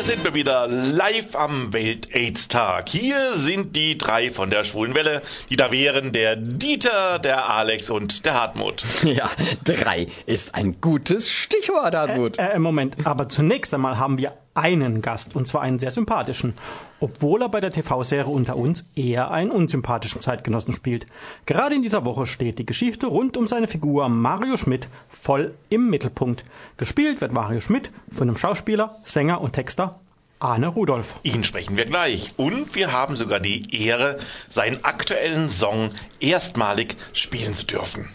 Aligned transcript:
Hier 0.00 0.06
sind 0.06 0.24
wir 0.24 0.32
wieder 0.32 0.66
live 0.66 1.36
am 1.36 1.74
Welt-AIDS-Tag. 1.74 2.88
Hier 2.88 3.34
sind 3.34 3.76
die 3.76 3.98
drei 3.98 4.30
von 4.30 4.48
der 4.48 4.64
Schwulen 4.64 4.94
Welle, 4.94 5.20
die 5.50 5.56
da 5.56 5.72
wären 5.72 6.12
der 6.12 6.36
Dieter, 6.36 7.18
der 7.18 7.50
Alex 7.50 7.90
und 7.90 8.24
der 8.24 8.32
Hartmut. 8.32 8.82
Ja, 9.04 9.28
drei 9.62 10.06
ist 10.24 10.54
ein 10.54 10.80
gutes 10.80 11.30
Stichwort, 11.30 11.94
Hartmut. 11.94 12.38
Äh, 12.38 12.52
äh, 12.52 12.58
Moment, 12.58 12.96
aber 13.04 13.28
zunächst 13.28 13.74
einmal 13.74 13.98
haben 13.98 14.16
wir 14.16 14.32
einen 14.60 15.00
Gast, 15.00 15.34
und 15.34 15.48
zwar 15.48 15.62
einen 15.62 15.78
sehr 15.78 15.90
sympathischen, 15.90 16.54
obwohl 17.00 17.42
er 17.42 17.48
bei 17.48 17.60
der 17.60 17.70
TV-Serie 17.70 18.30
unter 18.30 18.56
uns 18.56 18.84
eher 18.94 19.30
einen 19.30 19.50
unsympathischen 19.50 20.20
Zeitgenossen 20.20 20.74
spielt. 20.74 21.06
Gerade 21.46 21.74
in 21.74 21.82
dieser 21.82 22.04
Woche 22.04 22.26
steht 22.26 22.58
die 22.58 22.66
Geschichte 22.66 23.06
rund 23.06 23.36
um 23.36 23.48
seine 23.48 23.66
Figur 23.66 24.08
Mario 24.08 24.56
Schmidt 24.56 24.88
voll 25.08 25.54
im 25.70 25.88
Mittelpunkt. 25.88 26.44
Gespielt 26.76 27.20
wird 27.20 27.32
Mario 27.32 27.60
Schmidt 27.60 27.90
von 28.12 28.28
einem 28.28 28.36
Schauspieler, 28.36 29.00
Sänger 29.04 29.40
und 29.40 29.54
Texter 29.54 29.98
Arne 30.40 30.68
Rudolph. 30.68 31.14
Ihn 31.22 31.44
sprechen 31.44 31.76
wir 31.76 31.84
gleich. 31.84 32.32
Und 32.38 32.74
wir 32.74 32.92
haben 32.92 33.16
sogar 33.16 33.40
die 33.40 33.84
Ehre, 33.84 34.18
seinen 34.48 34.82
aktuellen 34.84 35.50
Song 35.50 35.90
erstmalig 36.18 36.96
spielen 37.12 37.52
zu 37.52 37.66
dürfen. 37.66 38.08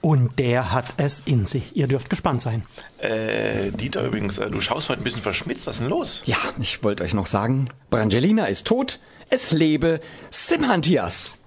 Und 0.00 0.38
der 0.38 0.72
hat 0.72 0.86
es 0.96 1.20
in 1.26 1.44
sich. 1.46 1.76
Ihr 1.76 1.86
dürft 1.86 2.08
gespannt 2.08 2.40
sein. 2.40 2.62
Äh, 2.98 3.70
Dieter 3.72 4.04
übrigens, 4.06 4.38
äh, 4.38 4.50
du 4.50 4.60
schaust 4.60 4.88
heute 4.88 5.02
ein 5.02 5.04
bisschen 5.04 5.20
verschmitzt. 5.22 5.66
Was 5.66 5.74
ist 5.76 5.80
denn 5.82 5.90
los? 5.90 6.22
Ja, 6.24 6.36
ich 6.58 6.82
wollte 6.82 7.02
euch 7.04 7.12
noch 7.12 7.26
sagen, 7.26 7.68
Brangelina 7.90 8.46
ist 8.46 8.66
tot. 8.66 8.98
Es 9.28 9.52
lebe 9.52 10.00
Simhantias. 10.30 11.36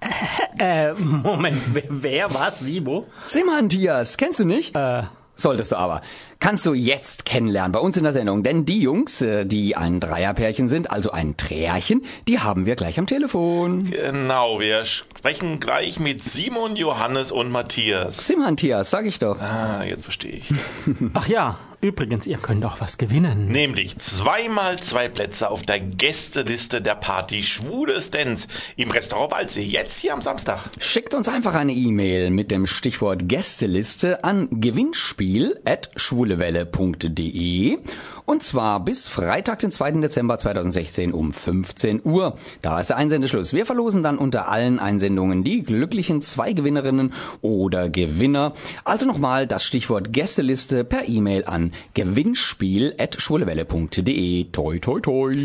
Äh, 0.56 0.92
Moment, 0.94 1.60
wer, 1.72 1.82
wer 1.88 2.32
was, 2.32 2.64
wie, 2.64 2.86
wo? 2.86 3.08
Simhantias, 3.26 4.16
kennst 4.16 4.38
du 4.38 4.44
nicht? 4.44 4.76
Äh, 4.76 5.02
Solltest 5.34 5.72
du 5.72 5.76
aber. 5.76 6.00
Kannst 6.44 6.66
du 6.66 6.74
jetzt 6.74 7.24
kennenlernen 7.24 7.72
bei 7.72 7.78
uns 7.78 7.96
in 7.96 8.02
der 8.02 8.12
Sendung. 8.12 8.42
Denn 8.42 8.66
die 8.66 8.78
Jungs, 8.78 9.22
äh, 9.22 9.46
die 9.46 9.78
ein 9.78 9.98
Dreierpärchen 9.98 10.68
sind, 10.68 10.90
also 10.90 11.10
ein 11.10 11.38
Trärchen, 11.38 12.04
die 12.28 12.38
haben 12.38 12.66
wir 12.66 12.76
gleich 12.76 12.98
am 12.98 13.06
Telefon. 13.06 13.90
Genau, 13.90 14.60
wir 14.60 14.84
sprechen 14.84 15.58
gleich 15.58 15.98
mit 15.98 16.22
Simon, 16.22 16.76
Johannes 16.76 17.32
und 17.32 17.50
Matthias. 17.50 18.26
Simhantias, 18.26 18.90
sag 18.90 19.06
ich 19.06 19.18
doch. 19.18 19.40
Ah, 19.40 19.84
jetzt 19.88 20.02
verstehe 20.02 20.32
ich. 20.32 20.52
ach 21.14 21.28
ja, 21.28 21.58
übrigens, 21.80 22.26
ihr 22.26 22.36
könnt 22.36 22.62
auch 22.66 22.78
was 22.78 22.98
gewinnen. 22.98 23.48
Nämlich 23.48 23.96
zweimal 23.96 24.78
zwei 24.80 25.08
Plätze 25.08 25.48
auf 25.50 25.62
der 25.62 25.80
Gästeliste 25.80 26.82
der 26.82 26.94
Party 26.94 27.42
Schwules 27.42 28.10
Dance 28.10 28.48
im 28.76 28.90
Restaurant 28.90 29.32
Waldsee. 29.32 29.62
Jetzt 29.62 29.98
hier 29.98 30.12
am 30.12 30.20
Samstag. 30.20 30.68
Schickt 30.78 31.14
uns 31.14 31.26
einfach 31.26 31.54
eine 31.54 31.72
E-Mail 31.72 32.28
mit 32.28 32.50
dem 32.50 32.66
Stichwort 32.66 33.26
Gästeliste 33.26 34.24
an 34.24 34.48
gewinnspiel 34.50 35.58
at 35.64 35.88
schwulewelle.de 36.34 37.78
und 38.26 38.42
zwar 38.42 38.80
bis 38.80 39.06
Freitag, 39.06 39.58
den 39.58 39.70
2. 39.70 39.92
Dezember 39.92 40.38
2016 40.38 41.12
um 41.12 41.32
15 41.32 42.00
Uhr. 42.04 42.36
Da 42.62 42.80
ist 42.80 42.90
der 42.90 42.96
Einsendeschluss. 42.96 43.52
Wir 43.52 43.66
verlosen 43.66 44.02
dann 44.02 44.18
unter 44.18 44.48
allen 44.48 44.78
Einsendungen 44.78 45.44
die 45.44 45.62
glücklichen 45.62 46.22
zwei 46.22 46.54
Gewinnerinnen 46.54 47.12
oder 47.42 47.90
Gewinner. 47.90 48.54
Also 48.84 49.04
nochmal 49.06 49.46
das 49.46 49.64
Stichwort 49.64 50.12
Gästeliste 50.12 50.84
per 50.84 51.08
E-Mail 51.08 51.44
an 51.44 51.72
gewinnspiel.schwulewelle.de. 51.94 54.44
Toi, 54.44 54.78
toi, 54.78 55.00
toi. 55.00 55.36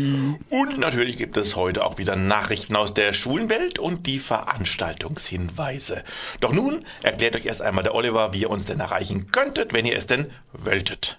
Und 0.48 0.78
natürlich 0.78 1.18
gibt 1.18 1.36
es 1.36 1.56
heute 1.56 1.84
auch 1.84 1.98
wieder 1.98 2.16
Nachrichten 2.16 2.76
aus 2.76 2.94
der 2.94 3.12
Schulenwelt 3.12 3.78
und 3.78 4.06
die 4.06 4.18
Veranstaltungshinweise. 4.18 6.02
Doch 6.40 6.52
nun 6.52 6.86
erklärt 7.02 7.36
euch 7.36 7.44
erst 7.46 7.62
einmal 7.62 7.84
der 7.84 7.94
Oliver, 7.94 8.32
wie 8.32 8.40
ihr 8.40 8.50
uns 8.50 8.64
denn 8.64 8.80
erreichen 8.80 9.30
könntet, 9.32 9.74
wenn 9.74 9.84
ihr 9.84 9.96
es 9.96 10.06
denn 10.06 10.28
wolltet. 10.52 11.18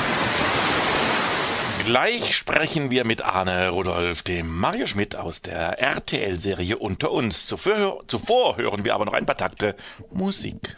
Gleich 1.85 2.35
sprechen 2.35 2.91
wir 2.91 3.05
mit 3.05 3.23
Arne 3.23 3.69
Rudolf, 3.69 4.21
dem 4.21 4.55
Mario 4.55 4.85
Schmidt 4.85 5.15
aus 5.15 5.41
der 5.41 5.79
RTL-Serie 5.79 6.77
Unter 6.77 7.11
uns. 7.11 7.47
Zuvor, 7.47 8.03
zuvor 8.07 8.57
hören 8.57 8.83
wir 8.83 8.93
aber 8.93 9.05
noch 9.05 9.13
ein 9.13 9.25
paar 9.25 9.35
Takte 9.37 9.75
Musik. 10.11 10.77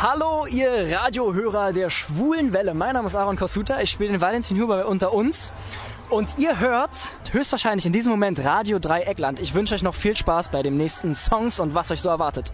Hallo, 0.00 0.46
ihr 0.46 0.96
Radiohörer 0.96 1.72
der 1.72 1.90
schwulen 1.90 2.52
Welle. 2.52 2.72
Mein 2.72 2.94
Name 2.94 3.08
ist 3.08 3.16
Aaron 3.16 3.36
Kosuta. 3.36 3.80
Ich 3.80 3.90
spiele 3.90 4.12
den 4.12 4.20
Valentin 4.20 4.60
Huber 4.60 4.86
Unter 4.86 5.12
uns. 5.12 5.50
Und 6.08 6.38
ihr 6.38 6.60
hört 6.60 6.90
höchstwahrscheinlich 7.32 7.86
in 7.86 7.92
diesem 7.92 8.12
Moment 8.12 8.38
Radio 8.44 8.78
Dreieckland. 8.78 9.40
Ich 9.40 9.54
wünsche 9.54 9.74
euch 9.74 9.82
noch 9.82 9.94
viel 9.94 10.14
Spaß 10.14 10.50
bei 10.50 10.62
den 10.62 10.76
nächsten 10.76 11.16
Songs 11.16 11.58
und 11.58 11.74
was 11.74 11.90
euch 11.90 12.00
so 12.00 12.08
erwartet. 12.08 12.52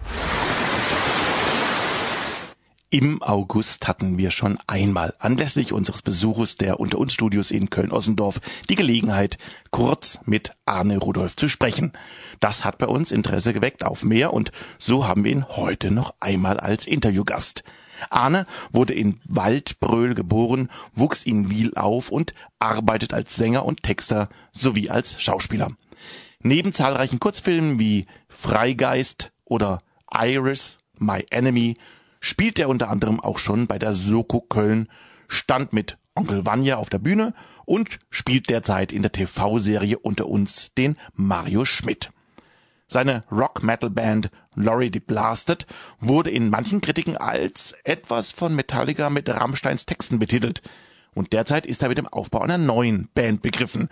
Im 2.89 3.21
August 3.21 3.85
hatten 3.89 4.17
wir 4.17 4.31
schon 4.31 4.57
einmal 4.65 5.13
anlässlich 5.19 5.73
unseres 5.73 6.01
Besuches 6.01 6.55
der 6.55 6.79
Unter 6.79 6.99
uns 6.99 7.11
Studios 7.11 7.51
in 7.51 7.69
Köln-Ossendorf 7.69 8.39
die 8.69 8.75
Gelegenheit, 8.75 9.37
kurz 9.71 10.19
mit 10.23 10.51
Arne 10.63 10.97
Rudolf 10.97 11.35
zu 11.35 11.49
sprechen. 11.49 11.91
Das 12.39 12.63
hat 12.63 12.77
bei 12.77 12.87
uns 12.87 13.11
Interesse 13.11 13.51
geweckt 13.51 13.83
auf 13.83 14.05
mehr 14.05 14.33
und 14.33 14.53
so 14.79 15.05
haben 15.05 15.25
wir 15.25 15.33
ihn 15.33 15.49
heute 15.49 15.91
noch 15.91 16.13
einmal 16.21 16.61
als 16.61 16.87
Interviewgast. 16.87 17.65
Arne 18.09 18.45
wurde 18.71 18.93
in 18.93 19.19
Waldbröl 19.25 20.13
geboren, 20.13 20.69
wuchs 20.93 21.25
in 21.25 21.49
Wiel 21.49 21.73
auf 21.75 22.09
und 22.09 22.33
arbeitet 22.59 23.13
als 23.13 23.35
Sänger 23.35 23.65
und 23.65 23.83
Texter 23.83 24.29
sowie 24.53 24.89
als 24.89 25.21
Schauspieler. 25.21 25.71
Neben 26.39 26.71
zahlreichen 26.71 27.19
Kurzfilmen 27.19 27.79
wie 27.79 28.05
Freigeist 28.29 29.33
oder 29.43 29.81
Iris, 30.09 30.77
My 30.97 31.25
Enemy 31.29 31.75
spielt 32.27 32.59
er 32.59 32.67
unter 32.67 32.89
anderem 32.89 33.21
auch 33.21 33.39
schon 33.39 33.67
bei 33.67 33.79
der 33.79 33.93
Soko 33.93 34.41
Köln, 34.41 34.89
stand 35.29 35.71
mit 35.71 35.97
Onkel 36.13 36.45
Vanya 36.45 36.75
auf 36.75 36.89
der 36.89 36.99
Bühne 36.99 37.33
und 37.63 37.99
spielt 38.09 38.49
derzeit 38.49 38.91
in 38.91 39.01
der 39.01 39.13
TV-Serie 39.13 39.97
unter 39.97 40.27
uns 40.27 40.73
den 40.73 40.97
Mario 41.13 41.63
Schmidt. 41.63 42.11
Seine 42.89 43.23
Rock-Metal-Band 43.31 44.29
Laurie 44.55 44.89
the 44.91 44.99
Blasted 44.99 45.67
wurde 46.01 46.29
in 46.29 46.49
manchen 46.49 46.81
Kritiken 46.81 47.15
als 47.15 47.73
etwas 47.85 48.31
von 48.31 48.53
Metallica 48.53 49.09
mit 49.09 49.29
Rammsteins 49.29 49.85
Texten 49.85 50.19
betitelt. 50.19 50.61
Und 51.13 51.31
derzeit 51.31 51.65
ist 51.65 51.81
er 51.81 51.89
mit 51.89 51.97
dem 51.97 52.07
Aufbau 52.07 52.41
einer 52.41 52.57
neuen 52.57 53.07
Band 53.13 53.41
begriffen. 53.41 53.87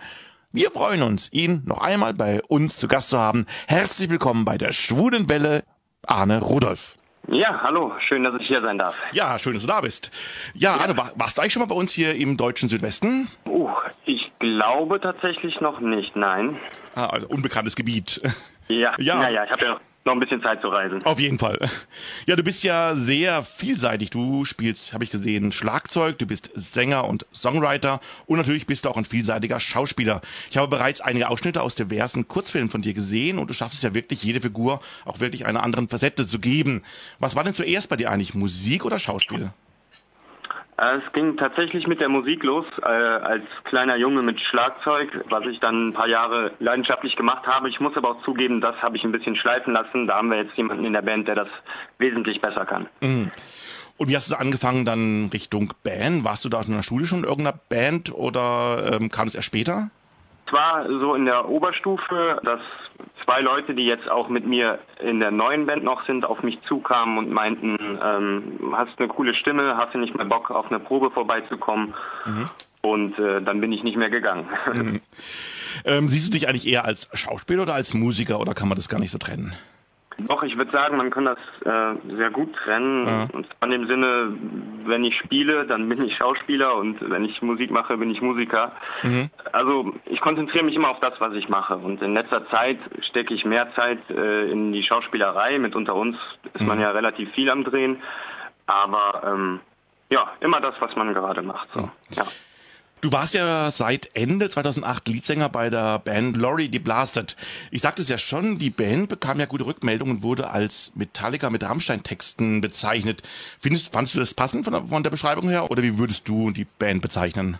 Wir 0.52 0.70
freuen 0.70 1.02
uns, 1.02 1.32
ihn 1.32 1.62
noch 1.64 1.78
einmal 1.78 2.12
bei 2.12 2.42
uns 2.42 2.76
zu 2.76 2.86
Gast 2.86 3.10
zu 3.10 3.18
haben. 3.18 3.46
Herzlich 3.66 4.10
willkommen 4.10 4.44
bei 4.44 4.58
der 4.58 4.72
Schwulen 4.72 5.28
Welle, 5.30 5.64
Arne 6.06 6.40
Rudolf. 6.40 6.96
Ja, 7.28 7.60
hallo, 7.62 7.92
schön, 8.06 8.22
dass 8.24 8.34
ich 8.40 8.46
hier 8.46 8.60
sein 8.62 8.78
darf. 8.78 8.94
Ja, 9.12 9.38
schön, 9.38 9.54
dass 9.54 9.62
du 9.62 9.68
da 9.68 9.80
bist. 9.80 10.10
Ja, 10.54 10.76
Arne, 10.76 10.96
war, 10.96 11.10
warst 11.16 11.36
du 11.36 11.42
eigentlich 11.42 11.52
schon 11.54 11.60
mal 11.60 11.66
bei 11.66 11.74
uns 11.74 11.92
hier 11.92 12.14
im 12.14 12.36
deutschen 12.36 12.68
Südwesten? 12.68 13.28
Uh, 13.48 13.68
ich 14.04 14.30
glaube 14.38 15.00
tatsächlich 15.00 15.60
noch 15.60 15.80
nicht, 15.80 16.14
nein. 16.14 16.56
Ah, 16.94 17.06
also 17.06 17.26
unbekanntes 17.26 17.74
Gebiet. 17.74 18.20
Ja, 18.68 18.94
Ja. 18.98 19.16
naja, 19.16 19.44
ich 19.44 19.50
habe 19.50 19.64
ja 19.64 19.70
noch 19.74 19.80
ein 20.12 20.20
bisschen 20.20 20.42
Zeit 20.42 20.60
zu 20.60 20.68
reisen. 20.68 21.02
Auf 21.04 21.20
jeden 21.20 21.38
Fall. 21.38 21.58
Ja, 22.26 22.36
du 22.36 22.42
bist 22.42 22.62
ja 22.62 22.94
sehr 22.94 23.42
vielseitig. 23.42 24.10
Du 24.10 24.44
spielst, 24.44 24.92
habe 24.92 25.04
ich 25.04 25.10
gesehen, 25.10 25.52
Schlagzeug, 25.52 26.18
du 26.18 26.26
bist 26.26 26.50
Sänger 26.54 27.06
und 27.06 27.26
Songwriter 27.34 28.00
und 28.26 28.38
natürlich 28.38 28.66
bist 28.66 28.84
du 28.84 28.90
auch 28.90 28.96
ein 28.96 29.04
vielseitiger 29.04 29.60
Schauspieler. 29.60 30.20
Ich 30.50 30.56
habe 30.56 30.68
bereits 30.68 31.00
einige 31.00 31.28
Ausschnitte 31.28 31.62
aus 31.62 31.74
diversen 31.74 32.28
Kurzfilmen 32.28 32.70
von 32.70 32.82
dir 32.82 32.94
gesehen 32.94 33.38
und 33.38 33.48
du 33.50 33.54
schaffst 33.54 33.78
es 33.78 33.82
ja 33.82 33.94
wirklich, 33.94 34.22
jede 34.22 34.40
Figur 34.40 34.80
auch 35.04 35.20
wirklich 35.20 35.46
einer 35.46 35.62
anderen 35.62 35.88
Facette 35.88 36.26
zu 36.26 36.38
geben. 36.38 36.82
Was 37.18 37.36
war 37.36 37.44
denn 37.44 37.54
zuerst 37.54 37.88
bei 37.88 37.96
dir 37.96 38.10
eigentlich, 38.10 38.34
Musik 38.34 38.84
oder 38.84 38.98
Schauspiel? 38.98 39.50
Äh, 40.78 40.98
Es 40.98 41.12
ging 41.12 41.36
tatsächlich 41.36 41.86
mit 41.86 42.00
der 42.00 42.08
Musik 42.08 42.42
los, 42.42 42.66
äh, 42.82 42.86
als 42.86 43.44
kleiner 43.64 43.96
Junge 43.96 44.22
mit 44.22 44.40
Schlagzeug, 44.40 45.24
was 45.30 45.44
ich 45.46 45.58
dann 45.60 45.88
ein 45.88 45.92
paar 45.92 46.08
Jahre 46.08 46.52
leidenschaftlich 46.58 47.16
gemacht 47.16 47.46
habe. 47.46 47.68
Ich 47.68 47.80
muss 47.80 47.96
aber 47.96 48.10
auch 48.10 48.22
zugeben, 48.24 48.60
das 48.60 48.76
habe 48.82 48.96
ich 48.96 49.04
ein 49.04 49.12
bisschen 49.12 49.36
schleifen 49.36 49.72
lassen. 49.72 50.06
Da 50.06 50.16
haben 50.16 50.30
wir 50.30 50.38
jetzt 50.38 50.56
jemanden 50.56 50.84
in 50.84 50.92
der 50.92 51.02
Band, 51.02 51.28
der 51.28 51.34
das 51.34 51.48
wesentlich 51.98 52.40
besser 52.40 52.66
kann. 52.66 52.88
Und 53.98 54.08
wie 54.08 54.16
hast 54.16 54.30
du 54.30 54.38
angefangen 54.38 54.84
dann 54.84 55.30
Richtung 55.32 55.72
Band? 55.82 56.24
Warst 56.24 56.44
du 56.44 56.48
da 56.50 56.60
in 56.60 56.72
der 56.72 56.82
Schule 56.82 57.06
schon 57.06 57.20
in 57.20 57.24
irgendeiner 57.24 57.58
Band 57.68 58.12
oder 58.12 58.98
ähm, 59.00 59.10
kam 59.10 59.26
es 59.26 59.34
erst 59.34 59.46
später? 59.46 59.90
Zwar 60.48 60.86
so 60.88 61.14
in 61.14 61.24
der 61.24 61.48
Oberstufe, 61.48 62.40
dass 62.44 62.60
zwei 63.24 63.40
Leute, 63.40 63.74
die 63.74 63.84
jetzt 63.84 64.08
auch 64.08 64.28
mit 64.28 64.46
mir 64.46 64.78
in 65.00 65.18
der 65.18 65.30
neuen 65.32 65.66
Band 65.66 65.82
noch 65.82 66.06
sind, 66.06 66.24
auf 66.24 66.42
mich 66.42 66.58
zukamen 66.68 67.18
und 67.18 67.30
meinten, 67.30 67.76
ähm, 68.02 68.72
hast 68.72 68.98
eine 68.98 69.08
coole 69.08 69.34
Stimme, 69.34 69.76
hast 69.76 69.94
du 69.94 69.98
nicht 69.98 70.14
mehr 70.14 70.26
Bock, 70.26 70.50
auf 70.50 70.66
eine 70.70 70.78
Probe 70.78 71.10
vorbeizukommen? 71.10 71.94
Mhm. 72.24 72.50
Und 72.82 73.18
äh, 73.18 73.42
dann 73.42 73.60
bin 73.60 73.72
ich 73.72 73.82
nicht 73.82 73.96
mehr 73.96 74.10
gegangen. 74.10 74.48
Mhm. 74.72 75.00
Ähm, 75.84 76.08
siehst 76.08 76.28
du 76.28 76.32
dich 76.32 76.48
eigentlich 76.48 76.66
eher 76.66 76.84
als 76.84 77.10
Schauspieler 77.12 77.64
oder 77.64 77.74
als 77.74 77.92
Musiker 77.92 78.40
oder 78.40 78.54
kann 78.54 78.68
man 78.68 78.76
das 78.76 78.88
gar 78.88 78.98
nicht 78.98 79.10
so 79.10 79.18
trennen? 79.18 79.54
Doch, 80.18 80.42
ich 80.42 80.56
würde 80.56 80.70
sagen, 80.70 80.96
man 80.96 81.10
kann 81.10 81.26
das 81.26 81.38
äh, 81.64 82.16
sehr 82.16 82.30
gut 82.30 82.54
trennen. 82.54 83.06
Ja. 83.06 83.28
Und 83.32 83.46
zwar 83.46 83.68
in 83.68 83.70
dem 83.70 83.86
Sinne, 83.86 84.36
wenn 84.86 85.04
ich 85.04 85.16
spiele, 85.18 85.66
dann 85.66 85.88
bin 85.88 86.02
ich 86.02 86.16
Schauspieler 86.16 86.74
und 86.76 86.98
wenn 87.10 87.24
ich 87.24 87.42
Musik 87.42 87.70
mache, 87.70 87.96
bin 87.98 88.10
ich 88.10 88.22
Musiker. 88.22 88.72
Mhm. 89.02 89.28
Also 89.52 89.92
ich 90.06 90.20
konzentriere 90.20 90.64
mich 90.64 90.74
immer 90.74 90.88
auf 90.88 91.00
das, 91.00 91.14
was 91.20 91.34
ich 91.34 91.48
mache. 91.48 91.76
Und 91.76 92.00
in 92.00 92.14
letzter 92.14 92.48
Zeit 92.48 92.78
stecke 93.10 93.34
ich 93.34 93.44
mehr 93.44 93.72
Zeit 93.74 93.98
äh, 94.10 94.50
in 94.50 94.72
die 94.72 94.82
Schauspielerei. 94.82 95.58
Mit 95.58 95.76
unter 95.76 95.94
uns 95.94 96.16
ist 96.54 96.62
mhm. 96.62 96.68
man 96.68 96.80
ja 96.80 96.90
relativ 96.92 97.30
viel 97.32 97.50
am 97.50 97.64
Drehen. 97.64 98.02
Aber 98.66 99.22
ähm, 99.24 99.60
ja, 100.08 100.32
immer 100.40 100.60
das, 100.60 100.74
was 100.80 100.96
man 100.96 101.12
gerade 101.12 101.42
macht. 101.42 101.68
So. 101.74 101.90
Ja. 102.10 102.24
Du 103.02 103.12
warst 103.12 103.34
ja 103.34 103.70
seit 103.70 104.10
Ende 104.14 104.48
2008 104.48 105.06
Leadsänger 105.08 105.50
bei 105.50 105.68
der 105.68 105.98
Band 105.98 106.34
Laurie 106.34 106.70
Blasted. 106.70 107.36
Ich 107.70 107.82
sagte 107.82 108.00
es 108.00 108.08
ja 108.08 108.16
schon, 108.16 108.58
die 108.58 108.70
Band 108.70 109.08
bekam 109.10 109.38
ja 109.38 109.44
gute 109.44 109.66
Rückmeldungen 109.66 110.16
und 110.16 110.22
wurde 110.22 110.48
als 110.48 110.92
Metallica 110.94 111.50
mit 111.50 111.62
Rammstein-Texten 111.62 112.62
bezeichnet. 112.62 113.22
Findest, 113.60 113.92
fandest 113.92 114.14
du 114.14 114.18
das 114.18 114.32
passend 114.32 114.64
von, 114.64 114.88
von 114.88 115.02
der 115.02 115.10
Beschreibung 115.10 115.50
her 115.50 115.70
oder 115.70 115.82
wie 115.82 115.98
würdest 115.98 116.26
du 116.26 116.50
die 116.50 116.64
Band 116.64 117.02
bezeichnen? 117.02 117.58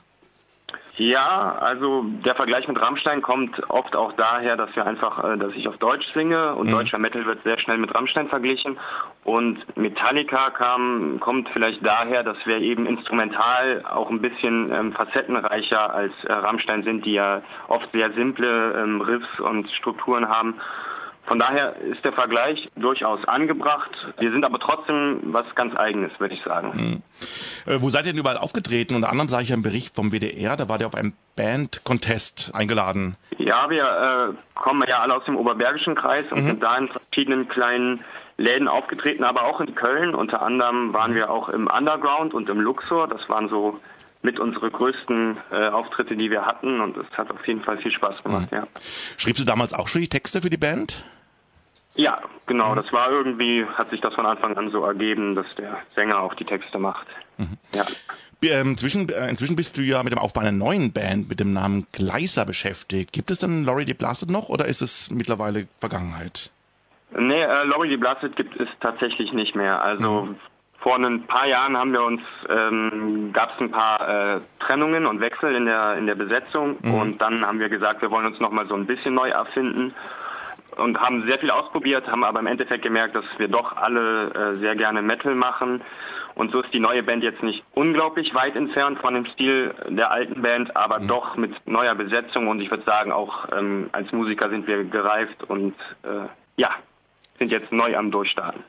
Ja, 0.99 1.59
also 1.61 2.05
der 2.25 2.35
Vergleich 2.35 2.67
mit 2.69 2.81
Rammstein 2.81 3.21
kommt 3.21 3.63
oft 3.69 3.95
auch 3.95 4.13
daher, 4.15 4.57
dass 4.57 4.75
wir 4.75 4.87
einfach, 4.87 5.23
äh, 5.25 5.37
dass 5.37 5.53
ich 5.55 5.69
auf 5.69 5.77
Deutsch 5.77 6.07
singe 6.15 6.55
und 6.55 6.69
mhm. 6.69 6.73
deutscher 6.73 6.99
Metal 6.99 7.27
wird 7.27 7.43
sehr 7.43 7.59
schnell 7.59 7.77
mit 7.77 7.95
Rammstein 7.95 8.29
verglichen 8.29 8.79
und 9.25 9.59
Metallica 9.77 10.51
kam, 10.51 11.21
kommt 11.21 11.51
vielleicht 11.51 11.85
daher, 11.85 12.23
dass 12.23 12.39
wir 12.47 12.59
eben 12.61 12.87
instrumental 12.87 13.85
auch 13.85 14.09
ein 14.09 14.23
bisschen 14.23 14.73
ähm, 14.73 14.93
facettenreicher 14.93 15.93
als 15.95 16.13
äh, 16.25 16.33
Rammstein 16.33 16.83
sind, 16.83 17.05
die 17.05 17.13
ja 17.13 17.43
oft 17.69 17.93
sehr 17.93 18.13
simple 18.13 18.73
ähm, 18.83 19.03
Riffs 19.03 19.39
und 19.41 19.71
Strukturen 19.73 20.31
haben 20.31 20.55
von 21.27 21.39
daher 21.39 21.77
ist 21.77 22.05
der 22.05 22.13
Vergleich 22.13 22.69
durchaus 22.77 23.25
angebracht. 23.27 23.91
Wir 24.19 24.31
sind 24.31 24.45
aber 24.45 24.61
trotzdem 24.61 25.21
was 25.25 25.47
ganz 25.55 25.75
Eigenes, 25.75 26.13
würde 26.19 26.35
ich 26.35 26.43
sagen. 26.43 26.73
Hm. 26.73 27.03
Äh, 27.67 27.81
wo 27.81 27.91
seid 27.91 28.07
ihr 28.07 28.13
denn 28.13 28.21
überall 28.21 28.39
aufgetreten? 28.39 28.95
Unter 28.95 29.11
anderem 29.11 29.29
sah 29.29 29.41
ich 29.41 29.49
ja 29.49 29.55
einen 29.55 29.63
Bericht 29.63 29.95
vom 29.95 30.13
WDR, 30.13 30.57
da 30.57 30.69
war 30.69 30.79
der 30.79 30.87
auf 30.87 30.95
einem 30.95 31.15
Band-Contest 31.35 32.53
eingeladen. 32.55 33.17
Ja, 33.39 33.69
wir 33.71 33.85
äh, 33.85 34.59
kommen 34.59 34.85
ja 34.89 35.01
alle 35.01 35.17
aus 35.17 35.25
dem 35.25 35.37
Oberbergischen 35.37 35.97
Kreis 35.97 36.25
und 36.31 36.45
mhm. 36.45 36.47
sind 36.47 36.63
da 36.63 36.77
in 36.79 36.89
verschiedenen 36.89 37.49
kleinen 37.49 38.05
Läden 38.39 38.69
aufgetreten, 38.69 39.25
aber 39.25 39.45
auch 39.45 39.61
in 39.61 39.75
Köln. 39.75 40.15
Unter 40.15 40.43
anderem 40.43 40.93
waren 40.93 41.15
wir 41.15 41.31
auch 41.31 41.49
im 41.49 41.67
Underground 41.67 42.35
und 42.35 42.49
im 42.49 42.61
Luxor. 42.61 43.09
Das 43.09 43.29
waren 43.29 43.49
so 43.49 43.81
mit 44.23 44.39
unsere 44.39 44.71
größten 44.71 45.39
äh, 45.53 45.69
Auftritte, 45.69 46.17
die 46.17 46.31
wir 46.31 46.45
hatten 46.45 46.81
und 46.81 46.97
es 46.97 47.07
hat 47.17 47.31
auf 47.31 47.47
jeden 47.47 47.63
Fall 47.63 47.79
viel 47.79 47.93
Spaß 47.93 48.23
gemacht, 48.23 48.51
mhm. 48.51 48.59
ja. 48.59 48.67
Schriebst 49.17 49.41
du 49.41 49.47
damals 49.47 49.73
auch 49.73 49.89
schon 49.89 50.01
die 50.01 50.09
Texte 50.09 50.43
für 50.43 50.51
die 50.51 50.57
Band? 50.57 51.05
Ja, 51.97 52.21
genau. 52.47 52.73
Mhm. 52.73 52.77
Das 52.77 52.93
war 52.93 53.11
irgendwie, 53.11 53.65
hat 53.65 53.91
sich 53.91 54.01
das 54.01 54.15
von 54.15 54.27
Anfang 54.27 54.57
an 54.57 54.71
so 54.71 54.85
ergeben, 54.85 55.35
dass 55.35 55.47
der 55.57 55.79
Sänger 55.95 56.21
auch 56.21 56.35
die 56.35 56.45
Texte 56.45 56.79
macht. 56.79 57.07
Mhm. 57.39 57.57
Ja. 57.75 57.87
Ähm, 58.43 58.77
zwischen, 58.77 59.09
äh, 59.09 59.29
inzwischen 59.29 59.57
bist 59.57 59.77
du 59.77 59.83
ja 59.83 60.03
mit 60.05 60.13
dem 60.13 60.21
Aufbau 60.21 60.43
einer 60.43 60.53
neuen 60.53 60.93
Band 60.93 61.29
mit 61.29 61.41
dem 61.41 61.53
Namen 61.53 61.87
Gleiser 61.93 62.45
beschäftigt. 62.45 63.13
Gibt 63.13 63.31
es 63.31 63.39
denn 63.39 63.65
Laurie 63.65 63.93
Blasted 63.93 64.31
noch 64.31 64.49
oder 64.49 64.67
ist 64.67 64.83
es 64.83 65.11
mittlerweile 65.11 65.67
Vergangenheit? 65.79 66.51
Nee, 67.19 67.43
äh, 67.43 67.65
Laurie 67.65 67.97
Blasted 67.97 68.37
gibt 68.37 68.61
es 68.61 68.69
tatsächlich 68.81 69.33
nicht 69.33 69.57
mehr. 69.57 69.83
Also 69.83 70.27
mhm. 70.27 70.37
vor 70.79 70.97
ein 70.97 71.27
paar 71.27 71.49
Jahren 71.49 71.77
haben 71.77 71.93
wir 71.93 72.05
uns, 72.05 72.21
ähm, 72.49 73.31
gab 73.33 73.55
es 73.55 73.61
ein 73.61 73.71
paar 73.71 74.37
äh, 74.37 74.41
Trennungen 74.61 75.07
und 75.07 75.21
Wechsel 75.21 75.55
in 75.55 75.65
der 75.65 75.97
in 75.97 76.07
der 76.07 76.15
Besetzung 76.15 76.77
mhm. 76.83 76.95
und 76.95 77.23
dann 77.23 77.45
haben 77.45 77.59
wir 77.59 77.71
gesagt, 77.71 78.03
wir 78.03 78.11
wollen 78.11 78.27
uns 78.27 78.39
nochmal 78.39 78.69
so 78.69 78.75
ein 78.75 78.87
bisschen 78.87 79.15
neu 79.15 79.31
erfinden 79.31 79.95
und 80.77 80.99
haben 80.99 81.27
sehr 81.27 81.39
viel 81.39 81.51
ausprobiert, 81.51 82.07
haben 82.07 82.25
aber 82.25 82.41
im 82.41 82.47
Endeffekt 82.47 82.83
gemerkt, 82.83 83.15
dass 83.15 83.25
wir 83.39 83.49
doch 83.49 83.77
alle 83.77 84.31
äh, 84.33 84.59
sehr 84.61 84.77
gerne 84.77 85.03
Metal 85.03 85.35
machen. 85.35 85.83
Und 86.35 86.53
so 86.53 86.61
ist 86.61 86.73
die 86.75 86.81
neue 86.81 87.03
Band 87.03 87.23
jetzt 87.23 87.43
nicht 87.43 87.65
unglaublich 87.73 88.35
weit 88.35 88.57
entfernt 88.57 88.99
von 88.99 89.15
dem 89.15 89.25
Stil 89.27 89.75
der 89.89 90.11
alten 90.11 90.43
Band, 90.43 90.77
aber 90.77 91.01
mhm. 91.01 91.09
doch 91.09 91.37
mit 91.37 91.53
neuer 91.67 91.95
Besetzung 91.95 92.49
und 92.49 92.61
ich 92.61 92.71
würde 92.71 92.85
sagen, 92.85 93.11
auch 93.11 93.49
ähm, 93.57 93.89
als 93.93 94.13
Musiker 94.13 94.51
sind 94.51 94.67
wir 94.67 94.85
gereift 94.85 95.45
und 95.45 95.75
äh, 96.03 96.29
ja, 96.57 96.71
sind 97.39 97.51
jetzt 97.51 97.73
neu 97.73 97.97
am 97.97 98.11
Durchstarten. 98.11 98.63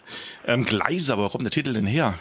Ähm, 0.45 0.63
Gleiser, 0.63 1.17
wo 1.17 1.27
kommt 1.27 1.43
der 1.43 1.51
Titel 1.51 1.73
denn 1.73 1.85
her? 1.85 2.13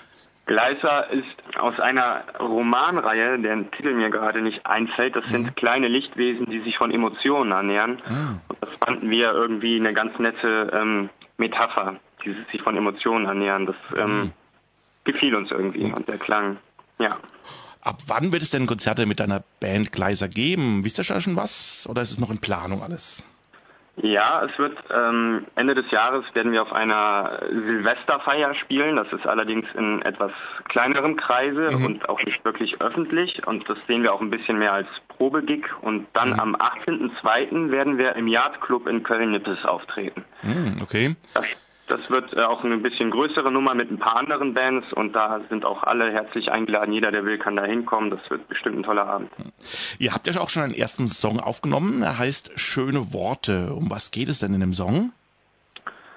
Gleiser 0.46 1.10
ist 1.10 1.58
aus 1.58 1.78
einer 1.80 2.22
Romanreihe, 2.38 3.38
deren 3.40 3.68
Titel 3.72 3.92
mir 3.94 4.10
gerade 4.10 4.40
nicht 4.42 4.64
einfällt. 4.64 5.16
Das 5.16 5.26
mhm. 5.26 5.30
sind 5.30 5.56
kleine 5.56 5.88
Lichtwesen, 5.88 6.46
die 6.46 6.60
sich 6.60 6.78
von 6.78 6.92
Emotionen 6.92 7.50
ernähren. 7.50 7.98
Mhm. 8.08 8.40
Das 8.68 8.78
fanden 8.84 9.10
wir 9.10 9.32
irgendwie 9.32 9.76
eine 9.76 9.94
ganz 9.94 10.18
nette 10.18 10.70
ähm, 10.72 11.10
Metapher, 11.38 11.96
die 12.24 12.34
sich 12.52 12.62
von 12.62 12.76
Emotionen 12.76 13.26
ernähren. 13.26 13.66
Das 13.66 13.76
ähm, 13.96 14.20
mhm. 14.20 14.32
gefiel 15.04 15.34
uns 15.34 15.50
irgendwie 15.50 15.92
und 15.92 16.08
der 16.08 16.18
Klang, 16.18 16.58
ja. 16.98 17.10
Ab 17.80 18.02
wann 18.08 18.32
wird 18.32 18.42
es 18.42 18.50
denn 18.50 18.66
Konzerte 18.66 19.06
mit 19.06 19.20
deiner 19.20 19.44
Band 19.60 19.92
Gleiser 19.92 20.28
geben? 20.28 20.84
Wisst 20.84 20.98
ihr 20.98 21.04
schon 21.04 21.36
was? 21.36 21.86
Oder 21.88 22.02
ist 22.02 22.10
es 22.10 22.18
noch 22.18 22.30
in 22.30 22.38
Planung 22.38 22.82
alles? 22.82 23.28
Ja, 24.02 24.44
es 24.44 24.58
wird 24.58 24.76
ähm, 24.94 25.46
Ende 25.54 25.74
des 25.74 25.90
Jahres 25.90 26.24
werden 26.34 26.52
wir 26.52 26.60
auf 26.62 26.72
einer 26.72 27.40
Silvesterfeier 27.50 28.54
spielen. 28.54 28.96
Das 28.96 29.10
ist 29.10 29.26
allerdings 29.26 29.66
in 29.74 30.02
etwas 30.02 30.32
kleinerem 30.68 31.16
Kreise 31.16 31.70
mhm. 31.72 31.84
und 31.86 32.08
auch 32.08 32.22
nicht 32.22 32.44
wirklich 32.44 32.80
öffentlich. 32.80 33.46
Und 33.46 33.68
das 33.68 33.78
sehen 33.86 34.02
wir 34.02 34.12
auch 34.12 34.20
ein 34.20 34.28
bisschen 34.28 34.58
mehr 34.58 34.74
als 34.74 34.88
Probegig. 35.08 35.66
Und 35.80 36.06
dann 36.12 36.34
mhm. 36.34 36.40
am 36.40 36.56
18.02. 36.56 37.70
werden 37.70 37.96
wir 37.96 38.14
im 38.16 38.28
Yard 38.28 38.60
Club 38.60 38.86
in 38.86 39.02
Köln-Nippes 39.02 39.64
auftreten. 39.64 40.24
Mhm, 40.42 40.82
okay. 40.82 41.16
Das 41.32 41.46
das 41.86 42.00
wird 42.10 42.34
äh, 42.36 42.42
auch 42.42 42.64
eine 42.64 42.78
bisschen 42.78 43.10
größere 43.10 43.50
Nummer 43.50 43.74
mit 43.74 43.90
ein 43.90 43.98
paar 43.98 44.16
anderen 44.16 44.54
Bands 44.54 44.92
und 44.92 45.12
da 45.12 45.40
sind 45.48 45.64
auch 45.64 45.82
alle 45.82 46.10
herzlich 46.10 46.50
eingeladen. 46.50 46.92
Jeder, 46.92 47.12
der 47.12 47.24
will, 47.24 47.38
kann 47.38 47.56
da 47.56 47.64
hinkommen. 47.64 48.10
Das 48.10 48.20
wird 48.28 48.48
bestimmt 48.48 48.78
ein 48.78 48.82
toller 48.82 49.06
Abend. 49.06 49.30
Ihr 49.98 50.12
habt 50.12 50.26
ja 50.26 50.40
auch 50.40 50.50
schon 50.50 50.62
einen 50.62 50.74
ersten 50.74 51.08
Song 51.08 51.40
aufgenommen. 51.40 52.02
Er 52.02 52.18
heißt 52.18 52.58
Schöne 52.58 53.12
Worte. 53.12 53.72
Um 53.72 53.90
was 53.90 54.10
geht 54.10 54.28
es 54.28 54.40
denn 54.40 54.54
in 54.54 54.60
dem 54.60 54.72
Song? 54.72 55.12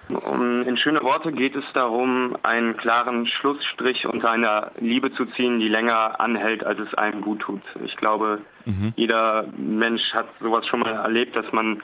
Um, 0.09 0.63
in 0.63 0.75
schöne 0.77 1.03
Worte 1.03 1.31
geht 1.31 1.55
es 1.55 1.63
darum, 1.75 2.35
einen 2.41 2.75
klaren 2.77 3.27
Schlussstrich 3.27 4.07
unter 4.07 4.31
einer 4.31 4.71
Liebe 4.79 5.13
zu 5.13 5.25
ziehen, 5.25 5.59
die 5.59 5.67
länger 5.67 6.19
anhält, 6.19 6.63
als 6.63 6.79
es 6.79 6.95
einem 6.95 7.21
gut 7.21 7.41
tut. 7.41 7.61
Ich 7.85 7.95
glaube, 7.95 8.41
mhm. 8.65 8.93
jeder 8.95 9.45
Mensch 9.55 10.01
hat 10.13 10.27
sowas 10.41 10.65
schon 10.65 10.79
mal 10.79 10.93
erlebt, 10.93 11.35
dass 11.35 11.51
man 11.51 11.83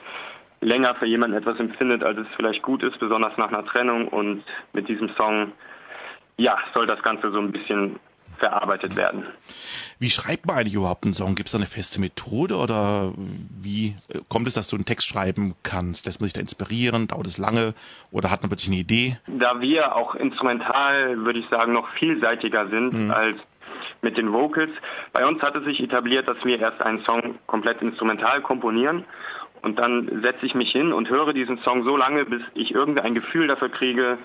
länger 0.65 0.95
für 0.95 1.05
jemanden 1.05 1.37
etwas 1.37 1.59
empfindet, 1.59 2.03
als 2.03 2.17
es 2.17 2.27
vielleicht 2.35 2.61
gut 2.63 2.83
ist, 2.83 2.99
besonders 2.99 3.37
nach 3.37 3.49
einer 3.49 3.65
Trennung. 3.65 4.07
Und 4.07 4.43
mit 4.73 4.89
diesem 4.89 5.09
Song, 5.15 5.51
ja, 6.37 6.57
soll 6.73 6.87
das 6.87 7.01
Ganze 7.03 7.31
so 7.31 7.39
ein 7.39 7.51
bisschen 7.51 7.99
verarbeitet 8.37 8.97
werden. 8.97 9.25
Wie 9.99 10.09
schreibt 10.09 10.45
man 10.45 10.57
eigentlich 10.57 10.73
überhaupt 10.73 11.05
einen 11.05 11.13
Song? 11.13 11.35
Gibt 11.35 11.47
es 11.47 11.53
da 11.53 11.57
eine 11.57 11.67
feste 11.67 12.01
Methode 12.01 12.57
oder 12.57 13.13
wie 13.15 13.95
äh, 14.09 14.19
kommt 14.27 14.47
es, 14.47 14.53
dass 14.53 14.67
du 14.67 14.75
einen 14.75 14.83
Text 14.83 15.07
schreiben 15.07 15.55
kannst? 15.63 16.05
Lässt 16.05 16.19
man 16.19 16.25
sich 16.25 16.33
da 16.33 16.41
inspirieren? 16.41 17.07
Dauert 17.07 17.27
es 17.27 17.37
lange 17.37 17.73
oder 18.11 18.29
hat 18.31 18.41
man 18.41 18.51
wirklich 18.51 18.67
eine 18.67 18.77
Idee? 18.77 19.17
Da 19.27 19.61
wir 19.61 19.95
auch 19.95 20.15
instrumental, 20.15 21.17
würde 21.23 21.39
ich 21.39 21.47
sagen, 21.49 21.71
noch 21.71 21.87
vielseitiger 21.97 22.67
sind 22.67 22.93
mhm. 22.93 23.11
als 23.11 23.37
mit 24.01 24.17
den 24.17 24.33
Vocals. 24.33 24.71
Bei 25.13 25.25
uns 25.25 25.41
hat 25.41 25.55
es 25.55 25.63
sich 25.63 25.79
etabliert, 25.79 26.27
dass 26.27 26.37
wir 26.43 26.59
erst 26.59 26.81
einen 26.81 27.03
Song 27.05 27.35
komplett 27.47 27.81
instrumental 27.81 28.41
komponieren 28.41 29.05
und 29.65 29.79
dann 29.79 30.21
setze 30.21 30.45
ich 30.45 30.53
mich 30.53 30.71
hin 30.71 30.93
und 30.93 31.09
höre 31.09 31.33
diesen 31.33 31.57
Song 31.63 31.83
so 31.83 31.97
lange, 31.97 32.23
bis 32.25 32.43
ich 32.53 32.69
irgendein 32.69 33.15
Gefühl 33.15 33.47
dafür 33.47 33.69
kriege, 33.69 34.19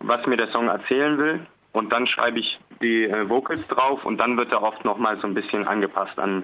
was 0.00 0.26
mir 0.26 0.36
der 0.36 0.52
Song 0.52 0.68
erzählen 0.68 1.16
will. 1.16 1.46
Und 1.72 1.94
dann 1.94 2.06
schreibe 2.06 2.40
ich 2.40 2.58
die 2.82 3.04
äh, 3.04 3.26
Vocals 3.26 3.66
drauf 3.68 4.04
und 4.04 4.18
dann 4.18 4.36
wird 4.36 4.52
er 4.52 4.62
oft 4.62 4.84
nochmal 4.84 5.18
so 5.22 5.26
ein 5.26 5.32
bisschen 5.32 5.66
angepasst 5.66 6.18
an 6.18 6.42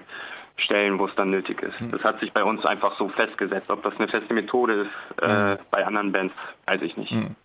Stellen, 0.57 0.97
wo 0.97 1.05
es 1.05 1.13
dann 1.15 1.29
nötig 1.29 1.61
ist. 1.61 1.79
Hm. 1.79 1.91
Das 1.91 2.03
hat 2.03 2.19
sich 2.21 2.33
bei 2.33 2.43
uns 2.43 2.65
einfach 2.65 2.97
so 2.97 3.07
festgesetzt. 3.07 3.69
Ob 3.69 3.83
das 3.83 3.95
eine 3.97 4.07
feste 4.07 4.33
Methode 4.33 4.87
ist, 4.87 5.21
äh, 5.21 5.27
hm. 5.27 5.57
bei 5.69 5.85
anderen 5.85 6.11
Bands, 6.11 6.33
weiß 6.65 6.81
ich 6.81 6.97
nicht. 6.97 7.11
Hm. 7.11 7.35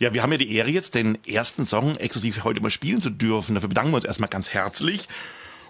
Ja, 0.00 0.14
wir 0.14 0.22
haben 0.24 0.32
ja 0.32 0.38
die 0.38 0.52
Ehre 0.56 0.70
jetzt, 0.70 0.96
den 0.96 1.16
ersten 1.24 1.64
Song 1.64 1.94
exklusiv 1.94 2.42
heute 2.42 2.60
mal 2.60 2.70
spielen 2.70 3.00
zu 3.00 3.10
dürfen. 3.10 3.54
Dafür 3.54 3.68
bedanken 3.68 3.92
wir 3.92 3.96
uns 3.96 4.04
erstmal 4.04 4.30
ganz 4.30 4.52
herzlich. 4.52 5.06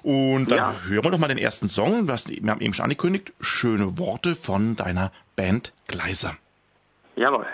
Und 0.05 0.51
dann 0.51 0.59
ja. 0.59 0.75
hören 0.87 1.05
wir 1.05 1.11
doch 1.11 1.19
mal 1.19 1.29
den 1.29 1.39
ersten 1.39 1.71
Song. 1.71 2.07
Wir 2.07 2.51
haben 2.51 2.61
eben 2.61 2.75
schon 2.75 2.85
angekündigt. 2.85 3.33
Schöne 3.41 3.99
Worte 3.99 4.37
von 4.37 4.77
deiner 4.77 5.11
Band 5.35 5.73
Gleiser. 5.89 6.37
Jawohl. 7.17 7.47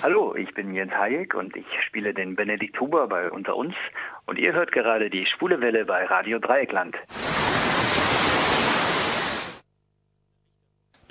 Hallo, 0.00 0.36
ich 0.36 0.54
bin 0.54 0.72
Jens 0.74 0.92
Hayek 0.92 1.34
und 1.34 1.56
ich 1.56 1.66
spiele 1.84 2.14
den 2.14 2.36
Benedikt 2.36 2.80
Huber 2.80 3.08
bei 3.08 3.30
Unter 3.30 3.56
uns 3.56 3.74
und 4.26 4.38
ihr 4.38 4.52
hört 4.52 4.70
gerade 4.70 5.10
die 5.10 5.26
Schwule 5.26 5.60
Welle 5.60 5.84
bei 5.86 6.04
Radio 6.04 6.38
Dreieckland. 6.38 6.96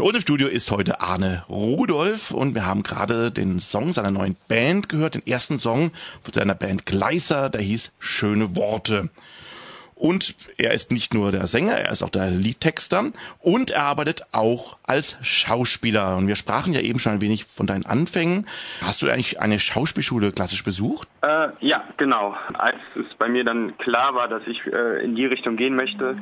Bei 0.01 0.07
uns 0.07 0.15
im 0.15 0.21
Studio 0.21 0.47
ist 0.47 0.71
heute 0.71 0.99
Arne 0.99 1.43
Rudolf 1.47 2.31
und 2.31 2.55
wir 2.55 2.65
haben 2.65 2.81
gerade 2.81 3.29
den 3.29 3.59
Song 3.59 3.93
seiner 3.93 4.09
neuen 4.09 4.35
Band 4.47 4.89
gehört, 4.89 5.13
den 5.13 5.27
ersten 5.27 5.59
Song 5.59 5.91
von 6.23 6.33
seiner 6.33 6.55
Band 6.55 6.87
Gleiser, 6.87 7.51
der 7.51 7.61
hieß 7.61 7.91
Schöne 7.99 8.55
Worte. 8.55 9.11
Und 10.01 10.33
er 10.57 10.73
ist 10.73 10.89
nicht 10.89 11.13
nur 11.13 11.31
der 11.31 11.45
Sänger, 11.45 11.73
er 11.73 11.91
ist 11.91 12.01
auch 12.01 12.09
der 12.09 12.31
Liedtexter 12.31 13.11
und 13.39 13.69
er 13.69 13.83
arbeitet 13.83 14.23
auch 14.31 14.77
als 14.81 15.15
Schauspieler. 15.21 16.17
Und 16.17 16.27
wir 16.27 16.35
sprachen 16.35 16.73
ja 16.73 16.81
eben 16.81 16.97
schon 16.97 17.13
ein 17.13 17.21
wenig 17.21 17.45
von 17.45 17.67
deinen 17.67 17.85
Anfängen. 17.85 18.47
Hast 18.81 19.03
du 19.03 19.11
eigentlich 19.11 19.39
eine 19.39 19.59
Schauspielschule 19.59 20.31
klassisch 20.31 20.63
besucht? 20.63 21.07
Äh, 21.21 21.49
ja, 21.59 21.83
genau. 21.97 22.35
Als 22.53 22.79
es 22.95 23.13
bei 23.19 23.29
mir 23.29 23.43
dann 23.43 23.77
klar 23.77 24.15
war, 24.15 24.27
dass 24.27 24.41
ich 24.47 24.59
äh, 24.65 25.05
in 25.05 25.15
die 25.15 25.27
Richtung 25.27 25.55
gehen 25.55 25.75
möchte, 25.75 26.17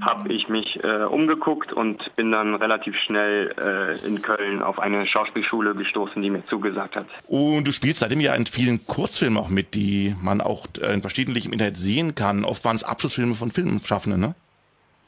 habe 0.00 0.32
ich 0.32 0.48
mich 0.48 0.82
äh, 0.82 1.04
umgeguckt 1.04 1.72
und 1.72 2.14
bin 2.16 2.32
dann 2.32 2.54
relativ 2.54 2.96
schnell 2.96 3.54
äh, 3.58 4.06
in 4.06 4.22
Köln 4.22 4.62
auf 4.62 4.78
eine 4.78 5.06
Schauspielschule 5.06 5.74
gestoßen, 5.74 6.20
die 6.20 6.30
mir 6.30 6.44
zugesagt 6.46 6.96
hat. 6.96 7.06
Und 7.28 7.66
du 7.66 7.72
spielst 7.72 8.00
seitdem 8.00 8.20
ja 8.20 8.34
in 8.34 8.46
vielen 8.46 8.86
Kurzfilmen 8.86 9.38
auch 9.38 9.48
mit, 9.48 9.74
die 9.74 10.14
man 10.20 10.40
auch 10.40 10.66
äh, 10.80 10.92
in 10.92 11.00
verschiedentlich 11.00 11.46
im 11.46 11.52
Internet 11.52 11.76
sehen 11.76 12.14
kann. 12.14 12.44
Oft 12.44 12.64
waren 12.64 12.76
es 12.76 12.84
Abschlussfilme 13.04 13.34
von 13.34 13.50
Filmschaffenden, 13.50 14.20
ne? 14.20 14.34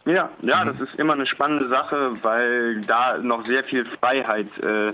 Ja, 0.04 0.28
ja, 0.42 0.64
das 0.64 0.78
ist 0.78 0.94
immer 0.96 1.14
eine 1.14 1.26
spannende 1.26 1.68
Sache, 1.68 2.12
weil 2.22 2.82
da 2.82 3.18
noch 3.18 3.44
sehr 3.44 3.64
viel 3.64 3.86
Freiheit 3.98 4.46
äh, 4.58 4.92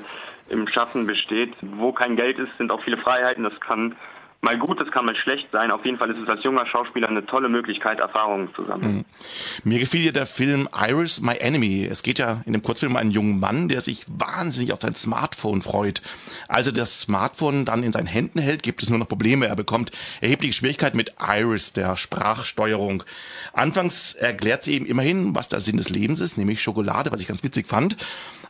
im 0.49 0.67
Schaffen 0.69 1.07
besteht. 1.07 1.53
Wo 1.61 1.93
kein 1.93 2.17
Geld 2.17 2.39
ist, 2.39 2.57
sind 2.57 2.71
auch 2.71 2.83
viele 2.83 2.97
Freiheiten. 2.97 3.45
Das 3.45 3.59
kann 3.61 3.95
mal 4.43 4.59
gut, 4.59 4.81
das 4.81 4.91
kann 4.91 5.05
mal 5.05 5.15
schlecht 5.15 5.49
sein. 5.53 5.71
Auf 5.71 5.85
jeden 5.85 5.99
Fall 5.99 6.11
ist 6.11 6.19
es 6.19 6.29
als 6.29 6.43
junger 6.43 6.67
Schauspieler 6.67 7.09
eine 7.09 7.25
tolle 7.25 7.49
Möglichkeit, 7.49 8.01
Erfahrungen 8.01 8.53
zu 8.55 8.65
sammeln. 8.65 8.97
Mhm. 8.97 9.05
Mir 9.63 9.79
gefiel 9.79 10.03
dir 10.03 10.13
der 10.13 10.27
Film 10.27 10.69
Iris, 10.75 11.21
My 11.21 11.37
Enemy. 11.37 11.85
Es 11.85 12.03
geht 12.03 12.19
ja 12.19 12.43
in 12.45 12.53
dem 12.53 12.61
Kurzfilm 12.61 12.93
um 12.93 12.97
einen 12.97 13.13
jungen 13.13 13.39
Mann, 13.39 13.69
der 13.69 13.81
sich 13.81 14.05
wahnsinnig 14.09 14.73
auf 14.73 14.81
sein 14.81 14.97
Smartphone 14.97 15.63
freut. 15.63 16.03
Als 16.49 16.67
er 16.67 16.73
das 16.73 17.01
Smartphone 17.01 17.65
dann 17.65 17.85
in 17.85 17.93
seinen 17.93 18.09
Händen 18.09 18.41
hält, 18.41 18.65
gibt 18.65 18.83
es 18.83 18.91
nur 18.91 18.99
noch 18.99 19.09
Probleme. 19.09 19.47
Er 19.47 19.57
bekommt 19.57 19.93
erhebliche 20.21 20.55
Schwierigkeiten 20.55 20.97
mit 20.97 21.15
Iris, 21.21 21.73
der 21.73 21.97
Sprachsteuerung. 21.97 23.05
Anfangs 23.53 24.15
erklärt 24.15 24.65
sie 24.65 24.77
ihm 24.77 24.87
immerhin, 24.87 25.37
was 25.37 25.49
der 25.49 25.61
Sinn 25.61 25.77
des 25.77 25.89
Lebens 25.89 26.21
ist, 26.21 26.37
nämlich 26.37 26.61
Schokolade, 26.61 27.13
was 27.13 27.21
ich 27.21 27.29
ganz 27.29 27.45
witzig 27.45 27.69
fand. 27.69 27.97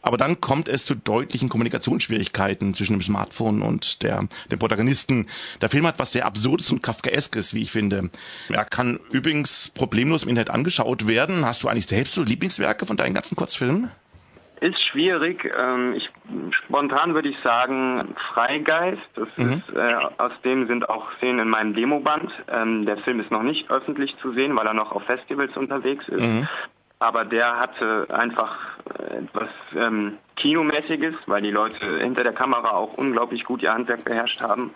Aber 0.03 0.17
dann 0.17 0.41
kommt 0.41 0.69
es 0.69 0.85
zu 0.85 0.95
deutlichen 0.97 1.49
Kommunikationsschwierigkeiten 1.49 2.75
zwischen 2.75 2.95
dem 2.95 3.03
Smartphone 3.03 3.63
und 3.63 4.03
der, 4.03 4.29
dem 4.51 4.59
Protagonisten. 4.59 5.29
Der 5.61 5.69
Film 5.69 5.87
hat 5.87 5.99
was 5.99 6.13
sehr 6.13 6.27
Absurdes 6.27 6.71
und 6.73 6.83
Kafkaeskes, 6.83 7.55
wie 7.55 7.63
ich 7.63 7.71
finde. 7.71 8.11
Er 8.49 8.65
kann 8.65 8.99
übrigens 9.11 9.71
problemlos 9.71 10.25
im 10.25 10.31
Internet 10.31 10.51
angeschaut 10.51 11.07
werden. 11.07 11.47
Hast 11.47 11.63
du 11.63 11.69
eigentlich 11.69 11.87
selbst 11.87 12.15
so 12.15 12.23
Lieblingswerke 12.23 12.85
von 12.85 12.97
deinen 12.97 13.15
ganzen 13.15 13.37
Kurzfilmen? 13.37 13.91
Ist 14.61 14.81
schwierig. 14.93 15.51
Ähm, 15.59 15.95
ich, 15.95 16.09
spontan 16.53 17.15
würde 17.15 17.29
ich 17.29 17.37
sagen 17.43 18.15
Freigeist. 18.33 19.03
Das 19.17 19.29
mhm. 19.37 19.55
ist, 19.55 19.77
äh, 19.77 19.95
aus 20.19 20.33
dem 20.45 20.69
sind 20.69 20.89
auch 20.89 21.11
Szenen 21.17 21.41
in 21.41 21.49
meinem 21.49 21.75
Demoband. 21.75 22.31
Ähm, 22.49 22.87
der 22.87 22.99
Film 22.99 23.19
ist 23.19 23.33
noch 23.33 23.43
nicht 23.43 23.71
öffentlich 23.71 24.15
zu 24.23 24.33
sehen, 24.35 24.55
weil 24.55 24.67
er 24.67 24.75
noch 24.75 24.93
auf 24.93 25.03
Festivals 25.03 25.57
unterwegs 25.57 26.07
ist. 26.09 26.21
Mhm 26.21 26.47
aber 27.03 27.25
der 27.25 27.59
hatte 27.59 28.07
einfach 28.11 28.57
äh, 28.99 29.19
etwas 29.19 29.49
ähm, 29.77 30.19
Kinomäßiges, 30.37 31.15
weil 31.27 31.43
die 31.43 31.51
Leute 31.51 31.99
hinter 31.99 32.23
der 32.23 32.33
Kamera 32.33 32.71
auch 32.71 32.95
unglaublich 32.95 33.45
gut 33.45 33.63
ihr 33.63 33.75
Handwerk 33.75 34.05
beherrscht 34.05 34.41
haben 34.41 34.73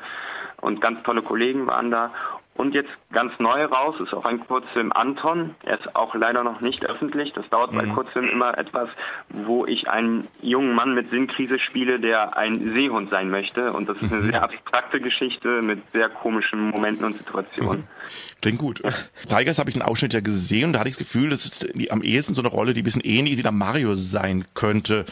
und 0.61 0.81
ganz 0.81 1.03
tolle 1.05 1.23
Kollegen 1.23 1.69
waren 1.69 1.91
da. 1.91 2.11
Und 2.57 2.75
jetzt 2.75 2.91
ganz 3.13 3.33
neu 3.39 3.65
raus 3.67 3.97
ist 4.01 4.15
auch 4.15 4.25
ein 4.25 4.41
Kurzfilm 4.41 4.93
Anton. 4.93 5.55
Er 5.63 5.79
ist 5.79 5.95
auch 5.95 6.15
leider 6.15 6.43
noch 6.43 6.61
nicht 6.61 6.87
öffentlich. 6.87 7.33
Das 7.35 7.49
dauert 7.51 7.73
mhm. 7.73 7.77
bei 7.77 7.87
Kurzfilmen 7.87 8.31
immer 8.31 8.57
etwas, 8.57 8.89
wo 9.29 9.67
ich 9.67 9.89
einen 9.89 10.29
jungen 10.41 10.75
Mann 10.75 10.95
mit 10.95 11.11
Sinnkrise 11.11 11.59
spiele, 11.59 12.01
der 12.01 12.37
ein 12.37 12.73
Seehund 12.75 13.11
sein 13.11 13.31
möchte. 13.31 13.73
Und 13.73 13.89
das 13.89 13.97
ist 13.99 14.11
eine 14.13 14.23
mhm. 14.23 14.31
sehr 14.31 14.43
abstrakte 14.43 15.01
Geschichte 15.01 15.61
mit 15.63 15.83
sehr 15.93 16.09
komischen 16.09 16.71
Momenten 16.71 17.05
und 17.05 17.19
Situationen. 17.19 17.81
Mhm. 17.81 18.41
Klingt 18.41 18.59
gut. 18.59 18.83
Freigeist 19.29 19.59
habe 19.59 19.71
ich 19.71 19.77
einen 19.77 19.83
Ausschnitt 19.83 20.15
ja 20.15 20.21
gesehen 20.21 20.69
und 20.69 20.73
da 20.73 20.81
hatte 20.81 20.89
ich 20.89 20.97
das 20.97 21.07
Gefühl, 21.07 21.29
das 21.29 21.45
ist 21.45 21.91
am 21.91 22.03
ehesten 22.03 22.35
so 22.35 22.41
eine 22.41 22.49
Rolle, 22.49 22.73
die 22.73 22.81
ein 22.81 22.85
bisschen 22.85 23.03
ähnlich 23.03 23.37
wie 23.37 23.43
der 23.43 23.53
Mario 23.53 23.95
sein 23.97 24.45
könnte. 24.55 25.05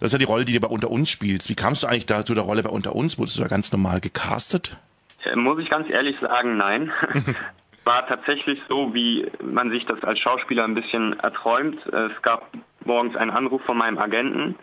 Das 0.00 0.08
ist 0.08 0.12
ja 0.12 0.18
die 0.18 0.24
Rolle, 0.24 0.44
die 0.44 0.52
du 0.52 0.60
bei 0.60 0.68
Unter 0.68 0.90
uns 0.90 1.08
spielst. 1.08 1.48
Wie 1.48 1.54
kamst 1.54 1.82
du 1.82 1.86
eigentlich 1.86 2.06
da 2.06 2.24
zu 2.24 2.34
der 2.34 2.44
Rolle 2.44 2.62
bei 2.62 2.70
Unter 2.70 2.94
uns? 2.94 3.18
Wurdest 3.18 3.38
du 3.38 3.42
da 3.42 3.48
ganz 3.48 3.72
normal 3.72 4.00
gecastet? 4.00 4.76
Äh, 5.24 5.36
muss 5.36 5.58
ich 5.58 5.70
ganz 5.70 5.88
ehrlich 5.88 6.18
sagen, 6.20 6.56
nein. 6.56 6.92
War 7.84 8.06
tatsächlich 8.06 8.60
so, 8.68 8.92
wie 8.92 9.26
man 9.42 9.70
sich 9.70 9.86
das 9.86 10.02
als 10.04 10.18
Schauspieler 10.18 10.64
ein 10.64 10.74
bisschen 10.74 11.18
erträumt. 11.18 11.78
Es 11.86 12.22
gab 12.22 12.46
morgens 12.84 13.16
einen 13.16 13.30
Anruf 13.30 13.62
von 13.62 13.78
meinem 13.78 13.96
Agenten 13.96 14.54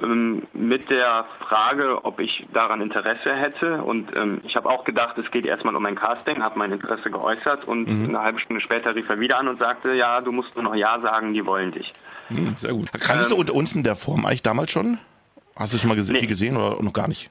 ähm, 0.00 0.44
mit 0.52 0.88
der 0.90 1.26
Frage, 1.40 2.04
ob 2.04 2.20
ich 2.20 2.46
daran 2.52 2.80
Interesse 2.80 3.34
hätte. 3.34 3.82
Und 3.82 4.14
ähm, 4.14 4.40
ich 4.44 4.54
habe 4.54 4.70
auch 4.70 4.84
gedacht, 4.84 5.18
es 5.18 5.30
geht 5.30 5.44
erstmal 5.46 5.74
um 5.74 5.84
ein 5.84 5.96
Casting, 5.96 6.42
habe 6.42 6.58
mein 6.58 6.72
Interesse 6.72 7.10
geäußert 7.10 7.64
und 7.64 7.88
mhm. 7.88 8.08
eine 8.10 8.20
halbe 8.20 8.38
Stunde 8.38 8.62
später 8.62 8.94
rief 8.94 9.08
er 9.08 9.18
wieder 9.18 9.38
an 9.38 9.48
und 9.48 9.58
sagte, 9.58 9.92
ja, 9.94 10.20
du 10.20 10.30
musst 10.30 10.54
nur 10.54 10.64
noch 10.64 10.74
Ja 10.74 11.00
sagen, 11.00 11.34
die 11.34 11.44
wollen 11.44 11.72
dich. 11.72 11.92
Mhm, 12.28 12.54
sehr 12.56 12.72
gut. 12.72 12.92
Kanntest 12.92 13.30
ähm, 13.30 13.36
du 13.36 13.40
unter 13.40 13.54
uns 13.54 13.74
in 13.74 13.82
der 13.82 13.96
Form 13.96 14.24
eigentlich 14.24 14.42
damals 14.42 14.70
schon? 14.70 14.98
Hast 15.56 15.74
du 15.74 15.78
schon 15.78 15.88
mal 15.88 15.96
gese 15.96 16.12
nee. 16.12 16.26
gesehen 16.26 16.56
oder 16.56 16.80
noch 16.80 16.92
gar 16.92 17.08
nicht? 17.08 17.30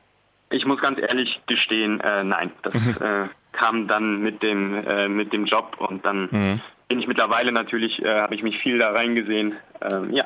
Ich 0.50 0.66
muss 0.66 0.80
ganz 0.80 1.00
ehrlich 1.00 1.42
gestehen, 1.48 2.00
äh, 2.00 2.24
nein. 2.24 2.52
Das 2.62 2.74
mhm. 2.74 2.96
äh, 3.00 3.28
kam 3.52 3.88
dann 3.88 4.22
mit 4.22 4.42
dem 4.44 4.76
äh, 4.76 5.08
mit 5.08 5.34
dem 5.34 5.46
Job 5.46 5.76
und 5.80 6.06
dann 6.06 6.30
mhm. 6.32 6.62
bin 6.88 7.00
ich 7.00 7.08
mittlerweile 7.08 7.52
natürlich, 7.52 8.02
äh, 8.02 8.22
habe 8.22 8.36
ich 8.36 8.44
mich 8.44 8.58
viel 8.60 8.78
da 8.78 8.92
reingesehen. 8.92 9.56
Ähm, 9.82 10.14
ja. 10.14 10.26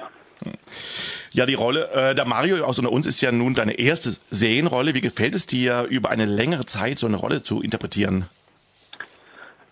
Ja, 1.31 1.45
die 1.45 1.53
Rolle 1.53 1.89
äh, 1.93 2.15
der 2.15 2.25
Mario 2.25 2.63
aus 2.65 2.77
unter 2.77 2.91
uns 2.91 3.07
ist 3.07 3.21
ja 3.21 3.31
nun 3.31 3.53
deine 3.53 3.79
erste 3.79 4.17
Serienrolle. 4.31 4.93
Wie 4.93 5.01
gefällt 5.01 5.35
es 5.35 5.45
dir, 5.45 5.85
über 5.89 6.09
eine 6.09 6.25
längere 6.25 6.65
Zeit 6.65 6.97
so 6.99 7.07
eine 7.07 7.15
Rolle 7.15 7.43
zu 7.43 7.61
interpretieren? 7.61 8.25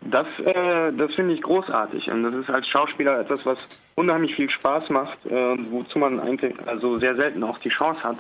Das, 0.02 0.28
äh, 0.40 0.94
das 0.94 1.14
finde 1.16 1.34
ich 1.34 1.42
großartig 1.42 2.10
und 2.10 2.24
das 2.24 2.34
ist 2.34 2.50
als 2.50 2.68
Schauspieler 2.68 3.20
etwas, 3.20 3.46
was 3.46 3.68
unheimlich 3.96 4.34
viel 4.36 4.50
Spaß 4.50 4.90
macht, 4.90 5.26
äh, 5.26 5.58
wozu 5.72 6.00
man 6.00 6.22
eigentlich 6.22 6.56
also 6.66 7.00
sehr 7.00 7.16
selten 7.16 7.44
auch 7.44 7.58
die 7.58 7.70
Chance 7.70 8.02
hat. 8.04 8.18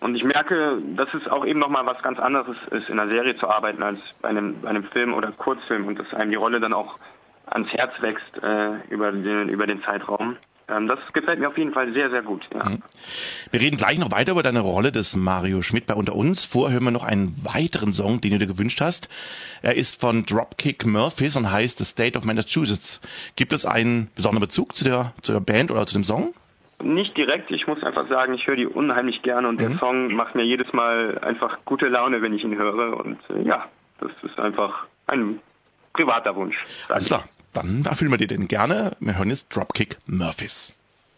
Und 0.00 0.14
ich 0.14 0.24
merke, 0.24 0.80
dass 0.96 1.08
es 1.12 1.26
auch 1.28 1.44
eben 1.44 1.58
nochmal 1.58 1.84
was 1.86 2.00
ganz 2.02 2.18
anderes 2.18 2.56
ist, 2.70 2.88
in 2.88 2.98
einer 2.98 3.10
Serie 3.10 3.36
zu 3.36 3.48
arbeiten, 3.48 3.82
als 3.82 3.98
bei 4.22 4.28
einem, 4.28 4.60
bei 4.60 4.68
einem 4.68 4.84
Film 4.84 5.12
oder 5.12 5.32
Kurzfilm 5.32 5.86
und 5.86 5.98
dass 5.98 6.12
einem 6.14 6.30
die 6.30 6.36
Rolle 6.36 6.60
dann 6.60 6.72
auch 6.72 6.98
ans 7.46 7.68
Herz 7.72 7.92
wächst 8.00 8.42
äh, 8.42 8.76
über, 8.90 9.10
den, 9.10 9.48
über 9.48 9.66
den 9.66 9.82
Zeitraum. 9.82 10.36
Ähm, 10.68 10.86
das 10.86 10.98
gefällt 11.14 11.40
mir 11.40 11.48
auf 11.48 11.56
jeden 11.56 11.72
Fall 11.72 11.92
sehr, 11.92 12.10
sehr 12.10 12.22
gut. 12.22 12.46
Ja. 12.54 12.68
Mhm. 12.68 12.82
Wir 13.50 13.60
reden 13.60 13.76
gleich 13.76 13.98
noch 13.98 14.10
weiter 14.10 14.32
über 14.32 14.42
deine 14.42 14.60
Rolle 14.60 14.92
des 14.92 15.16
Mario 15.16 15.62
Schmidt 15.62 15.86
bei 15.86 15.94
Unter 15.94 16.14
uns. 16.14 16.44
Vorher 16.44 16.74
hören 16.74 16.84
wir 16.84 16.90
noch 16.90 17.04
einen 17.04 17.44
weiteren 17.44 17.92
Song, 17.92 18.20
den 18.20 18.32
du 18.32 18.38
dir 18.38 18.46
gewünscht 18.46 18.80
hast. 18.80 19.08
Er 19.62 19.74
ist 19.76 20.00
von 20.00 20.26
Dropkick 20.26 20.86
Murphys 20.86 21.36
und 21.36 21.50
heißt 21.50 21.78
The 21.78 21.84
State 21.84 22.18
of 22.18 22.24
Massachusetts. 22.24 23.00
Gibt 23.36 23.52
es 23.52 23.64
einen 23.64 24.10
besonderen 24.14 24.42
Bezug 24.42 24.76
zu 24.76 24.84
der, 24.84 25.12
zu 25.22 25.32
der 25.32 25.40
Band 25.40 25.70
oder 25.70 25.86
zu 25.86 25.94
dem 25.94 26.04
Song? 26.04 26.34
Nicht 26.82 27.16
direkt, 27.16 27.50
ich 27.50 27.66
muss 27.66 27.82
einfach 27.82 28.08
sagen, 28.08 28.34
ich 28.34 28.46
höre 28.46 28.54
die 28.54 28.66
unheimlich 28.66 29.22
gerne 29.22 29.48
und 29.48 29.56
mhm. 29.56 29.70
der 29.70 29.78
Song 29.78 30.14
macht 30.14 30.34
mir 30.34 30.44
jedes 30.44 30.72
Mal 30.72 31.18
einfach 31.22 31.58
gute 31.64 31.88
Laune, 31.88 32.22
wenn 32.22 32.32
ich 32.32 32.44
ihn 32.44 32.56
höre. 32.56 32.96
Und 32.98 33.18
äh, 33.30 33.42
ja, 33.42 33.66
das 34.00 34.12
ist 34.22 34.38
einfach 34.38 34.86
ein 35.08 35.40
privater 35.92 36.36
Wunsch. 36.36 36.56
Alles 36.88 37.08
klar, 37.08 37.24
dann 37.52 37.84
erfüllen 37.84 38.12
wir 38.12 38.18
dir 38.18 38.28
den 38.28 38.46
gerne. 38.46 38.92
Wir 39.00 39.18
hören 39.18 39.28
jetzt 39.28 39.54
Dropkick 39.54 39.98
Murphys. 40.06 40.72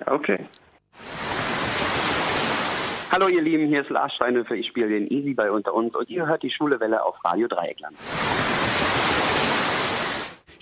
Okay. 0.07 0.47
Hallo 3.13 3.29
ihr 3.29 3.43
Lieben, 3.43 3.67
hier 3.67 3.83
ist 3.83 3.91
Lars 3.91 4.15
Steinhöfer, 4.15 4.55
ich 4.55 4.69
spiele 4.69 4.89
den 4.89 5.09
Easy 5.09 5.35
bei 5.35 5.51
Unter 5.51 5.75
uns 5.75 5.95
und 5.95 6.09
ihr 6.09 6.27
hört 6.27 6.43
die 6.43 6.51
Schwule 6.51 6.79
Welle 6.79 7.05
auf 7.05 7.17
Radio 7.25 7.49
Dreieckland. 7.49 7.97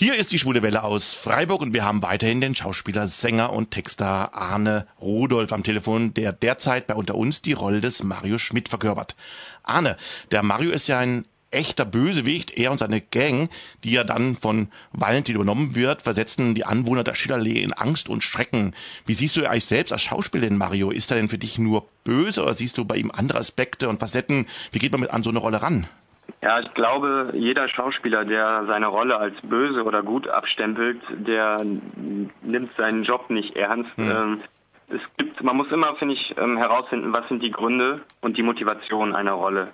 Hier 0.01 0.15
ist 0.15 0.31
die 0.31 0.39
Schwule 0.39 0.63
Welle 0.63 0.85
aus 0.85 1.13
Freiburg 1.13 1.61
und 1.61 1.75
wir 1.75 1.85
haben 1.85 2.03
weiterhin 2.03 2.41
den 2.41 2.55
Schauspieler, 2.55 3.09
Sänger 3.09 3.53
und 3.53 3.73
Texter 3.73 4.33
Arne 4.33 4.87
Rudolf 5.01 5.53
am 5.53 5.65
Telefon, 5.65 6.15
der 6.15 6.31
derzeit 6.31 6.87
bei 6.87 6.95
unter 6.95 7.17
uns 7.17 7.43
die 7.43 7.53
Rolle 7.53 7.81
des 7.81 8.05
Mario 8.05 8.39
Schmidt 8.39 8.69
verkörpert. 8.69 9.17
Arne, 9.65 9.97
der 10.31 10.45
Mario 10.45 10.71
ist 10.71 10.87
ja 10.87 11.01
ein 11.01 11.25
echter 11.51 11.85
Bösewicht. 11.85 12.57
Er 12.57 12.71
und 12.71 12.79
seine 12.79 13.01
Gang, 13.01 13.51
die 13.83 13.91
ja 13.91 14.05
dann 14.05 14.37
von 14.37 14.69
Valentin 14.93 15.35
übernommen 15.35 15.75
wird, 15.75 16.03
versetzen 16.03 16.55
die 16.55 16.65
Anwohner 16.65 17.03
der 17.03 17.17
Schillerlee 17.17 17.61
in 17.61 17.73
Angst 17.73 18.09
und 18.09 18.23
Schrecken. 18.23 18.75
Wie 19.05 19.15
siehst 19.15 19.35
du 19.35 19.45
eigentlich 19.51 19.67
selbst 19.67 19.93
als 19.93 20.03
Schauspieler 20.03 20.49
den 20.49 20.59
Mario? 20.59 20.93
Ist 20.93 21.11
er 21.11 21.17
denn 21.17 21.29
für 21.29 21.39
dich 21.39 21.59
nur 21.59 21.89
böse 22.05 22.45
oder 22.45 22.55
siehst 22.55 22.79
du 22.79 22.85
bei 22.85 22.99
ihm 22.99 23.11
andere 23.11 23.41
Aspekte 23.41 23.89
und 23.89 23.99
Facetten? 23.99 24.47
Wie 24.71 24.79
geht 24.79 24.93
man 24.93 25.01
mit 25.01 25.11
an 25.11 25.25
so 25.25 25.31
eine 25.31 25.41
Rolle 25.41 25.61
ran? 25.61 25.89
Ja, 26.43 26.61
ich 26.61 26.73
glaube, 26.75 27.33
jeder 27.35 27.69
Schauspieler, 27.69 28.25
der 28.25 28.65
seine 28.67 28.87
Rolle 28.87 29.17
als 29.17 29.35
böse 29.43 29.83
oder 29.83 30.03
gut 30.03 30.29
abstempelt, 30.29 31.01
der 31.11 31.65
nimmt 31.65 32.71
seinen 32.77 33.03
Job 33.03 33.29
nicht 33.31 33.57
ernst. 33.57 33.91
Hm. 33.97 34.11
Ähm, 34.11 34.41
es 34.91 35.01
gibt, 35.19 35.43
man 35.43 35.57
muss 35.57 35.71
immer, 35.71 35.95
finde 35.97 36.15
ich, 36.15 36.35
ähm, 36.39 36.57
herausfinden, 36.57 37.13
was 37.13 37.29
sind 37.29 37.43
die 37.43 37.51
Gründe 37.51 38.01
und 38.21 38.39
die 38.39 38.43
Motivation 38.43 39.15
einer 39.15 39.33
Rolle. 39.33 39.69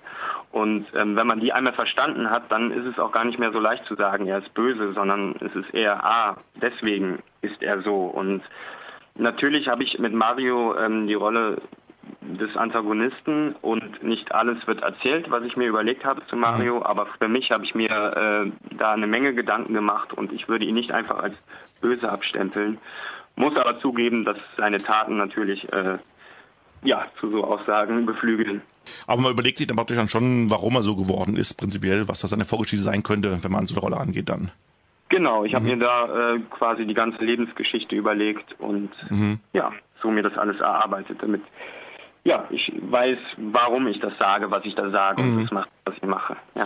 Und 0.51 0.87
ähm, 0.95 1.15
wenn 1.15 1.27
man 1.27 1.39
die 1.39 1.53
einmal 1.53 1.73
verstanden 1.73 2.29
hat, 2.29 2.51
dann 2.51 2.71
ist 2.71 2.85
es 2.85 2.99
auch 2.99 3.11
gar 3.11 3.23
nicht 3.23 3.39
mehr 3.39 3.51
so 3.51 3.59
leicht 3.59 3.85
zu 3.85 3.95
sagen, 3.95 4.27
er 4.27 4.39
ist 4.39 4.53
böse, 4.53 4.93
sondern 4.93 5.35
es 5.39 5.55
ist 5.55 5.73
eher, 5.73 6.03
ah, 6.03 6.37
deswegen 6.61 7.19
ist 7.41 7.61
er 7.61 7.81
so. 7.81 8.05
Und 8.05 8.41
natürlich 9.15 9.67
habe 9.67 9.83
ich 9.83 9.99
mit 9.99 10.13
Mario 10.13 10.75
ähm, 10.77 11.07
die 11.07 11.13
Rolle 11.13 11.61
des 12.21 12.55
Antagonisten 12.55 13.55
und 13.61 14.03
nicht 14.03 14.33
alles 14.33 14.65
wird 14.67 14.81
erzählt, 14.81 15.29
was 15.29 15.43
ich 15.43 15.55
mir 15.57 15.67
überlegt 15.67 16.05
habe 16.05 16.25
zu 16.27 16.35
Mario, 16.35 16.77
mhm. 16.77 16.83
aber 16.83 17.07
für 17.19 17.27
mich 17.27 17.51
habe 17.51 17.63
ich 17.65 17.75
mir 17.75 17.89
äh, 17.89 18.75
da 18.77 18.93
eine 18.93 19.07
Menge 19.07 19.33
Gedanken 19.33 19.73
gemacht 19.73 20.13
und 20.13 20.31
ich 20.31 20.47
würde 20.47 20.65
ihn 20.65 20.75
nicht 20.75 20.91
einfach 20.91 21.19
als 21.19 21.35
böse 21.81 22.09
abstempeln. 22.09 22.77
Muss 23.35 23.55
aber 23.55 23.79
zugeben, 23.79 24.25
dass 24.25 24.37
seine 24.57 24.77
Taten 24.77 25.17
natürlich 25.17 25.71
äh, 25.73 25.97
ja 26.83 27.05
zu 27.19 27.29
so 27.29 27.43
Aussagen 27.43 28.05
beflügeln. 28.05 28.61
Aber 29.07 29.21
man 29.21 29.31
überlegt 29.31 29.57
sich 29.57 29.67
dann 29.67 29.77
praktisch 29.77 29.97
dann 29.97 30.07
schon, 30.07 30.49
warum 30.49 30.75
er 30.75 30.81
so 30.81 30.95
geworden 30.95 31.35
ist, 31.35 31.55
prinzipiell, 31.55 32.07
was 32.07 32.21
das 32.21 32.29
seine 32.29 32.45
Vorgeschichte 32.45 32.83
sein 32.83 33.03
könnte, 33.03 33.43
wenn 33.43 33.51
man 33.51 33.67
so 33.67 33.75
eine 33.75 33.81
Rolle 33.81 33.97
angeht 33.97 34.29
dann. 34.29 34.51
Genau, 35.09 35.45
ich 35.45 35.53
habe 35.53 35.65
mhm. 35.65 35.71
mir 35.71 35.77
da 35.77 36.33
äh, 36.33 36.39
quasi 36.49 36.85
die 36.85 36.93
ganze 36.93 37.23
Lebensgeschichte 37.23 37.95
überlegt 37.95 38.59
und 38.59 38.89
mhm. 39.09 39.39
ja, 39.53 39.71
so 40.01 40.09
mir 40.09 40.23
das 40.23 40.37
alles 40.37 40.59
erarbeitet, 40.59 41.21
damit 41.21 41.41
ja, 42.25 42.45
ich 42.49 42.71
weiß, 42.75 43.19
warum 43.37 43.87
ich 43.87 43.99
das 43.99 44.17
sage, 44.17 44.51
was 44.51 44.65
ich 44.65 44.73
da 44.75 44.89
sage 44.89 45.21
mhm. 45.21 45.37
und 45.37 45.43
das 45.43 45.51
mache, 45.51 45.69
was 45.85 45.95
ich 45.95 46.03
mache. 46.03 46.35
Ja. 46.55 46.65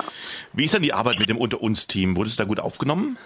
Wie 0.53 0.63
ist 0.63 0.73
dann 0.73 0.81
die 0.81 0.93
Arbeit 0.93 1.19
mit 1.19 1.29
dem 1.29 1.37
Unter 1.37 1.61
uns 1.61 1.85
Team? 1.85 2.15
Wurde 2.15 2.29
es 2.29 2.37
da 2.37 2.45
gut 2.45 2.61
aufgenommen? 2.61 3.17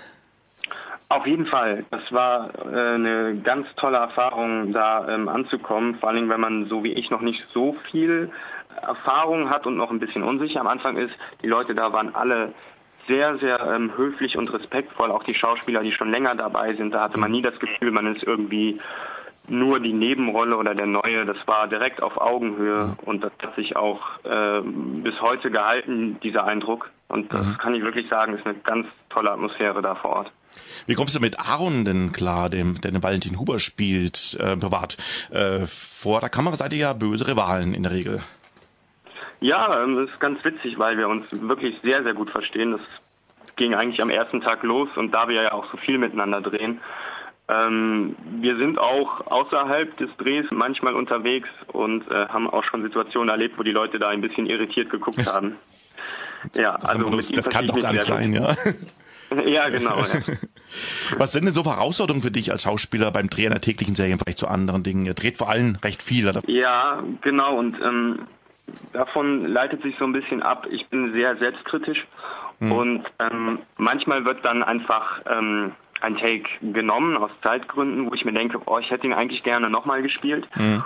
Auf 1.10 1.28
jeden 1.28 1.46
Fall. 1.46 1.86
Das 1.92 2.02
war 2.12 2.50
äh, 2.66 2.96
eine 2.96 3.38
ganz 3.44 3.68
tolle 3.76 3.98
Erfahrung, 3.98 4.74
da 4.74 5.08
ähm, 5.08 5.30
anzukommen. 5.30 5.96
Vor 6.00 6.10
allem, 6.10 6.28
wenn 6.28 6.42
man 6.42 6.68
so 6.68 6.84
wie 6.84 6.94
ich 6.94 7.12
noch 7.12 7.22
nicht 7.22 7.44
so 7.54 7.76
viel 7.92 8.32
Erfahrung 8.82 9.52
hat 9.52 9.68
und 9.68 9.78
noch 9.78 9.92
ein 9.92 10.00
bisschen 10.00 10.24
unsicher 10.24 10.60
am 10.60 10.68
Anfang 10.68 10.98
ist. 10.98 11.14
Die 11.44 11.48
Leute 11.48 11.76
da 11.76 11.94
waren 11.94 12.16
alle 12.16 12.52
sehr, 13.08 13.38
sehr 13.38 13.60
ähm, 13.60 13.92
höflich 13.96 14.38
und 14.38 14.52
respektvoll. 14.52 15.12
Auch 15.12 15.24
die 15.24 15.36
Schauspieler, 15.36 15.84
die 15.84 15.92
schon 15.92 16.10
länger 16.10 16.34
dabei 16.34 16.74
sind, 16.74 16.96
da 16.96 17.02
hatte 17.02 17.20
man 17.20 17.32
nie 17.32 17.44
das 17.44 17.60
Gefühl, 17.60 17.92
man 17.92 18.16
ist 18.16 18.24
irgendwie 18.24 18.80
nur 19.48 19.80
die 19.80 19.94
Nebenrolle 19.94 20.56
oder 20.56 20.74
der 20.74 20.86
Neue, 20.86 21.26
das 21.26 21.38
war 21.46 21.68
direkt 21.68 22.02
auf 22.02 22.18
Augenhöhe 22.18 22.96
und 23.06 23.24
das 23.24 23.32
hat 23.42 23.56
sich 23.56 23.76
auch 23.76 24.00
äh, 24.24 24.62
bis 24.62 25.20
heute 25.22 25.52
gehalten, 25.52 26.18
dieser 26.24 26.46
Eindruck. 26.46 26.90
Und 27.10 27.32
das 27.34 27.46
mhm. 27.46 27.58
kann 27.58 27.76
ich 27.76 27.84
wirklich 27.84 28.10
sagen, 28.10 28.36
ist 28.36 28.46
eine 28.46 28.56
ganz 28.60 28.88
tolle 29.10 29.32
Atmosphäre 29.32 29.82
da 29.82 29.96
vor 29.96 30.12
Ort. 30.12 30.32
Wie 30.86 30.96
kommst 30.96 31.16
du 31.16 31.20
mit 31.20 31.40
Aaron 31.40 31.86
denn 31.86 32.12
klar, 32.12 32.50
dem, 32.50 32.80
der 32.82 32.92
den 32.92 33.04
Valentin 33.04 33.40
Huber 33.40 33.60
spielt, 33.60 34.38
äh, 34.40 34.56
privat? 34.56 34.98
Äh, 35.32 35.66
vor 35.68 36.20
der 36.20 36.30
Kamera 36.30 36.56
seid 36.56 36.74
ihr 36.74 36.80
ja 36.80 36.94
böse 36.94 37.28
Rivalen 37.28 37.74
in 37.74 37.84
der 37.84 37.92
Regel. 37.92 38.24
Ja, 39.40 39.84
ähm, 39.84 39.98
das 39.98 40.10
ist 40.10 40.20
ganz 40.20 40.44
witzig, 40.46 40.80
weil 40.80 40.98
wir 40.98 41.10
uns 41.10 41.26
wirklich 41.32 41.76
sehr, 41.84 42.04
sehr 42.04 42.14
gut 42.14 42.30
verstehen. 42.30 42.72
Das 42.72 42.82
ging 43.56 43.74
eigentlich 43.74 44.02
am 44.02 44.10
ersten 44.10 44.42
Tag 44.42 44.64
los 44.64 44.90
und 44.96 45.12
da 45.12 45.28
wir 45.28 45.42
ja 45.42 45.52
auch 45.52 45.70
so 45.72 45.78
viel 45.78 45.98
miteinander 45.98 46.42
drehen, 46.42 46.80
ähm, 47.50 48.16
wir 48.40 48.58
sind 48.58 48.80
auch 48.80 49.28
außerhalb 49.28 49.98
des 49.98 50.10
Drehs 50.18 50.46
manchmal 50.54 50.96
unterwegs 50.96 51.50
und 51.68 52.10
äh, 52.10 52.28
haben 52.28 52.50
auch 52.50 52.64
schon 52.64 52.84
Situationen 52.84 53.30
erlebt, 53.30 53.58
wo 53.58 53.64
die 53.64 53.72
Leute 53.72 54.00
da 54.00 54.10
ein 54.10 54.22
bisschen 54.22 54.46
irritiert 54.46 54.90
geguckt 54.90 55.26
haben. 55.26 55.58
Ja, 56.56 56.76
also 56.76 57.10
das, 57.10 57.30
das 57.30 57.50
kann 57.50 57.68
doch 57.68 57.80
gar 57.80 57.94
nicht 57.94 58.06
sein, 58.06 58.34
ja. 58.34 58.56
Ja, 59.46 59.70
genau. 59.70 60.00
Ja. 60.00 60.06
Was 61.18 61.32
sind 61.32 61.46
denn 61.46 61.54
so 61.54 61.64
Herausforderungen 61.66 62.22
für 62.22 62.30
dich 62.30 62.52
als 62.52 62.64
Schauspieler 62.64 63.12
beim 63.12 63.30
Dreh 63.30 63.48
einer 63.48 63.62
täglichen 63.62 63.96
Serie 63.96 64.18
vielleicht 64.18 64.38
zu 64.38 64.48
anderen 64.48 64.84
Dingen? 64.84 65.06
Ihr 65.06 65.14
dreht 65.16 65.38
vor 65.38 65.50
allem 65.50 65.78
recht 65.84 66.04
viel, 66.04 66.28
oder? 66.28 66.42
Ja, 66.48 67.02
genau. 67.22 67.58
Und 67.58 67.76
ähm, 67.82 68.28
davon 68.92 69.48
leitet 69.48 69.82
sich 69.82 69.96
so 69.98 70.06
ein 70.06 70.14
bisschen 70.14 70.42
ab. 70.44 70.68
Ich 70.70 70.88
bin 70.90 71.14
sehr 71.14 71.36
selbstkritisch 71.38 72.06
hm. 72.60 72.72
und 72.72 73.04
ähm, 73.20 73.60
manchmal 73.78 74.26
wird 74.26 74.44
dann 74.46 74.64
einfach 74.64 75.22
ähm, 75.28 75.72
ein 76.04 76.18
Take 76.18 76.50
genommen 76.62 77.18
aus 77.18 77.32
Zeitgründen, 77.42 78.10
wo 78.10 78.14
ich 78.14 78.26
mir 78.26 78.34
denke, 78.34 78.60
oh, 78.66 78.78
ich 78.78 78.92
hätte 78.92 79.08
ihn 79.08 79.14
eigentlich 79.14 79.44
gerne 79.44 79.70
nochmal 79.70 80.02
gespielt. 80.02 80.48
Mhm. 80.56 80.84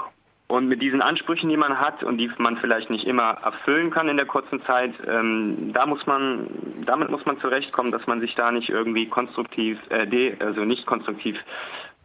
Und 0.47 0.69
mit 0.69 0.81
diesen 0.81 1.01
Ansprüchen, 1.01 1.49
die 1.49 1.57
man 1.57 1.77
hat 1.77 2.03
und 2.03 2.17
die 2.17 2.31
man 2.37 2.55
vielleicht 2.57 2.89
nicht 2.89 3.05
immer 3.05 3.31
erfüllen 3.43 3.91
kann 3.91 4.07
in 4.07 4.15
der 4.15 4.25
kurzen 4.25 4.63
Zeit, 4.63 4.93
ähm, 5.05 5.73
da 5.73 5.85
muss 5.85 6.05
man, 6.05 6.47
damit 6.85 7.09
muss 7.09 7.25
man 7.25 7.37
zurechtkommen, 7.41 7.91
dass 7.91 8.07
man 8.07 8.21
sich 8.21 8.33
da 8.35 8.51
nicht 8.51 8.69
irgendwie 8.69 9.07
konstruktiv, 9.07 9.77
äh, 9.89 10.07
de, 10.07 10.39
also 10.39 10.63
nicht 10.63 10.85
konstruktiv 10.85 11.35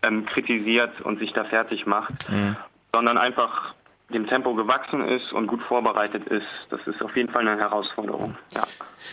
ähm, 0.03 0.27
kritisiert 0.27 1.01
und 1.03 1.21
sich 1.21 1.33
da 1.33 1.45
fertig 1.45 1.87
macht, 1.87 2.29
mhm. 2.29 2.57
sondern 2.93 3.17
einfach 3.17 3.75
dem 4.11 4.27
Tempo 4.27 4.55
gewachsen 4.55 5.07
ist 5.09 5.33
und 5.33 5.47
gut 5.47 5.63
vorbereitet 5.63 6.27
ist. 6.27 6.47
Das 6.71 6.81
ist 6.87 7.03
auf 7.03 7.17
jeden 7.17 7.31
Fall 7.31 7.47
eine 7.47 7.61
Herausforderung. 7.61 8.37
Ja. 8.55 8.67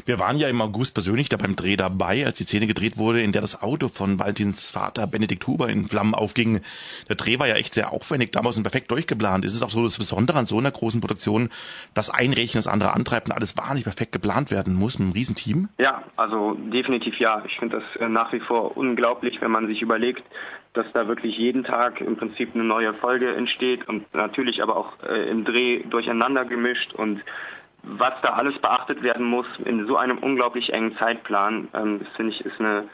Wir 0.05 0.19
waren 0.19 0.37
ja 0.37 0.47
im 0.49 0.61
August 0.61 0.93
persönlich 0.93 1.29
da 1.29 1.37
beim 1.37 1.55
Dreh 1.55 1.75
dabei, 1.75 2.25
als 2.25 2.37
die 2.37 2.43
Szene 2.43 2.67
gedreht 2.67 2.97
wurde, 2.97 3.21
in 3.21 3.31
der 3.31 3.41
das 3.41 3.61
Auto 3.61 3.87
von 3.87 4.19
Valentins 4.19 4.69
Vater 4.69 5.07
Benedikt 5.07 5.47
Huber 5.47 5.69
in 5.69 5.87
Flammen 5.87 6.13
aufging. 6.13 6.61
Der 7.07 7.15
Dreh 7.15 7.39
war 7.39 7.47
ja 7.47 7.55
echt 7.55 7.73
sehr 7.73 7.91
aufwendig, 7.91 8.31
damals 8.31 8.57
und 8.57 8.63
perfekt 8.63 8.91
durchgeplant. 8.91 9.45
Ist 9.45 9.55
es 9.55 9.63
auch 9.63 9.69
so 9.69 9.83
das 9.83 9.97
Besondere 9.97 10.37
an 10.37 10.45
so 10.45 10.57
einer 10.57 10.71
großen 10.71 11.01
Produktion, 11.01 11.49
dass 11.93 12.09
ein 12.09 12.33
Rädchen 12.33 12.59
das 12.59 12.67
andere 12.67 12.93
antreibt 12.93 13.27
und 13.27 13.33
alles 13.33 13.57
wahnsinnig 13.57 13.85
perfekt 13.85 14.11
geplant 14.11 14.51
werden 14.51 14.75
muss 14.75 14.99
mit 14.99 15.07
einem 15.07 15.13
Riesenteam? 15.13 15.69
Ja, 15.77 16.03
also 16.15 16.53
definitiv 16.53 17.17
ja. 17.19 17.43
Ich 17.45 17.57
finde 17.57 17.79
das 17.79 18.01
äh, 18.01 18.09
nach 18.09 18.31
wie 18.31 18.39
vor 18.39 18.77
unglaublich, 18.77 19.41
wenn 19.41 19.51
man 19.51 19.67
sich 19.67 19.81
überlegt, 19.81 20.23
dass 20.73 20.85
da 20.93 21.07
wirklich 21.07 21.37
jeden 21.37 21.63
Tag 21.63 22.01
im 22.01 22.15
Prinzip 22.15 22.53
eine 22.53 22.63
neue 22.63 22.93
Folge 22.93 23.33
entsteht 23.35 23.87
und 23.87 24.13
natürlich 24.13 24.61
aber 24.61 24.77
auch 24.77 24.93
äh, 25.03 25.29
im 25.29 25.45
Dreh 25.45 25.83
durcheinander 25.83 26.45
gemischt 26.45 26.93
und 26.93 27.21
was 27.83 28.13
da 28.21 28.29
alles 28.29 28.59
beachtet 28.59 29.01
werden 29.03 29.25
muss 29.25 29.47
in 29.65 29.87
so 29.87 29.97
einem 29.97 30.17
unglaublich 30.17 30.73
engen 30.73 30.97
Zeitplan, 30.97 31.69
ähm, 31.73 32.01
finde 32.15 32.33
ich, 32.33 32.41
ist 32.41 32.59
eine 32.59 32.85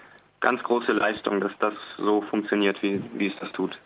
ganz 0.41 0.61
große 0.63 0.91
Leistung, 0.91 1.41
dass 1.41 1.51
das 1.59 1.73
so 1.97 2.21
funktioniert, 2.21 2.81
wie, 2.83 3.01
wie 3.15 3.27
es 3.27 3.33
das 3.39 3.51
tut. 3.53 3.77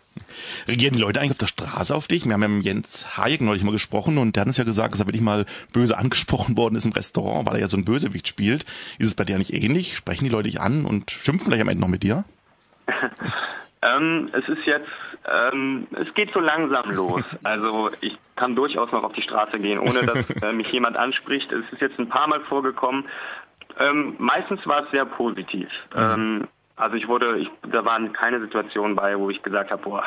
Regieren 0.68 0.94
die 0.94 1.00
Leute 1.00 1.20
eigentlich 1.20 1.32
auf 1.32 1.38
der 1.38 1.46
Straße 1.46 1.94
auf 1.94 2.06
dich? 2.06 2.26
Wir 2.26 2.34
haben 2.34 2.42
ja 2.42 2.48
mit 2.48 2.64
Jens 2.64 3.16
Hayek 3.16 3.40
neulich 3.40 3.62
mal 3.62 3.70
gesprochen 3.70 4.18
und 4.18 4.36
der 4.36 4.42
hat 4.42 4.48
uns 4.48 4.58
ja 4.58 4.64
gesagt, 4.64 4.92
dass 4.92 5.00
er 5.00 5.06
wirklich 5.06 5.22
mal 5.22 5.46
böse 5.72 5.96
angesprochen 5.98 6.56
worden 6.56 6.76
ist 6.76 6.84
im 6.84 6.92
Restaurant, 6.92 7.46
weil 7.46 7.54
er 7.54 7.60
ja 7.60 7.66
so 7.66 7.76
ein 7.76 7.84
Bösewicht 7.84 8.28
spielt. 8.28 8.64
Ist 8.98 9.06
es 9.06 9.14
bei 9.14 9.24
dir 9.24 9.38
nicht 9.38 9.52
ähnlich? 9.52 9.96
Sprechen 9.96 10.24
die 10.24 10.30
Leute 10.30 10.48
dich 10.48 10.60
an 10.60 10.84
und 10.84 11.10
schimpfen 11.10 11.46
vielleicht 11.46 11.62
am 11.62 11.68
Ende 11.68 11.80
noch 11.80 11.88
mit 11.88 12.02
dir? 12.02 12.24
Ähm, 13.82 14.28
es 14.32 14.46
ist 14.48 14.66
jetzt, 14.66 14.88
ähm, 15.26 15.86
es 15.92 16.12
geht 16.14 16.32
so 16.32 16.40
langsam 16.40 16.90
los. 16.90 17.22
Also 17.44 17.90
ich 18.00 18.16
kann 18.36 18.54
durchaus 18.54 18.92
noch 18.92 19.04
auf 19.04 19.12
die 19.12 19.22
Straße 19.22 19.58
gehen, 19.58 19.78
ohne 19.78 20.02
dass 20.02 20.28
äh, 20.42 20.52
mich 20.52 20.70
jemand 20.70 20.96
anspricht. 20.96 21.50
Es 21.52 21.64
ist 21.72 21.80
jetzt 21.80 21.98
ein 21.98 22.08
paar 22.08 22.28
Mal 22.28 22.40
vorgekommen. 22.40 23.06
Ähm, 23.78 24.16
meistens 24.18 24.66
war 24.66 24.84
es 24.84 24.90
sehr 24.90 25.06
positiv. 25.06 25.68
Mhm. 25.94 26.00
Ähm, 26.00 26.48
also 26.76 26.96
ich 26.96 27.08
wurde, 27.08 27.38
ich, 27.38 27.50
da 27.70 27.84
waren 27.84 28.12
keine 28.12 28.40
Situationen 28.40 28.96
bei, 28.96 29.18
wo 29.18 29.30
ich 29.30 29.42
gesagt 29.42 29.70
habe, 29.70 29.82
boah, 29.82 30.04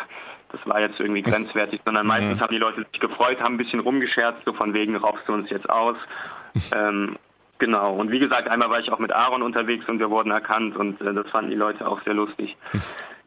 das 0.51 0.61
war 0.65 0.79
jetzt 0.79 0.99
irgendwie 0.99 1.23
grenzwertig, 1.23 1.81
sondern 1.83 2.05
meistens 2.05 2.35
mhm. 2.35 2.41
haben 2.41 2.53
die 2.53 2.59
Leute 2.59 2.85
sich 2.91 2.99
gefreut, 2.99 3.39
haben 3.41 3.55
ein 3.55 3.57
bisschen 3.57 3.79
rumgescherzt, 3.79 4.43
so 4.45 4.53
von 4.53 4.73
wegen, 4.73 4.95
raufst 4.95 5.27
du 5.27 5.33
uns 5.33 5.49
jetzt 5.49 5.69
aus. 5.69 5.97
ähm, 6.75 7.17
genau. 7.57 7.95
Und 7.95 8.11
wie 8.11 8.19
gesagt, 8.19 8.47
einmal 8.47 8.69
war 8.69 8.79
ich 8.79 8.91
auch 8.91 8.99
mit 8.99 9.11
Aaron 9.11 9.41
unterwegs 9.41 9.87
und 9.87 9.99
wir 9.99 10.11
wurden 10.11 10.31
erkannt 10.31 10.75
und 10.75 11.01
äh, 11.01 11.13
das 11.13 11.27
fanden 11.29 11.49
die 11.49 11.57
Leute 11.57 11.87
auch 11.87 12.01
sehr 12.03 12.13
lustig. 12.13 12.55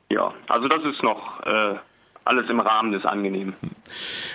Ja, 0.09 0.33
also 0.49 0.69
das 0.69 0.85
ist 0.85 1.03
noch 1.03 1.41
äh, 1.45 1.77
alles 2.27 2.51
im 2.51 2.61
Rahmen 2.61 2.93
des 2.93 3.05
Angenehmen. 3.05 3.55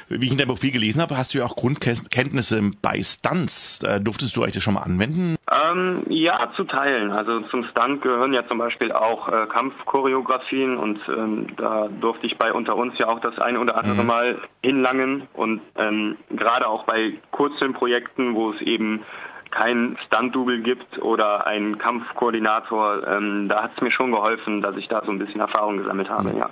Wie 0.08 0.26
ich 0.26 0.32
in 0.32 0.38
deinem 0.38 0.48
Profil 0.48 0.72
gelesen 0.72 1.02
habe, 1.02 1.18
hast 1.18 1.34
du 1.34 1.40
ja 1.40 1.46
auch 1.46 1.56
Grundkenntnisse 1.56 2.72
bei 2.82 3.02
Stunts. 3.02 3.84
Äh, 3.84 4.02
durftest 4.02 4.36
du 4.36 4.44
euch 4.44 4.54
das 4.54 4.64
schon 4.64 4.74
mal 4.74 4.82
anwenden? 4.82 5.36
Ähm, 5.52 6.04
ja, 6.08 6.52
zu 6.56 6.64
teilen. 6.64 7.12
Also 7.12 7.42
zum 7.50 7.66
Stunt 7.66 8.02
gehören 8.02 8.34
ja 8.34 8.48
zum 8.48 8.58
Beispiel 8.58 8.92
auch 8.92 9.28
äh, 9.28 9.48
Kampfchoreografien 9.48 10.78
und 10.78 11.00
ähm, 11.10 11.48
da 11.58 11.90
durfte 11.90 12.28
ich 12.28 12.38
bei 12.38 12.54
unter 12.54 12.76
uns 12.76 12.98
ja 12.98 13.08
auch 13.08 13.20
das 13.20 13.38
eine 13.40 13.60
oder 13.60 13.78
andere 13.78 14.02
mhm. 14.02 14.08
Mal 14.08 14.38
hinlangen 14.64 15.28
und 15.34 15.62
ähm, 15.76 16.18
gerade 16.30 16.68
auch 16.68 16.86
bei 16.86 17.14
Kurzfilmprojekten, 17.32 18.36
wo 18.36 18.52
es 18.52 18.62
eben 18.62 19.04
kein 19.52 19.98
Stunt-Double 20.08 20.62
gibt 20.62 21.00
oder 21.00 21.46
einen 21.46 21.78
Kampfkoordinator, 21.78 23.08
ähm, 23.08 23.48
da 23.50 23.64
hat 23.64 23.72
es 23.76 23.82
mir 23.82 23.92
schon 23.92 24.12
geholfen, 24.12 24.62
dass 24.62 24.76
ich 24.78 24.88
da 24.88 25.04
so 25.06 25.12
ein 25.12 25.20
bisschen 25.20 25.42
Erfahrung 25.42 25.78
gesammelt 25.78 26.10
habe, 26.10 26.30
mhm. 26.30 26.38
ja. 26.38 26.50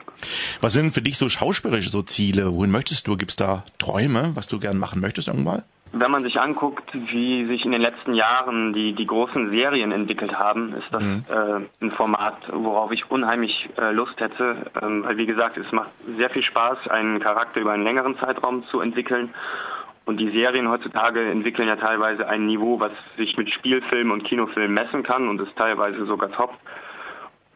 Was 0.61 0.73
sind 0.73 0.93
für 0.93 1.01
dich 1.01 1.17
so 1.17 1.29
schauspielerische 1.29 1.89
so 1.89 2.01
Ziele? 2.01 2.53
Wohin 2.53 2.71
möchtest 2.71 3.07
du? 3.07 3.17
Gibt 3.17 3.31
es 3.31 3.37
da 3.37 3.63
Träume, 3.77 4.31
was 4.35 4.47
du 4.47 4.59
gern 4.59 4.77
machen 4.77 5.01
möchtest 5.01 5.27
irgendwann? 5.27 5.63
Wenn 5.91 6.11
man 6.11 6.23
sich 6.23 6.39
anguckt, 6.39 6.87
wie 6.93 7.47
sich 7.47 7.65
in 7.65 7.71
den 7.71 7.81
letzten 7.81 8.13
Jahren 8.13 8.73
die, 8.73 8.93
die 8.93 9.07
großen 9.07 9.49
Serien 9.49 9.91
entwickelt 9.91 10.37
haben, 10.37 10.73
ist 10.75 10.87
das 10.91 11.01
mhm. 11.01 11.25
äh, 11.27 11.83
ein 11.83 11.91
Format, 11.91 12.37
worauf 12.51 12.91
ich 12.91 13.09
unheimlich 13.09 13.69
äh, 13.75 13.91
Lust 13.91 14.19
hätte. 14.19 14.69
Ähm, 14.79 15.03
weil, 15.03 15.17
wie 15.17 15.25
gesagt, 15.25 15.57
es 15.57 15.71
macht 15.71 15.89
sehr 16.17 16.29
viel 16.29 16.43
Spaß, 16.43 16.89
einen 16.89 17.19
Charakter 17.19 17.59
über 17.59 17.71
einen 17.71 17.83
längeren 17.83 18.19
Zeitraum 18.19 18.65
zu 18.67 18.81
entwickeln. 18.81 19.33
Und 20.05 20.17
die 20.17 20.31
Serien 20.31 20.69
heutzutage 20.69 21.29
entwickeln 21.29 21.67
ja 21.67 21.75
teilweise 21.75 22.27
ein 22.27 22.47
Niveau, 22.47 22.79
was 22.79 22.91
sich 23.17 23.37
mit 23.37 23.53
Spielfilm 23.53 24.11
und 24.11 24.23
Kinofilm 24.23 24.73
messen 24.73 25.03
kann 25.03 25.27
und 25.27 25.39
ist 25.39 25.55
teilweise 25.55 26.05
sogar 26.05 26.31
top. 26.31 26.57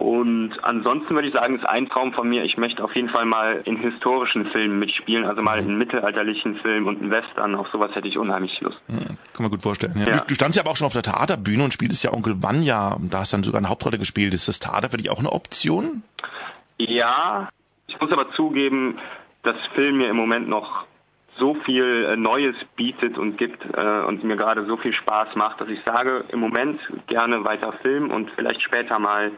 Und 0.04 0.52
ansonsten 0.64 1.16
würde 1.16 1.30
ich 1.30 1.34
sagen, 1.34 1.56
ist 1.56 1.66
ein 1.66 1.88
Traum 1.88 2.12
von 2.12 2.28
mir, 2.28 2.44
ich 2.44 2.58
möchte 2.58 2.84
auf 2.84 2.94
jeden 2.94 3.08
Fall 3.08 3.26
mal 3.26 3.62
in 3.64 3.78
historischen 3.78 4.48
Filmen 4.48 4.78
mitspielen, 4.78 5.24
also 5.24 5.42
mal 5.42 5.60
in 5.60 5.78
mittelalterlichen 5.78 6.58
Filmen 6.58 6.88
und 6.88 7.02
in 7.02 7.10
Western, 7.10 7.56
auf 7.56 7.68
sowas 7.72 7.96
hätte 7.96 8.10
ich 8.10 8.18
unheimlich 8.18 8.60
Lust. 8.60 8.80
Ja, 8.90 8.98
kann 8.98 9.44
man 9.44 9.50
gut 9.50 9.62
vorstellen. 9.62 9.94
Ja. 9.96 10.10
Ja. 10.10 10.18
Du, 10.18 10.26
du, 10.28 10.36
standst 10.36 10.58
ja 10.58 10.64
aber 10.64 10.72
auch 10.72 10.76
schon 10.76 10.88
auf 10.88 10.94
der 10.94 11.04
Theaterbühne 11.04 11.64
und 11.64 11.74
spieltest 11.74 12.04
ja 12.04 12.12
Onkel 12.12 12.42
Vanya, 12.44 12.98
da 13.00 13.20
hast 13.20 13.32
du 13.32 13.38
dann 13.38 13.44
sogar 13.46 13.60
eine 13.60 13.70
Hauptrolle 13.70 13.98
gespielt. 13.98 14.34
Ist 14.34 14.50
das 14.50 14.60
Theater 14.60 14.90
für 14.90 14.98
dich 14.98 15.10
auch 15.10 15.20
eine 15.20 15.32
Option? 15.32 16.04
Ja, 16.78 17.48
Ich 17.88 17.98
muss 18.02 18.12
aber 18.12 18.30
zugeben, 18.34 18.98
dass 19.44 19.56
Film 19.74 20.00
mir 20.00 20.10
im 20.10 20.18
Moment 20.18 20.50
noch 20.50 20.86
so 21.38 21.56
viel 21.66 22.06
äh, 22.06 22.16
Neues 22.16 22.56
bietet 22.76 23.18
und 23.18 23.38
gibt 23.38 23.64
äh, 23.76 24.02
und 24.06 24.24
mir 24.24 24.36
gerade 24.36 24.66
so 24.66 24.78
viel 24.78 24.94
Spaß 24.94 25.36
macht, 25.36 25.62
dass 25.62 25.70
ich 25.70 25.80
sage, 25.86 26.26
im 26.30 26.40
Moment 26.40 26.80
gerne 27.08 27.44
weiter 27.44 27.74
Film 27.82 28.12
und 28.12 28.30
vielleicht 28.36 28.62
später 28.62 29.00
mal 29.00 29.32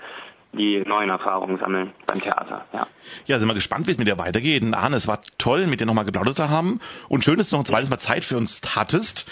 die 0.54 0.84
neuen 0.86 1.10
Erfahrungen 1.10 1.58
sammeln 1.58 1.92
beim 2.08 2.22
Theater. 2.22 2.66
Ja, 2.74 2.88
ja 3.26 3.40
sind 3.40 3.48
wir 3.48 3.54
gespannt, 3.54 3.88
wie 3.88 3.92
es 3.92 3.98
mit 3.98 4.08
dir 4.08 4.18
weitergeht. 4.18 4.64
Und 4.64 4.74
Arne, 4.74 4.96
es 4.96 5.08
war 5.08 5.22
toll, 5.38 5.68
mit 5.68 5.82
dir 5.82 5.86
nochmal 5.86 6.06
geplaudert 6.06 6.38
zu 6.38 6.50
haben 6.50 6.80
und 7.10 7.24
schön, 7.24 7.38
dass 7.38 7.50
du 7.50 7.56
noch 7.56 7.64
ein 7.64 7.66
zweites 7.66 7.90
Mal 7.90 7.98
Zeit 7.98 8.24
für 8.24 8.38
uns 8.38 8.62
hattest. 8.76 9.30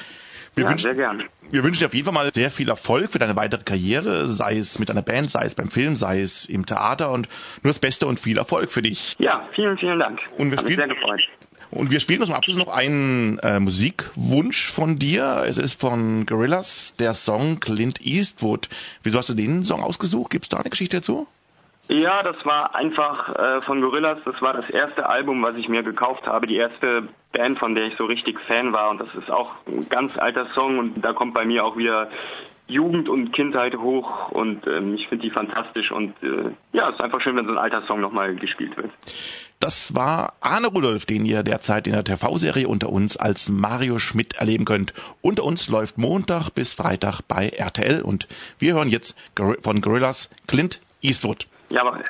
Wir 0.55 0.65
ja, 0.65 0.69
wünschen, 0.69 0.83
sehr 0.83 0.95
gern. 0.95 1.23
Wir 1.49 1.63
wünschen 1.63 1.79
dir 1.79 1.87
auf 1.87 1.93
jeden 1.93 2.05
Fall 2.05 2.13
mal 2.13 2.31
sehr 2.31 2.51
viel 2.51 2.69
Erfolg 2.69 3.09
für 3.09 3.17
deine 3.17 3.35
weitere 3.35 3.63
Karriere, 3.63 4.27
sei 4.27 4.57
es 4.57 4.77
mit 4.77 4.91
einer 4.91 5.01
Band, 5.01 5.31
sei 5.31 5.45
es 5.45 5.55
beim 5.55 5.71
Film, 5.71 5.95
sei 5.95 6.21
es 6.21 6.45
im 6.45 6.65
Theater 6.65 7.11
und 7.11 7.27
nur 7.63 7.71
das 7.71 7.79
Beste 7.79 8.05
und 8.05 8.19
viel 8.19 8.37
Erfolg 8.37 8.71
für 8.71 8.83
dich. 8.83 9.15
Ja, 9.17 9.47
vielen, 9.55 9.77
vielen 9.77 9.97
Dank. 9.97 10.19
Und 10.37 10.51
wir 10.51 10.57
Hat 10.57 10.65
spielen, 10.65 10.77
sehr 10.77 10.87
gefreut. 10.87 11.21
Und 11.73 11.91
wir 11.91 11.99
spielen 11.99 12.21
zum 12.21 12.35
Abschluss 12.35 12.57
noch 12.57 12.67
einen 12.67 13.39
äh, 13.39 13.59
Musikwunsch 13.59 14.71
von 14.71 14.99
dir. 14.99 15.43
Es 15.47 15.57
ist 15.57 15.79
von 15.79 16.25
Gorillaz, 16.25 16.95
der 16.97 17.13
Song 17.15 17.59
Clint 17.59 18.05
Eastwood. 18.05 18.69
Wieso 19.01 19.17
hast 19.17 19.29
du 19.29 19.33
den 19.33 19.63
Song 19.63 19.81
ausgesucht? 19.81 20.29
Gibt 20.29 20.45
es 20.45 20.49
da 20.49 20.57
eine 20.57 20.69
Geschichte 20.69 20.97
dazu? 20.97 21.27
Ja, 21.89 22.21
das 22.21 22.35
war 22.45 22.75
einfach 22.75 23.35
äh, 23.35 23.61
von 23.63 23.81
Gorillaz. 23.81 24.19
Das 24.23 24.39
war 24.41 24.53
das 24.53 24.69
erste 24.69 25.09
Album, 25.09 25.41
was 25.41 25.55
ich 25.55 25.67
mir 25.67 25.81
gekauft 25.81 26.27
habe. 26.27 26.45
Die 26.45 26.57
erste 26.57 27.07
Band, 27.31 27.57
von 27.57 27.73
der 27.73 27.87
ich 27.87 27.97
so 27.97 28.05
richtig 28.05 28.39
Fan 28.41 28.71
war. 28.71 28.91
Und 28.91 29.01
das 29.01 29.13
ist 29.15 29.31
auch 29.31 29.51
ein 29.65 29.89
ganz 29.89 30.15
alter 30.17 30.47
Song. 30.53 30.77
Und 30.77 31.01
da 31.01 31.13
kommt 31.13 31.33
bei 31.33 31.43
mir 31.43 31.65
auch 31.65 31.75
wieder 31.75 32.09
Jugend 32.67 33.09
und 33.09 33.33
Kindheit 33.33 33.75
hoch. 33.75 34.29
Und 34.29 34.67
ähm, 34.67 34.93
ich 34.93 35.07
finde 35.07 35.23
die 35.23 35.31
fantastisch. 35.31 35.91
Und 35.91 36.13
äh, 36.21 36.51
ja, 36.71 36.89
es 36.89 36.95
ist 36.95 37.01
einfach 37.01 37.19
schön, 37.21 37.35
wenn 37.35 37.45
so 37.45 37.51
ein 37.51 37.57
alter 37.57 37.81
Song 37.87 37.99
nochmal 37.99 38.35
gespielt 38.35 38.77
wird. 38.77 38.91
Das 39.63 39.95
war 39.95 40.33
Arne 40.41 40.67
Rudolf, 40.67 41.05
den 41.05 41.25
ihr 41.25 41.41
derzeit 41.41 41.87
in 41.87 41.93
der 41.93 42.03
TV-Serie 42.03 42.67
unter 42.67 42.89
uns 42.89 43.15
als 43.15 43.47
Mario 43.47 43.97
Schmidt 43.97 44.33
erleben 44.33 44.65
könnt. 44.65 44.93
Unter 45.21 45.45
uns 45.45 45.69
läuft 45.69 45.97
Montag 45.97 46.49
bis 46.49 46.73
Freitag 46.73 47.21
bei 47.29 47.47
RTL 47.47 48.01
und 48.01 48.27
wir 48.59 48.73
hören 48.73 48.89
jetzt 48.89 49.15
von 49.61 49.79
Gorillas 49.79 50.29
Clint 50.47 50.81
Eastwood. 51.01 51.47
Jawohl. 51.69 52.03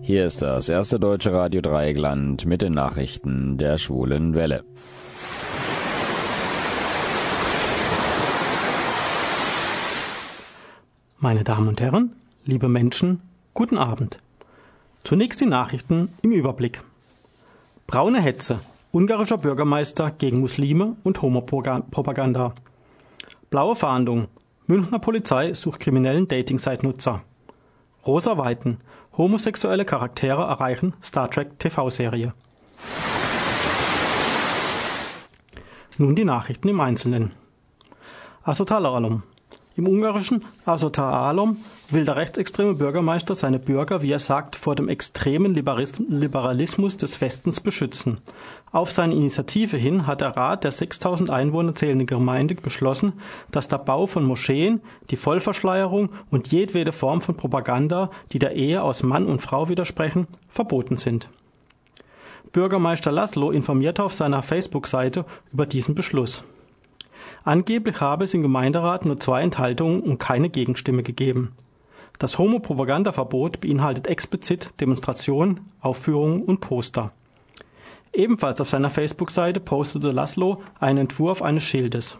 Hier 0.00 0.24
ist 0.24 0.42
das 0.42 0.68
erste 0.68 1.00
deutsche 1.00 1.32
Radio 1.32 1.60
Dreieckland 1.60 2.46
mit 2.46 2.62
den 2.62 2.74
Nachrichten 2.74 3.58
der 3.58 3.78
schwulen 3.78 4.36
Welle. 4.36 4.62
Meine 11.22 11.44
Damen 11.44 11.68
und 11.68 11.80
Herren, 11.80 12.16
liebe 12.46 12.68
Menschen, 12.68 13.20
guten 13.54 13.78
Abend. 13.78 14.18
Zunächst 15.04 15.40
die 15.40 15.46
Nachrichten 15.46 16.12
im 16.20 16.32
Überblick. 16.32 16.82
Braune 17.86 18.20
Hetze, 18.20 18.58
ungarischer 18.90 19.38
Bürgermeister 19.38 20.10
gegen 20.10 20.40
Muslime 20.40 20.96
und 21.04 21.22
Homopropaganda. 21.22 22.54
Blaue 23.50 23.76
Fahndung, 23.76 24.26
Münchner 24.66 24.98
Polizei 24.98 25.54
sucht 25.54 25.78
kriminellen 25.78 26.26
Dating-Site-Nutzer. 26.26 27.22
Rosa 28.04 28.36
Weiten, 28.36 28.78
homosexuelle 29.16 29.84
Charaktere 29.84 30.42
erreichen 30.42 30.92
Star 31.00 31.30
Trek 31.30 31.56
TV-Serie. 31.60 32.34
Nun 35.98 36.16
die 36.16 36.24
Nachrichten 36.24 36.66
im 36.66 36.80
Einzelnen. 36.80 37.30
Asotalalom. 38.42 39.22
Im 39.74 39.88
ungarischen 39.88 40.44
Asotalom 40.66 41.56
will 41.88 42.04
der 42.04 42.16
rechtsextreme 42.16 42.74
Bürgermeister 42.74 43.34
seine 43.34 43.58
Bürger, 43.58 44.02
wie 44.02 44.12
er 44.12 44.18
sagt, 44.18 44.54
vor 44.54 44.74
dem 44.74 44.90
extremen 44.90 45.54
Liberalismus 45.54 46.98
des 46.98 47.20
Westens 47.22 47.60
beschützen. 47.60 48.18
Auf 48.70 48.90
seine 48.90 49.14
Initiative 49.14 49.78
hin 49.78 50.06
hat 50.06 50.20
der 50.20 50.36
Rat 50.36 50.64
der 50.64 50.72
6000 50.72 51.30
Einwohner 51.30 51.74
zählenden 51.74 52.06
Gemeinde 52.06 52.54
beschlossen, 52.54 53.14
dass 53.50 53.68
der 53.68 53.78
Bau 53.78 54.06
von 54.06 54.24
Moscheen, 54.24 54.82
die 55.10 55.16
Vollverschleierung 55.16 56.10
und 56.30 56.48
jedwede 56.48 56.92
Form 56.92 57.22
von 57.22 57.36
Propaganda, 57.36 58.10
die 58.32 58.38
der 58.38 58.54
Ehe 58.54 58.82
aus 58.82 59.02
Mann 59.02 59.26
und 59.26 59.40
Frau 59.40 59.70
widersprechen, 59.70 60.26
verboten 60.50 60.98
sind. 60.98 61.28
Bürgermeister 62.52 63.10
Laszlo 63.10 63.50
informierte 63.50 64.02
auf 64.02 64.12
seiner 64.12 64.42
Facebook-Seite 64.42 65.24
über 65.50 65.64
diesen 65.64 65.94
Beschluss. 65.94 66.44
Angeblich 67.44 68.00
habe 68.00 68.24
es 68.24 68.34
im 68.34 68.42
Gemeinderat 68.42 69.04
nur 69.04 69.18
zwei 69.18 69.42
Enthaltungen 69.42 70.00
und 70.00 70.18
keine 70.18 70.48
Gegenstimme 70.48 71.02
gegeben. 71.02 71.52
Das 72.18 72.38
Homopropagandaverbot 72.38 73.60
beinhaltet 73.60 74.06
explizit 74.06 74.70
Demonstrationen, 74.80 75.60
Aufführungen 75.80 76.44
und 76.44 76.60
Poster. 76.60 77.12
Ebenfalls 78.12 78.60
auf 78.60 78.68
seiner 78.68 78.90
Facebook-Seite 78.90 79.58
postete 79.58 80.12
Laszlo 80.12 80.62
einen 80.78 80.98
Entwurf 80.98 81.42
eines 81.42 81.64
Schildes. 81.64 82.18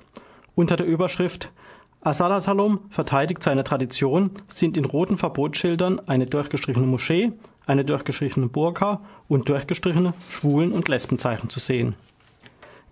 Unter 0.55 0.77
der 0.77 0.87
Überschrift 0.87 1.53
Asalatalom 2.01 2.81
verteidigt 2.91 3.45
seine 3.45 3.63
Tradition 3.63 4.33
sind 4.49 4.77
in 4.77 4.87
roten 4.87 5.19
Verbotsschildern 5.19 6.01
eine 6.09 6.27
durchgestrichene 6.27 6.87
Moschee, 6.87 7.33
eine 7.65 7.85
durchgestrichene 7.85 8.49
Burka 8.49 9.03
und 9.29 9.49
durchgestrichene 9.49 10.15
Schwulen- 10.31 10.73
und 10.73 10.89
Lesbenzeichen 10.89 11.49
zu 11.49 11.61
sehen. 11.61 11.95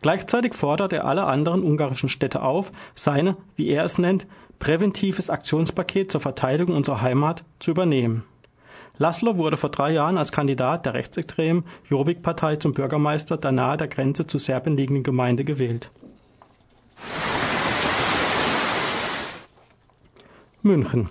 Gleichzeitig 0.02 0.54
fordert 0.54 0.92
er 0.92 1.04
alle 1.04 1.24
anderen 1.24 1.62
ungarischen 1.62 2.08
Städte 2.08 2.42
auf, 2.42 2.72
seine, 2.94 3.36
wie 3.56 3.68
er 3.68 3.84
es 3.84 3.98
nennt, 3.98 4.26
präventives 4.58 5.30
Aktionspaket 5.30 6.10
zur 6.10 6.20
Verteidigung 6.20 6.74
unserer 6.74 7.02
Heimat 7.02 7.44
zu 7.58 7.70
übernehmen. 7.70 8.24
Laszlo 8.98 9.38
wurde 9.38 9.56
vor 9.56 9.70
drei 9.70 9.92
Jahren 9.92 10.18
als 10.18 10.32
Kandidat 10.32 10.84
der 10.84 10.94
rechtsextremen 10.94 11.64
Jobbik-Partei 11.88 12.56
zum 12.56 12.74
Bürgermeister 12.74 13.38
der 13.38 13.52
nahe 13.52 13.78
der 13.78 13.88
Grenze 13.88 14.26
zu 14.26 14.36
Serbien 14.36 14.76
liegenden 14.76 15.02
Gemeinde 15.02 15.44
gewählt. 15.44 15.90
München. 20.62 21.08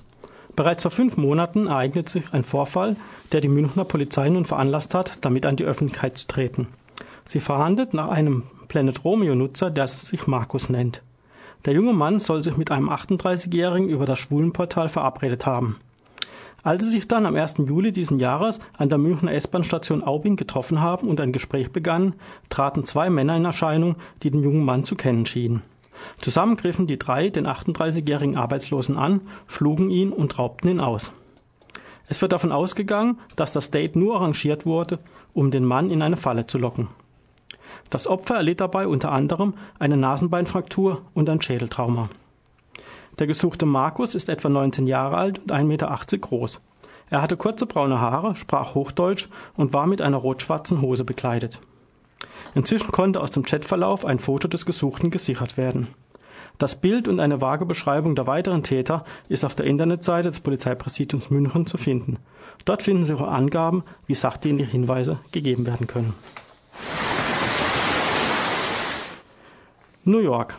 Bereits 0.56 0.84
vor 0.84 0.92
fünf 0.92 1.18
Monaten 1.18 1.66
ereignet 1.66 2.10
sich 2.10 2.32
ein 2.32 2.44
Vorfall, 2.44 2.96
der 3.32 3.42
die 3.42 3.48
Münchner 3.48 3.86
Polizei 3.86 4.30
nun 4.30 4.46
veranlasst 4.46 4.94
hat, 4.94 5.18
damit 5.22 5.48
an 5.48 5.56
die 5.56 5.64
Öffentlichkeit 5.64 6.18
zu 6.18 6.28
treten. 6.28 6.68
Sie 7.26 7.40
verhandelt 7.40 7.96
nach 7.96 8.10
einem 8.10 8.44
Planet 8.70 9.04
Romeo-Nutzer, 9.04 9.72
der 9.72 9.88
sich 9.88 10.28
Markus 10.28 10.70
nennt. 10.70 11.02
Der 11.66 11.74
junge 11.74 11.92
Mann 11.92 12.22
soll 12.22 12.42
sich 12.44 12.56
mit 12.56 12.72
einem 12.72 12.90
38-Jährigen 12.90 13.90
über 13.90 14.06
das 14.06 14.20
Schwulenportal 14.20 14.88
verabredet 14.88 15.46
haben. 15.46 15.76
Als 16.64 16.84
sie 16.84 16.90
sich 16.92 17.08
dann 17.08 17.26
am 17.26 17.36
1. 17.36 17.56
Juli 17.68 17.92
diesen 17.92 18.20
Jahres 18.20 18.60
an 18.78 18.90
der 18.90 18.98
Münchner 18.98 19.34
S-Bahn-Station 19.34 20.04
Aubing 20.04 20.36
getroffen 20.36 20.82
haben 20.82 21.08
und 21.08 21.20
ein 21.20 21.34
Gespräch 21.34 21.72
begann, 21.72 22.14
traten 22.50 22.86
zwei 22.86 23.10
Männer 23.10 23.36
in 23.36 23.46
Erscheinung, 23.46 23.96
die 24.24 24.32
den 24.32 24.44
jungen 24.44 24.64
Mann 24.64 24.86
zu 24.86 24.96
kennen 24.96 25.26
schienen. 25.26 25.64
Zusammen 26.22 26.56
griffen 26.56 26.88
die 26.88 27.00
drei 27.00 27.30
den 27.30 27.48
38-jährigen 27.48 28.38
Arbeitslosen 28.38 28.98
an, 28.98 29.22
schlugen 29.48 29.90
ihn 29.90 30.12
und 30.12 30.38
raubten 30.38 30.70
ihn 30.70 30.80
aus. 30.80 31.12
Es 32.08 32.22
wird 32.22 32.32
davon 32.32 32.52
ausgegangen, 32.52 33.20
dass 33.36 33.54
das 33.54 33.72
Date 33.72 33.96
nur 33.96 34.16
arrangiert 34.16 34.66
wurde, 34.66 35.00
um 35.34 35.52
den 35.52 35.66
Mann 35.66 35.92
in 35.92 36.02
eine 36.02 36.18
Falle 36.18 36.48
zu 36.48 36.58
locken. 36.58 36.88
Das 37.90 38.08
Opfer 38.08 38.36
erlitt 38.36 38.62
dabei 38.62 38.88
unter 38.88 39.12
anderem 39.12 39.56
eine 39.80 39.98
Nasenbeinfraktur 39.98 41.02
und 41.14 41.30
ein 41.30 41.42
Schädeltrauma. 41.42 42.10
Der 43.18 43.28
gesuchte 43.28 43.66
Markus 43.66 44.16
ist 44.16 44.30
etwa 44.30 44.50
19 44.50 44.88
Jahre 44.88 45.18
alt 45.18 45.40
und 45.40 45.52
1,80 45.52 45.64
Meter 45.64 46.00
groß. 46.20 46.62
Er 47.10 47.22
hatte 47.22 47.38
kurze 47.38 47.66
braune 47.66 48.00
Haare, 48.00 48.36
sprach 48.36 48.76
Hochdeutsch 48.76 49.28
und 49.58 49.74
war 49.74 49.88
mit 49.88 50.02
einer 50.02 50.18
rot-schwarzen 50.18 50.82
Hose 50.82 51.04
bekleidet. 51.04 51.60
Inzwischen 52.56 52.92
konnte 52.92 53.22
aus 53.22 53.32
dem 53.32 53.44
Chatverlauf 53.44 54.06
ein 54.06 54.20
Foto 54.20 54.48
des 54.48 54.66
Gesuchten 54.66 55.10
gesichert 55.10 55.58
werden. 55.58 55.88
Das 56.60 56.76
Bild 56.76 57.08
und 57.08 57.20
eine 57.20 57.42
vage 57.42 57.66
Beschreibung 57.66 58.16
der 58.16 58.28
weiteren 58.28 58.64
Täter 58.64 59.04
ist 59.30 59.46
auf 59.46 59.56
der 59.56 59.66
Internetseite 59.66 60.30
des 60.30 60.42
Polizeipräsidiums 60.42 61.30
München 61.30 61.66
zu 61.66 61.78
finden. 61.78 62.18
Dort 62.66 62.84
finden 62.84 63.06
Sie 63.06 63.14
auch 63.14 63.22
Angaben, 63.22 63.84
wie 64.08 64.16
sachdienliche 64.16 64.72
Hinweise 64.72 65.20
gegeben 65.32 65.66
werden 65.66 65.88
können. 65.88 66.14
New 70.10 70.20
York. 70.20 70.58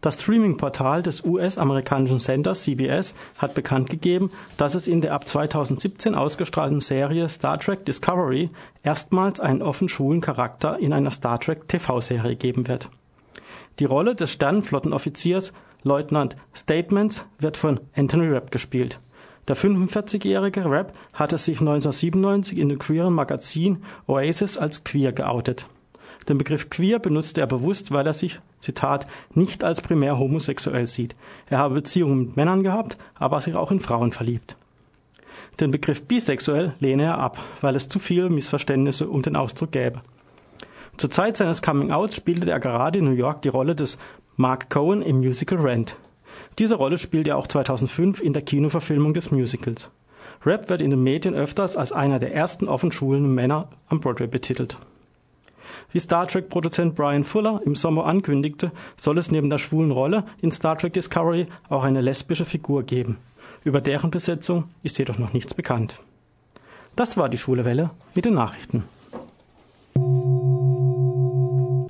Das 0.00 0.22
Streaming-Portal 0.22 1.02
des 1.02 1.24
US-amerikanischen 1.24 2.20
Senders 2.20 2.62
CBS 2.62 3.14
hat 3.36 3.54
bekannt 3.54 3.90
gegeben, 3.90 4.30
dass 4.56 4.76
es 4.76 4.86
in 4.86 5.00
der 5.00 5.12
ab 5.12 5.26
2017 5.26 6.14
ausgestrahlten 6.14 6.80
Serie 6.80 7.28
Star 7.28 7.58
Trek 7.58 7.84
Discovery 7.84 8.48
erstmals 8.84 9.40
einen 9.40 9.60
offen 9.60 9.88
schwulen 9.88 10.20
Charakter 10.20 10.78
in 10.78 10.92
einer 10.92 11.10
Star 11.10 11.40
Trek 11.40 11.66
TV-Serie 11.66 12.36
geben 12.36 12.68
wird. 12.68 12.90
Die 13.80 13.86
Rolle 13.86 14.14
des 14.14 14.30
Sternenflottenoffiziers 14.30 15.52
Leutnant 15.82 16.36
Statements 16.54 17.24
wird 17.38 17.56
von 17.56 17.80
Anthony 17.96 18.28
Rapp 18.28 18.50
gespielt. 18.50 19.00
Der 19.48 19.56
45-jährige 19.56 20.64
Rapp 20.64 20.92
hatte 21.12 21.38
sich 21.38 21.60
1997 21.60 22.58
in 22.58 22.68
dem 22.68 22.78
queeren 22.78 23.14
Magazin 23.14 23.82
Oasis 24.06 24.58
als 24.58 24.84
queer 24.84 25.12
geoutet. 25.12 25.66
Den 26.28 26.38
Begriff 26.38 26.68
queer 26.68 26.98
benutzte 26.98 27.40
er 27.40 27.46
bewusst, 27.46 27.90
weil 27.90 28.06
er 28.06 28.12
sich 28.12 28.40
Zitat, 28.60 29.06
nicht 29.34 29.64
als 29.64 29.80
primär 29.80 30.18
homosexuell 30.18 30.86
sieht. 30.86 31.14
Er 31.48 31.58
habe 31.58 31.74
Beziehungen 31.74 32.18
mit 32.18 32.36
Männern 32.36 32.62
gehabt, 32.62 32.96
aber 33.14 33.40
sich 33.40 33.54
auch 33.54 33.70
in 33.70 33.80
Frauen 33.80 34.12
verliebt. 34.12 34.56
Den 35.60 35.70
Begriff 35.70 36.02
bisexuell 36.02 36.74
lehne 36.78 37.04
er 37.04 37.18
ab, 37.18 37.38
weil 37.60 37.74
es 37.74 37.88
zu 37.88 37.98
viele 37.98 38.30
Missverständnisse 38.30 39.08
um 39.08 39.22
den 39.22 39.36
Ausdruck 39.36 39.72
gäbe. 39.72 40.02
Zur 40.96 41.10
Zeit 41.10 41.36
seines 41.36 41.62
Coming-Outs 41.62 42.16
spielte 42.16 42.50
er 42.50 42.60
gerade 42.60 42.98
in 42.98 43.04
New 43.04 43.12
York 43.12 43.42
die 43.42 43.48
Rolle 43.48 43.74
des 43.74 43.98
Mark 44.36 44.70
Cohen 44.70 45.02
im 45.02 45.18
Musical 45.18 45.58
Rent. 45.58 45.96
Diese 46.58 46.74
Rolle 46.74 46.98
spielte 46.98 47.30
er 47.30 47.36
auch 47.36 47.46
2005 47.46 48.20
in 48.20 48.32
der 48.32 48.42
Kinoverfilmung 48.42 49.14
des 49.14 49.30
Musicals. 49.30 49.90
Rap 50.44 50.68
wird 50.68 50.82
in 50.82 50.90
den 50.90 51.02
Medien 51.02 51.34
öfters 51.34 51.76
als 51.76 51.92
einer 51.92 52.18
der 52.18 52.34
ersten 52.34 52.68
offen 52.68 52.92
schwulen 52.92 53.34
Männer 53.34 53.68
am 53.88 54.00
Broadway 54.00 54.26
betitelt. 54.28 54.76
Wie 55.92 55.98
Star 55.98 56.26
Trek-Produzent 56.26 56.94
Brian 56.94 57.24
Fuller 57.24 57.60
im 57.64 57.74
Sommer 57.74 58.06
ankündigte, 58.06 58.72
soll 58.96 59.18
es 59.18 59.30
neben 59.30 59.50
der 59.50 59.58
schwulen 59.58 59.90
Rolle 59.90 60.24
in 60.40 60.52
Star 60.52 60.76
Trek 60.76 60.92
Discovery 60.92 61.46
auch 61.68 61.82
eine 61.82 62.00
lesbische 62.00 62.44
Figur 62.44 62.82
geben. 62.82 63.18
Über 63.64 63.80
deren 63.80 64.10
Besetzung 64.10 64.64
ist 64.82 64.98
jedoch 64.98 65.18
noch 65.18 65.32
nichts 65.32 65.54
bekannt. 65.54 65.98
Das 66.96 67.16
war 67.16 67.28
die 67.28 67.38
Schwule 67.38 67.64
Welle 67.64 67.88
mit 68.14 68.24
den 68.24 68.34
Nachrichten. 68.34 68.84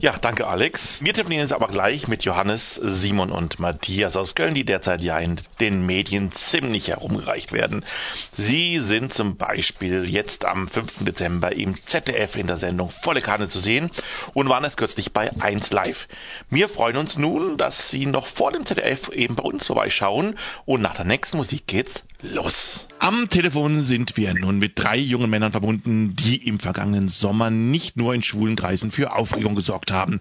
Ja, 0.01 0.17
danke 0.17 0.47
Alex. 0.47 1.03
Wir 1.03 1.13
telefonieren 1.13 1.43
jetzt 1.43 1.53
aber 1.53 1.67
gleich 1.67 2.07
mit 2.07 2.23
Johannes, 2.23 2.77
Simon 2.77 3.33
und 3.33 3.59
Matthias 3.59 4.17
aus 4.17 4.37
Köln, 4.37 4.55
die 4.55 4.65
derzeit 4.65 5.03
ja 5.03 5.19
in 5.19 5.41
den 5.59 5.85
Medien 5.87 6.31
ziemlich 6.31 6.87
herumgereicht 6.87 7.51
werden. 7.53 7.85
Sie 8.31 8.79
sind 8.79 9.13
zum 9.13 9.37
Beispiel 9.37 10.09
jetzt 10.09 10.45
am 10.45 10.69
5. 10.69 11.05
Dezember 11.05 11.51
im 11.51 11.75
ZDF 11.85 12.37
in 12.37 12.47
der 12.47 12.59
Sendung 12.59 12.91
Volle 12.91 13.23
Kanne 13.23 13.49
zu 13.49 13.59
sehen 13.59 13.91
und 14.35 14.49
waren 14.49 14.63
es 14.63 14.77
kürzlich 14.77 15.13
bei 15.13 15.33
1 15.41 15.73
Live. 15.73 16.07
Wir 16.49 16.69
freuen 16.69 16.97
uns 16.97 17.19
nun, 17.19 17.57
dass 17.57 17.91
Sie 17.91 18.07
noch 18.07 18.27
vor 18.27 18.53
dem 18.53 18.65
ZDF 18.65 19.09
eben 19.09 19.35
bei 19.35 19.43
uns 19.43 19.67
vorbeischauen 19.67 20.39
und 20.65 20.81
nach 20.81 20.95
der 20.95 21.07
nächsten 21.07 21.39
Musik 21.39 21.67
geht's 21.67 22.05
los. 22.23 22.89
Am 22.99 23.29
Telefon 23.29 23.85
sind 23.85 24.17
wir 24.17 24.35
nun 24.35 24.59
mit 24.59 24.79
drei 24.79 24.97
jungen 24.97 25.31
Männern 25.31 25.53
verbunden, 25.53 26.17
die 26.17 26.37
im 26.37 26.59
vergangenen 26.59 27.09
Sommer 27.09 27.51
nicht 27.51 27.97
nur 27.97 28.15
in 28.15 28.23
schwulen 28.23 28.57
Kreisen 28.57 28.91
für 28.91 29.15
Aufregung 29.15 29.55
gesorgt 29.55 29.93
haben. 29.93 30.21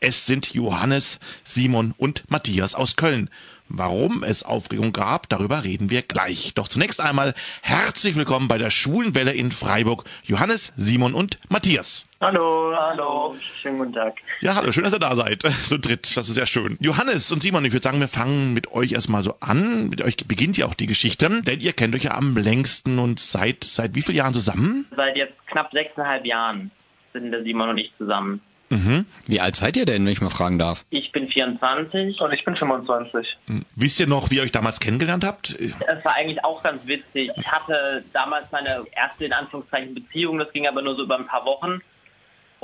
Es 0.00 0.26
sind 0.26 0.54
Johannes, 0.54 1.20
Simon 1.44 1.94
und 1.96 2.24
Matthias 2.30 2.74
aus 2.74 2.96
Köln. 2.96 3.30
Warum 3.68 4.22
es 4.22 4.42
Aufregung 4.42 4.92
gab, 4.92 5.28
darüber 5.28 5.64
reden 5.64 5.88
wir 5.90 6.02
gleich. 6.02 6.52
Doch 6.54 6.68
zunächst 6.68 7.00
einmal 7.00 7.34
herzlich 7.62 8.14
willkommen 8.14 8.48
bei 8.48 8.58
der 8.58 8.70
Schwulen 8.70 9.14
Welle 9.14 9.32
in 9.32 9.52
Freiburg. 9.52 10.04
Johannes, 10.24 10.72
Simon 10.76 11.14
und 11.14 11.38
Matthias. 11.48 12.06
Hallo, 12.24 12.74
hallo, 12.74 13.36
schönen 13.60 13.76
guten 13.76 13.92
Tag. 13.92 14.14
Ja, 14.40 14.54
hallo, 14.54 14.72
schön, 14.72 14.84
dass 14.84 14.94
ihr 14.94 14.98
da 14.98 15.14
seid. 15.14 15.42
So 15.66 15.76
dritt, 15.76 16.16
das 16.16 16.26
ist 16.26 16.36
sehr 16.36 16.46
schön. 16.46 16.78
Johannes 16.80 17.30
und 17.30 17.42
Simon, 17.42 17.66
ich 17.66 17.72
würde 17.74 17.82
sagen, 17.82 18.00
wir 18.00 18.08
fangen 18.08 18.54
mit 18.54 18.72
euch 18.72 18.92
erstmal 18.92 19.22
so 19.22 19.34
an. 19.40 19.90
Mit 19.90 20.00
euch 20.00 20.16
beginnt 20.26 20.56
ja 20.56 20.64
auch 20.64 20.72
die 20.72 20.86
Geschichte, 20.86 21.42
denn 21.42 21.60
ihr 21.60 21.74
kennt 21.74 21.94
euch 21.94 22.04
ja 22.04 22.14
am 22.14 22.34
längsten 22.34 22.98
und 22.98 23.20
seid 23.20 23.64
seit 23.64 23.94
wie 23.94 24.00
vielen 24.00 24.16
Jahren 24.16 24.32
zusammen? 24.32 24.86
Seit 24.96 25.18
jetzt 25.18 25.34
knapp 25.48 25.70
sechseinhalb 25.72 26.24
Jahren 26.24 26.70
sind 27.12 27.30
der 27.30 27.42
Simon 27.42 27.68
und 27.68 27.76
ich 27.76 27.92
zusammen. 27.98 28.40
Mhm. 28.70 29.04
Wie 29.26 29.40
alt 29.40 29.56
seid 29.56 29.76
ihr 29.76 29.84
denn, 29.84 30.06
wenn 30.06 30.12
ich 30.12 30.22
mal 30.22 30.30
fragen 30.30 30.58
darf? 30.58 30.82
Ich 30.88 31.12
bin 31.12 31.28
24 31.28 32.18
und 32.22 32.32
ich 32.32 32.42
bin 32.42 32.56
25. 32.56 33.36
Hm. 33.48 33.66
Wisst 33.76 34.00
ihr 34.00 34.06
noch, 34.06 34.30
wie 34.30 34.36
ihr 34.36 34.42
euch 34.42 34.52
damals 34.52 34.80
kennengelernt 34.80 35.24
habt? 35.24 35.50
Es 35.50 36.04
war 36.04 36.16
eigentlich 36.16 36.42
auch 36.42 36.62
ganz 36.62 36.86
witzig. 36.86 37.30
Ich 37.36 37.46
hatte 37.46 38.02
damals 38.14 38.50
meine 38.50 38.84
erste, 38.92 39.26
in 39.26 39.34
Anführungszeichen, 39.34 39.94
Beziehung, 39.94 40.38
das 40.38 40.50
ging 40.52 40.66
aber 40.66 40.80
nur 40.80 40.96
so 40.96 41.02
über 41.02 41.18
ein 41.18 41.26
paar 41.26 41.44
Wochen. 41.44 41.82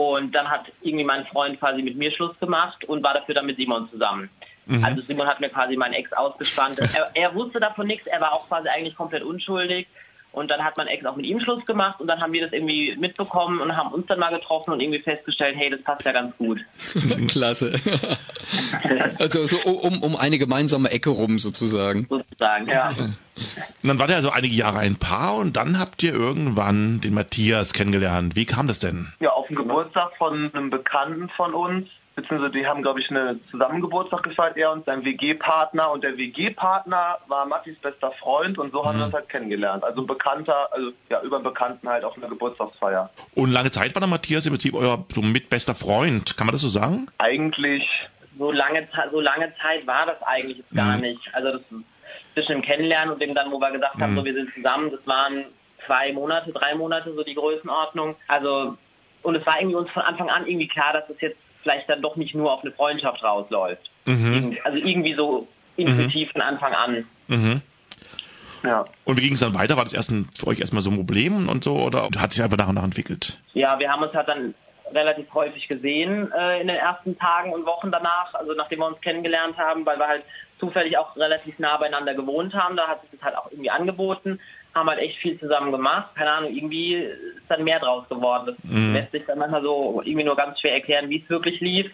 Und 0.01 0.35
dann 0.35 0.51
hat 0.51 0.73
irgendwie 0.81 1.05
mein 1.05 1.27
Freund 1.27 1.61
quasi 1.61 1.83
mit 1.83 1.95
mir 1.95 2.11
Schluss 2.11 2.39
gemacht 2.41 2.83
und 2.87 3.03
war 3.03 3.13
dafür 3.13 3.35
dann 3.35 3.45
mit 3.45 3.59
Simon 3.59 3.87
zusammen. 3.91 4.31
Mhm. 4.65 4.83
Also 4.83 5.03
Simon 5.03 5.27
hat 5.27 5.41
mir 5.41 5.51
quasi 5.51 5.77
meinen 5.77 5.93
Ex 5.93 6.11
ausgespannt. 6.15 6.79
er, 6.95 7.11
er 7.13 7.35
wusste 7.35 7.61
davon 7.61 7.87
nichts, 7.87 8.07
er 8.07 8.19
war 8.23 8.33
auch 8.33 8.49
quasi 8.49 8.69
eigentlich 8.69 8.97
komplett 8.97 9.23
unschuldig. 9.23 9.87
Und 10.33 10.49
dann 10.51 10.63
hat 10.63 10.77
mein 10.77 10.87
Ex 10.87 11.05
auch 11.07 11.17
mit 11.17 11.27
ihm 11.27 11.41
Schluss 11.41 11.65
gemacht 11.67 12.01
und 12.01 12.07
dann 12.07 12.21
haben 12.21 12.33
wir 12.33 12.43
das 12.43 12.53
irgendwie 12.53 12.97
mitbekommen 12.97 13.61
und 13.61 13.77
haben 13.77 13.93
uns 13.93 14.07
dann 14.07 14.21
mal 14.21 14.31
getroffen 14.31 14.73
und 14.73 14.81
irgendwie 14.81 15.01
festgestellt, 15.01 15.57
hey, 15.57 15.71
das 15.71 15.83
passt 15.83 16.05
ja 16.05 16.13
ganz 16.13 16.37
gut. 16.37 16.61
Klasse. 17.29 17.73
also 19.19 19.47
so 19.47 19.59
um, 19.59 20.03
um 20.03 20.15
eine 20.15 20.39
gemeinsame 20.39 20.91
Ecke 20.91 21.11
rum 21.11 21.41
sozusagen. 21.41 22.07
Sozusagen, 22.09 22.69
ja. 22.69 22.91
Und 22.91 23.89
dann 23.89 23.99
war 23.99 24.07
der 24.07 24.23
so 24.23 24.31
einige 24.31 24.55
Jahre 24.55 24.79
ein 24.79 24.97
Paar 24.97 25.37
und 25.37 25.57
dann 25.57 25.79
habt 25.79 26.03
ihr 26.03 26.13
irgendwann 26.13 27.01
den 27.01 27.15
Matthias 27.15 27.73
kennengelernt. 27.73 28.37
Wie 28.37 28.45
kam 28.45 28.69
das 28.69 28.79
denn? 28.79 29.13
Ja, 29.19 29.31
auf 29.31 29.49
dem 29.49 29.57
Geburtstag 29.57 30.13
von 30.17 30.55
einem 30.55 30.71
Bekannten 30.71 31.29
von 31.31 31.55
uns 31.55 31.89
beziehungsweise 32.21 32.53
die 32.53 32.67
haben, 32.67 32.83
glaube 32.83 33.01
ich, 33.01 33.11
eine 33.11 33.39
Zusammengeburtstag 33.51 34.23
gefeiert, 34.23 34.57
er 34.57 34.73
und 34.73 34.85
sein 34.85 35.05
WG-Partner. 35.05 35.91
Und 35.91 36.05
der 36.05 36.17
WG-Partner 36.17 37.19
war 37.27 37.47
Mattis 37.47 37.79
bester 37.79 38.13
Freund 38.13 38.59
und 38.59 38.73
so 38.73 38.85
haben 38.85 38.99
wir 38.99 39.07
uns 39.07 39.15
halt 39.15 39.29
kennengelernt. 39.29 39.85
Also 39.85 40.03
ein 40.03 40.07
Bekannter, 40.07 40.73
also 40.73 40.93
ja, 41.09 41.23
über 41.23 41.37
einen 41.37 41.45
Bekannten 41.45 41.89
halt 41.89 42.05
auf 42.05 42.17
einer 42.17 42.29
Geburtstagsfeier. 42.29 43.11
Und 43.35 43.51
lange 43.51 43.71
Zeit 43.71 43.95
war 43.95 44.01
der 44.01 44.09
Matthias 44.09 44.47
im 44.47 44.53
Prinzip 44.53 44.75
euer 44.75 45.05
so 45.09 45.23
mitbester 45.23 45.75
Freund. 45.75 46.37
Kann 46.37 46.47
man 46.47 46.53
das 46.53 46.61
so 46.61 46.69
sagen? 46.69 47.07
Eigentlich. 47.19 47.89
So 48.39 48.53
lange, 48.53 48.89
so 49.11 49.21
lange 49.21 49.53
Zeit 49.61 49.87
war 49.87 50.07
das 50.07 50.23
eigentlich 50.23 50.59
jetzt 50.59 50.75
gar 50.75 50.97
mhm. 50.97 51.03
nicht. 51.03 51.35
Also 51.35 51.53
das 51.53 51.63
zwischen 52.35 52.53
dem 52.53 52.63
Kennenlernen 52.63 53.13
und 53.13 53.21
dem 53.21 53.35
dann, 53.35 53.51
wo 53.51 53.59
wir 53.59 53.71
gesagt 53.71 54.01
haben, 54.01 54.13
mhm. 54.13 54.17
so 54.17 54.25
wir 54.25 54.35
sind 54.35 54.55
zusammen, 54.55 54.91
das 54.91 55.07
waren 55.07 55.45
zwei 55.87 56.13
Monate, 56.13 56.53
drei 56.53 56.75
Monate 56.75 57.13
so 57.13 57.23
die 57.23 57.35
Größenordnung. 57.35 58.17
Also 58.29 58.77
und 59.23 59.35
es 59.35 59.47
war 59.47 59.59
irgendwie 59.59 59.77
uns 59.77 59.91
von 59.91 60.03
Anfang 60.03 60.31
an 60.31 60.47
irgendwie 60.47 60.69
klar, 60.69 60.93
dass 60.93 61.09
es 61.11 61.21
jetzt 61.21 61.39
vielleicht 61.63 61.89
dann 61.89 62.03
doch 62.03 62.17
nicht 62.17 62.35
nur 62.35 62.53
auf 62.53 62.63
eine 62.63 62.73
Freundschaft 62.73 63.23
rausläuft. 63.23 63.91
Mhm. 64.07 64.57
Also 64.65 64.79
irgendwie 64.79 65.15
so 65.15 65.49
intuitiv 65.77 66.29
mhm. 66.29 66.33
von 66.33 66.41
Anfang 66.43 66.73
an. 66.73 67.07
Mhm. 67.29 67.63
Ja. 68.63 68.85
Und 69.05 69.17
wie 69.17 69.23
ging 69.23 69.33
es 69.35 69.41
dann 69.41 69.55
weiter? 69.55 69.77
War 69.77 69.85
das 69.85 69.93
erst 69.93 70.11
ein, 70.11 70.29
für 70.39 70.49
euch 70.49 70.61
erstmal 70.61 70.83
so 70.83 70.91
ein 70.91 70.97
Problem 70.97 71.49
und 71.49 71.65
so 71.65 71.77
oder 71.77 72.09
hat 72.19 72.33
sich 72.33 72.43
einfach 72.43 72.59
nach 72.59 72.69
und 72.69 72.75
nach 72.75 72.85
entwickelt? 72.85 73.39
Ja, 73.55 73.79
wir 73.79 73.91
haben 73.91 74.03
uns 74.03 74.13
halt 74.13 74.29
dann 74.29 74.55
relativ 74.93 75.33
häufig 75.33 75.69
gesehen 75.69 76.31
äh, 76.33 76.61
in 76.61 76.67
den 76.67 76.77
ersten 76.77 77.17
Tagen 77.19 77.53
und 77.53 77.65
Wochen 77.65 77.91
danach, 77.91 78.35
also 78.35 78.53
nachdem 78.55 78.81
wir 78.81 78.87
uns 78.87 79.01
kennengelernt 79.01 79.57
haben, 79.57 79.87
weil 79.87 79.99
wir 79.99 80.07
halt 80.07 80.25
zufällig 80.61 80.97
auch 80.97 81.17
relativ 81.17 81.59
nah 81.59 81.77
beieinander 81.77 82.15
gewohnt 82.15 82.55
haben. 82.55 82.77
Da 82.77 82.87
hat 82.87 83.01
sich 83.03 83.11
das 83.11 83.23
halt 83.23 83.37
auch 83.37 83.51
irgendwie 83.51 83.71
angeboten 83.71 84.39
haben 84.75 84.89
halt 84.89 85.01
echt 85.01 85.19
viel 85.19 85.39
zusammen 85.39 85.73
gemacht. 85.73 86.15
Keine 86.15 86.31
Ahnung, 86.31 86.55
irgendwie 86.55 86.95
ist 86.95 87.49
dann 87.49 87.65
mehr 87.65 87.81
draus 87.81 88.09
geworden. 88.09 88.47
Das 88.47 88.71
mhm. 88.71 88.95
lässt 88.95 89.13
sich 89.13 89.25
dann 89.27 89.39
manchmal 89.39 89.63
so 89.63 90.03
irgendwie 90.05 90.25
nur 90.25 90.37
ganz 90.37 90.61
schwer 90.61 90.75
erklären, 90.75 91.09
wie 91.11 91.23
es 91.23 91.31
wirklich 91.31 91.61
lief. 91.61 91.91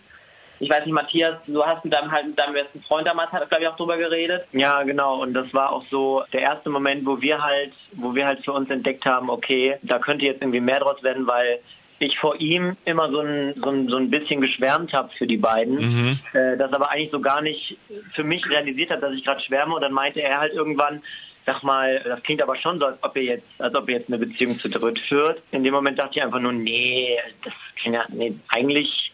Ich 0.59 0.71
weiß 0.71 0.87
nicht, 0.87 0.95
Matthias, 0.95 1.35
du 1.47 1.65
hast 1.65 1.85
mit 1.85 1.93
deinem, 1.93 2.11
halt, 2.11 2.29
mit 2.29 2.39
deinem 2.39 2.55
besten 2.55 2.83
Freund 2.83 3.07
damals, 3.07 3.31
hat, 3.31 3.47
glaube 3.49 3.65
ich, 3.65 3.69
auch 3.69 3.77
drüber 3.77 3.99
geredet. 3.99 4.47
Ja, 4.53 4.83
genau. 4.85 5.21
Und 5.21 5.35
das 5.35 5.53
war 5.53 5.71
auch 5.71 5.85
so 5.91 6.23
der 6.33 6.41
erste 6.41 6.71
Moment, 6.71 7.05
wo 7.05 7.21
wir 7.21 7.43
halt, 7.43 7.73
wo 7.93 8.15
wir 8.15 8.27
halt 8.27 8.43
für 8.43 8.53
uns 8.53 8.71
entdeckt 8.71 9.05
haben, 9.05 9.29
okay, 9.29 9.77
da 9.83 9.99
könnte 9.99 10.25
jetzt 10.25 10.41
irgendwie 10.41 10.61
mehr 10.61 10.81
draus 10.81 11.03
werden, 11.03 11.27
weil 11.27 11.59
ich 11.99 12.19
vor 12.19 12.39
ihm 12.41 12.77
immer 12.85 13.11
so 13.11 13.21
ein, 13.21 13.55
so 13.57 13.71
ein, 13.71 13.89
so 13.89 13.97
ein 13.97 14.11
bisschen 14.11 14.41
geschwärmt 14.41 14.93
habe 14.93 15.11
für 15.17 15.27
die 15.27 15.37
beiden, 15.37 15.77
mhm. 15.77 16.19
äh, 16.33 16.57
das 16.57 16.73
aber 16.73 16.91
eigentlich 16.91 17.11
so 17.11 17.21
gar 17.21 17.41
nicht 17.41 17.77
für 18.13 18.25
mich 18.25 18.49
realisiert 18.49 18.91
hat, 18.91 19.03
dass 19.03 19.15
ich 19.15 19.25
gerade 19.25 19.41
schwärme 19.41 19.75
und 19.75 19.81
dann 19.81 19.93
meinte 19.93 20.21
er 20.21 20.41
halt 20.41 20.53
irgendwann, 20.53 21.03
sag 21.47 21.63
mal, 21.63 22.03
das 22.05 22.23
klingt 22.23 22.43
aber 22.43 22.57
schon 22.57 22.79
so, 22.79 22.87
als 22.87 22.99
ob 23.03 23.17
ihr 23.17 23.23
jetzt, 23.23 23.47
als 23.59 23.75
ob 23.75 23.89
ihr 23.89 23.99
jetzt 23.99 24.09
eine 24.09 24.19
Beziehung 24.19 24.59
zu 24.59 24.69
dritt 24.69 24.99
führt. 24.99 25.41
In 25.53 25.65
dem 25.65 25.73
Moment 25.73 25.99
dachte 25.99 26.19
ich 26.19 26.23
einfach 26.23 26.41
nur, 26.41 26.53
nee, 26.53 27.17
das 27.45 27.55
klingt 27.77 27.95
ja, 27.97 28.05
nee, 28.09 28.35
eigentlich. 28.49 29.13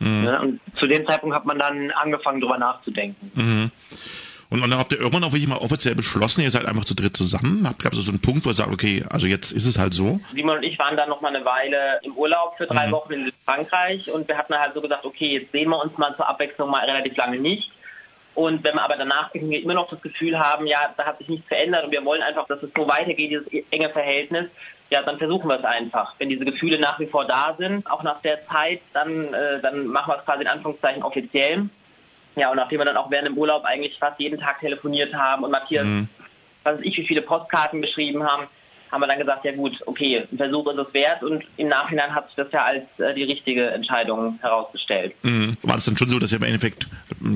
Mhm. 0.00 0.22
Ne? 0.24 0.40
Und 0.40 0.60
zu 0.76 0.86
dem 0.86 1.06
Zeitpunkt 1.06 1.36
hat 1.36 1.46
man 1.46 1.58
dann 1.58 1.90
angefangen, 1.92 2.40
drüber 2.40 2.58
nachzudenken. 2.58 3.30
Mhm. 3.34 3.70
Und 4.50 4.60
dann 4.60 4.78
habt 4.78 4.92
ihr 4.92 4.98
irgendwann 4.98 5.24
auch 5.24 5.32
wirklich 5.32 5.48
mal 5.48 5.58
offiziell 5.58 5.94
beschlossen, 5.94 6.42
ihr 6.42 6.50
seid 6.50 6.64
einfach 6.66 6.84
zu 6.84 6.94
dritt 6.94 7.16
zusammen? 7.16 7.66
Habt 7.66 7.84
ihr 7.84 8.02
so 8.02 8.10
einen 8.10 8.20
Punkt, 8.20 8.44
wo 8.44 8.50
ihr 8.50 8.54
sagt, 8.54 8.72
okay, 8.72 9.04
also 9.10 9.26
jetzt 9.26 9.52
ist 9.52 9.66
es 9.66 9.78
halt 9.78 9.94
so? 9.94 10.20
Simon 10.32 10.58
und 10.58 10.62
ich 10.62 10.78
waren 10.78 10.96
dann 10.96 11.08
noch 11.08 11.20
mal 11.20 11.34
eine 11.34 11.44
Weile 11.44 12.00
im 12.02 12.12
Urlaub 12.12 12.56
für 12.56 12.66
drei 12.66 12.86
mhm. 12.86 12.92
Wochen 12.92 13.12
in 13.12 13.32
Frankreich 13.44 14.10
und 14.10 14.28
wir 14.28 14.36
hatten 14.36 14.54
halt 14.54 14.74
so 14.74 14.80
gesagt, 14.80 15.04
okay, 15.04 15.38
jetzt 15.38 15.52
sehen 15.52 15.70
wir 15.70 15.82
uns 15.82 15.96
mal 15.98 16.14
zur 16.16 16.28
Abwechslung 16.28 16.70
mal 16.70 16.84
relativ 16.84 17.16
lange 17.16 17.38
nicht. 17.38 17.70
Und 18.34 18.64
wenn 18.64 18.74
wir 18.74 18.82
aber 18.82 18.96
danach 18.96 19.30
irgendwie 19.32 19.58
immer 19.58 19.74
noch 19.74 19.88
das 19.88 20.02
Gefühl 20.02 20.38
haben, 20.38 20.66
ja, 20.66 20.92
da 20.96 21.06
hat 21.06 21.18
sich 21.18 21.28
nichts 21.28 21.46
verändert 21.46 21.84
und 21.84 21.92
wir 21.92 22.04
wollen 22.04 22.22
einfach, 22.22 22.46
dass 22.48 22.62
es 22.62 22.70
so 22.76 22.88
weitergeht, 22.88 23.30
dieses 23.30 23.46
enge 23.70 23.90
Verhältnis, 23.90 24.48
ja, 24.90 25.02
dann 25.02 25.18
versuchen 25.18 25.48
wir 25.48 25.58
es 25.58 25.64
einfach. 25.64 26.14
Wenn 26.18 26.28
diese 26.28 26.44
Gefühle 26.44 26.78
nach 26.78 26.98
wie 26.98 27.06
vor 27.06 27.24
da 27.24 27.54
sind, 27.56 27.88
auch 27.90 28.02
nach 28.02 28.20
der 28.22 28.44
Zeit, 28.46 28.80
dann, 28.92 29.32
äh, 29.32 29.60
dann 29.60 29.86
machen 29.86 30.12
wir 30.12 30.18
es 30.18 30.24
quasi 30.24 30.42
in 30.42 30.48
Anführungszeichen 30.48 31.02
offiziell. 31.02 31.68
Ja, 32.36 32.50
und 32.50 32.56
nachdem 32.56 32.80
wir 32.80 32.84
dann 32.84 32.96
auch 32.96 33.10
während 33.10 33.28
dem 33.28 33.38
Urlaub 33.38 33.64
eigentlich 33.64 33.98
fast 33.98 34.18
jeden 34.18 34.40
Tag 34.40 34.60
telefoniert 34.60 35.14
haben 35.14 35.44
und 35.44 35.50
Matthias, 35.50 35.86
mhm. 35.86 36.08
was 36.62 36.78
weiß 36.78 36.84
ich, 36.84 36.96
wie 36.98 37.06
viele 37.06 37.22
Postkarten 37.22 37.80
geschrieben 37.80 38.24
haben, 38.24 38.48
haben 38.94 39.00
wir 39.00 39.06
dann 39.08 39.18
gesagt, 39.18 39.44
ja 39.44 39.52
gut, 39.52 39.76
okay, 39.86 40.24
ein 40.30 40.36
Versuch 40.36 40.68
ist 40.68 40.78
es 40.78 40.94
wert 40.94 41.22
und 41.24 41.44
im 41.56 41.68
Nachhinein 41.68 42.14
hat 42.14 42.26
sich 42.26 42.36
das 42.36 42.46
ja 42.52 42.64
als 42.64 42.84
äh, 42.98 43.12
die 43.12 43.24
richtige 43.24 43.66
Entscheidung 43.70 44.38
herausgestellt. 44.40 45.14
Mhm. 45.22 45.56
War 45.62 45.78
es 45.78 45.84
dann 45.84 45.96
schon 45.96 46.08
so, 46.08 46.20
dass 46.20 46.30
ihr 46.30 46.38
im 46.38 46.44
Endeffekt 46.44 46.86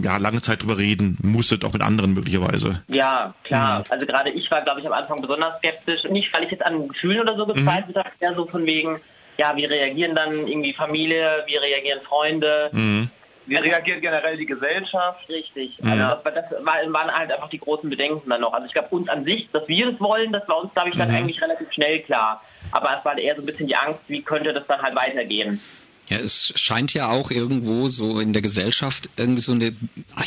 ja, 0.05 0.19
lange 0.19 0.41
Zeit 0.41 0.63
drüber 0.63 0.79
reden 0.79 1.19
musstet, 1.21 1.65
auch 1.65 1.73
mit 1.73 1.83
anderen 1.83 2.15
möglicherweise? 2.15 2.85
Ja, 2.87 3.35
klar. 3.43 3.81
Mhm. 3.81 3.85
Also 3.91 4.07
gerade 4.07 4.31
ich 4.31 4.49
war, 4.53 4.63
glaube 4.63 4.81
ich, 4.81 4.87
am 4.87 4.93
Anfang 4.93 5.21
besonders 5.21 5.59
skeptisch. 5.59 6.05
Nicht, 6.05 6.33
weil 6.33 6.45
ich 6.45 6.53
jetzt 6.53 6.65
an 6.65 6.87
Gefühlen 6.87 7.21
oder 7.21 7.37
so 7.37 7.45
mhm. 7.45 7.55
gezweifelt 7.55 7.97
mhm. 7.97 8.01
habe, 8.01 8.11
eher 8.21 8.35
so 8.35 8.47
von 8.47 8.65
wegen, 8.65 9.01
ja, 9.37 9.57
wie 9.57 9.65
reagieren 9.65 10.15
dann 10.15 10.47
irgendwie 10.47 10.75
Familie, 10.75 11.43
wie 11.47 11.57
reagieren 11.57 12.01
Freunde? 12.03 12.71
Mhm. 12.73 13.11
Wie 13.49 13.57
reagiert 13.57 14.03
generell 14.03 14.37
die 14.37 14.45
Gesellschaft? 14.47 15.29
Richtig. 15.29 15.79
Mhm. 15.83 15.91
Also 15.91 16.23
das, 16.25 16.35
das 16.51 16.65
war- 16.65 16.93
waren 16.93 17.11
halt 17.11 17.33
einfach 17.33 17.49
die 17.49 17.59
großen 17.59 17.89
Bedenken 17.89 18.29
dann 18.29 18.43
noch. 18.43 18.53
Also 18.53 18.67
ich 18.67 18.73
glaube, 18.73 18.89
uns 18.91 19.09
an 19.09 19.25
sich, 19.25 19.49
dass 19.53 19.67
wir 19.67 19.91
das 19.91 20.01
wollen, 20.01 20.33
das 20.33 20.47
war 20.49 20.59
uns, 20.63 20.73
glaube 20.75 20.91
ich, 20.91 20.97
dann 20.97 21.09
Mhm. 21.09 21.15
eigentlich 21.17 21.41
relativ 21.43 21.73
schnell 21.73 22.01
klar. 22.01 22.43
Aber 22.73 22.99
es 22.99 23.05
war 23.05 23.17
eher 23.17 23.35
so 23.37 23.43
ein 23.43 23.47
bisschen 23.47 23.67
die 23.67 23.77
Angst, 23.77 24.01
wie 24.09 24.23
könnte 24.23 24.53
das 24.53 24.67
dann 24.67 24.83
halt 24.83 24.95
weitergehen. 24.95 25.61
Ja, 26.09 26.19
es 26.19 26.53
scheint 26.57 26.95
ja 26.95 27.09
auch 27.09 27.31
irgendwo 27.31 27.89
so 27.89 28.19
in 28.19 28.33
der 28.33 28.43
Gesellschaft 28.43 29.11
irgendwie 29.17 29.41
so 29.41 29.53
eine 29.53 29.75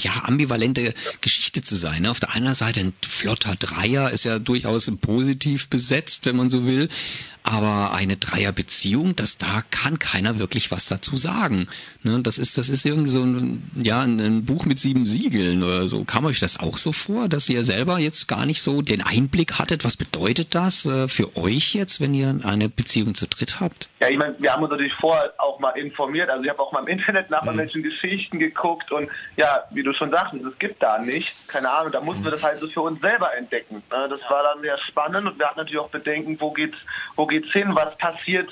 ja, 0.02 0.24
ambivalente 0.26 0.94
Geschichte 1.22 1.62
zu 1.64 1.76
sein. 1.76 2.04
ne? 2.04 2.12
Auf 2.12 2.20
der 2.20 2.34
einen 2.36 2.54
Seite 2.54 2.82
ein 2.82 2.94
flotter 3.02 3.56
Dreier 3.56 4.12
ist 4.12 4.26
ja 4.26 4.40
durchaus 4.40 4.92
positiv 5.02 5.70
besetzt, 5.70 6.26
wenn 6.26 6.36
man 6.36 6.50
so 6.50 6.66
will. 6.66 6.90
Aber 7.44 7.94
eine 7.94 8.18
Dreierbeziehung, 8.18 9.16
das 9.16 9.40
da 9.40 9.64
kann 9.72 9.98
keiner 9.98 10.38
wirklich 10.38 10.70
was 10.70 10.88
dazu 10.88 11.18
sagen. 11.18 11.68
Ne? 12.04 12.20
Das 12.22 12.38
ist, 12.38 12.60
das 12.60 12.70
ist 12.70 12.86
irgendwie 12.86 13.10
so 13.10 13.24
ein, 13.24 13.64
ja, 13.82 14.02
ein, 14.02 14.20
ein 14.20 14.46
Buch 14.46 14.66
mit 14.66 14.78
sieben 14.78 15.08
Siegeln 15.08 15.64
oder 15.64 15.88
so. 15.88 16.04
Kam 16.04 16.26
euch 16.26 16.40
das 16.40 16.60
auch 16.60 16.78
so 16.78 16.92
vor, 16.92 17.30
dass 17.30 17.50
ihr 17.50 17.64
selber 17.64 17.98
jetzt 17.98 18.28
gar 18.28 18.46
nicht 18.46 18.62
so 18.62 18.84
den 18.84 19.02
Einblick 19.02 19.58
hattet? 19.58 19.84
Was 19.84 19.98
bedeutet 19.98 20.54
das 20.54 20.86
äh, 20.86 21.08
für 21.08 21.36
euch 21.36 21.74
jetzt, 21.74 22.00
wenn 22.00 22.14
ihr 22.14 22.40
eine 22.44 22.70
Beziehung 22.70 23.16
zu 23.16 23.26
dritt 23.28 23.60
habt? 23.60 23.90
Ja, 24.00 24.10
ich 24.10 24.18
meine, 24.18 24.36
wir 24.38 24.54
haben 24.54 24.62
uns 24.62 24.72
natürlich 24.72 24.94
vorher 25.00 25.34
auch 25.40 25.60
mal 25.60 25.71
informiert. 25.76 26.30
Also 26.30 26.44
ich 26.44 26.50
habe 26.50 26.60
auch 26.62 26.72
mal 26.72 26.80
im 26.82 26.88
Internet 26.88 27.30
nach 27.30 27.42
irgendwelchen 27.44 27.84
Geschichten 27.84 28.40
geguckt 28.40 28.92
und 28.92 29.10
ja, 29.38 29.64
wie 29.72 29.84
du 29.84 29.94
schon 29.94 30.10
sagtest, 30.12 30.44
es 30.46 30.58
gibt 30.60 30.82
da 30.82 30.98
nicht. 31.00 31.48
Keine 31.48 31.70
Ahnung, 31.70 31.92
da 31.92 32.02
mussten 32.02 32.24
wir 32.24 32.32
das 32.32 32.44
halt 32.44 32.60
so 32.60 32.68
für 32.68 32.82
uns 32.82 33.00
selber 33.02 33.36
entdecken. 33.36 33.84
Ne, 33.92 34.08
Das 34.10 34.22
war 34.30 34.44
dann 34.44 34.62
sehr 34.62 34.78
spannend 34.80 35.28
und 35.28 35.40
wir 35.40 35.48
hatten 35.48 35.60
natürlich 35.60 35.80
auch 35.80 35.90
Bedenken, 35.90 36.38
wo 36.40 36.52
geht's, 36.52 36.78
wo 37.16 37.26
geht's 37.26 37.52
hin, 37.52 37.70
was 37.74 37.98
passiert, 37.98 38.50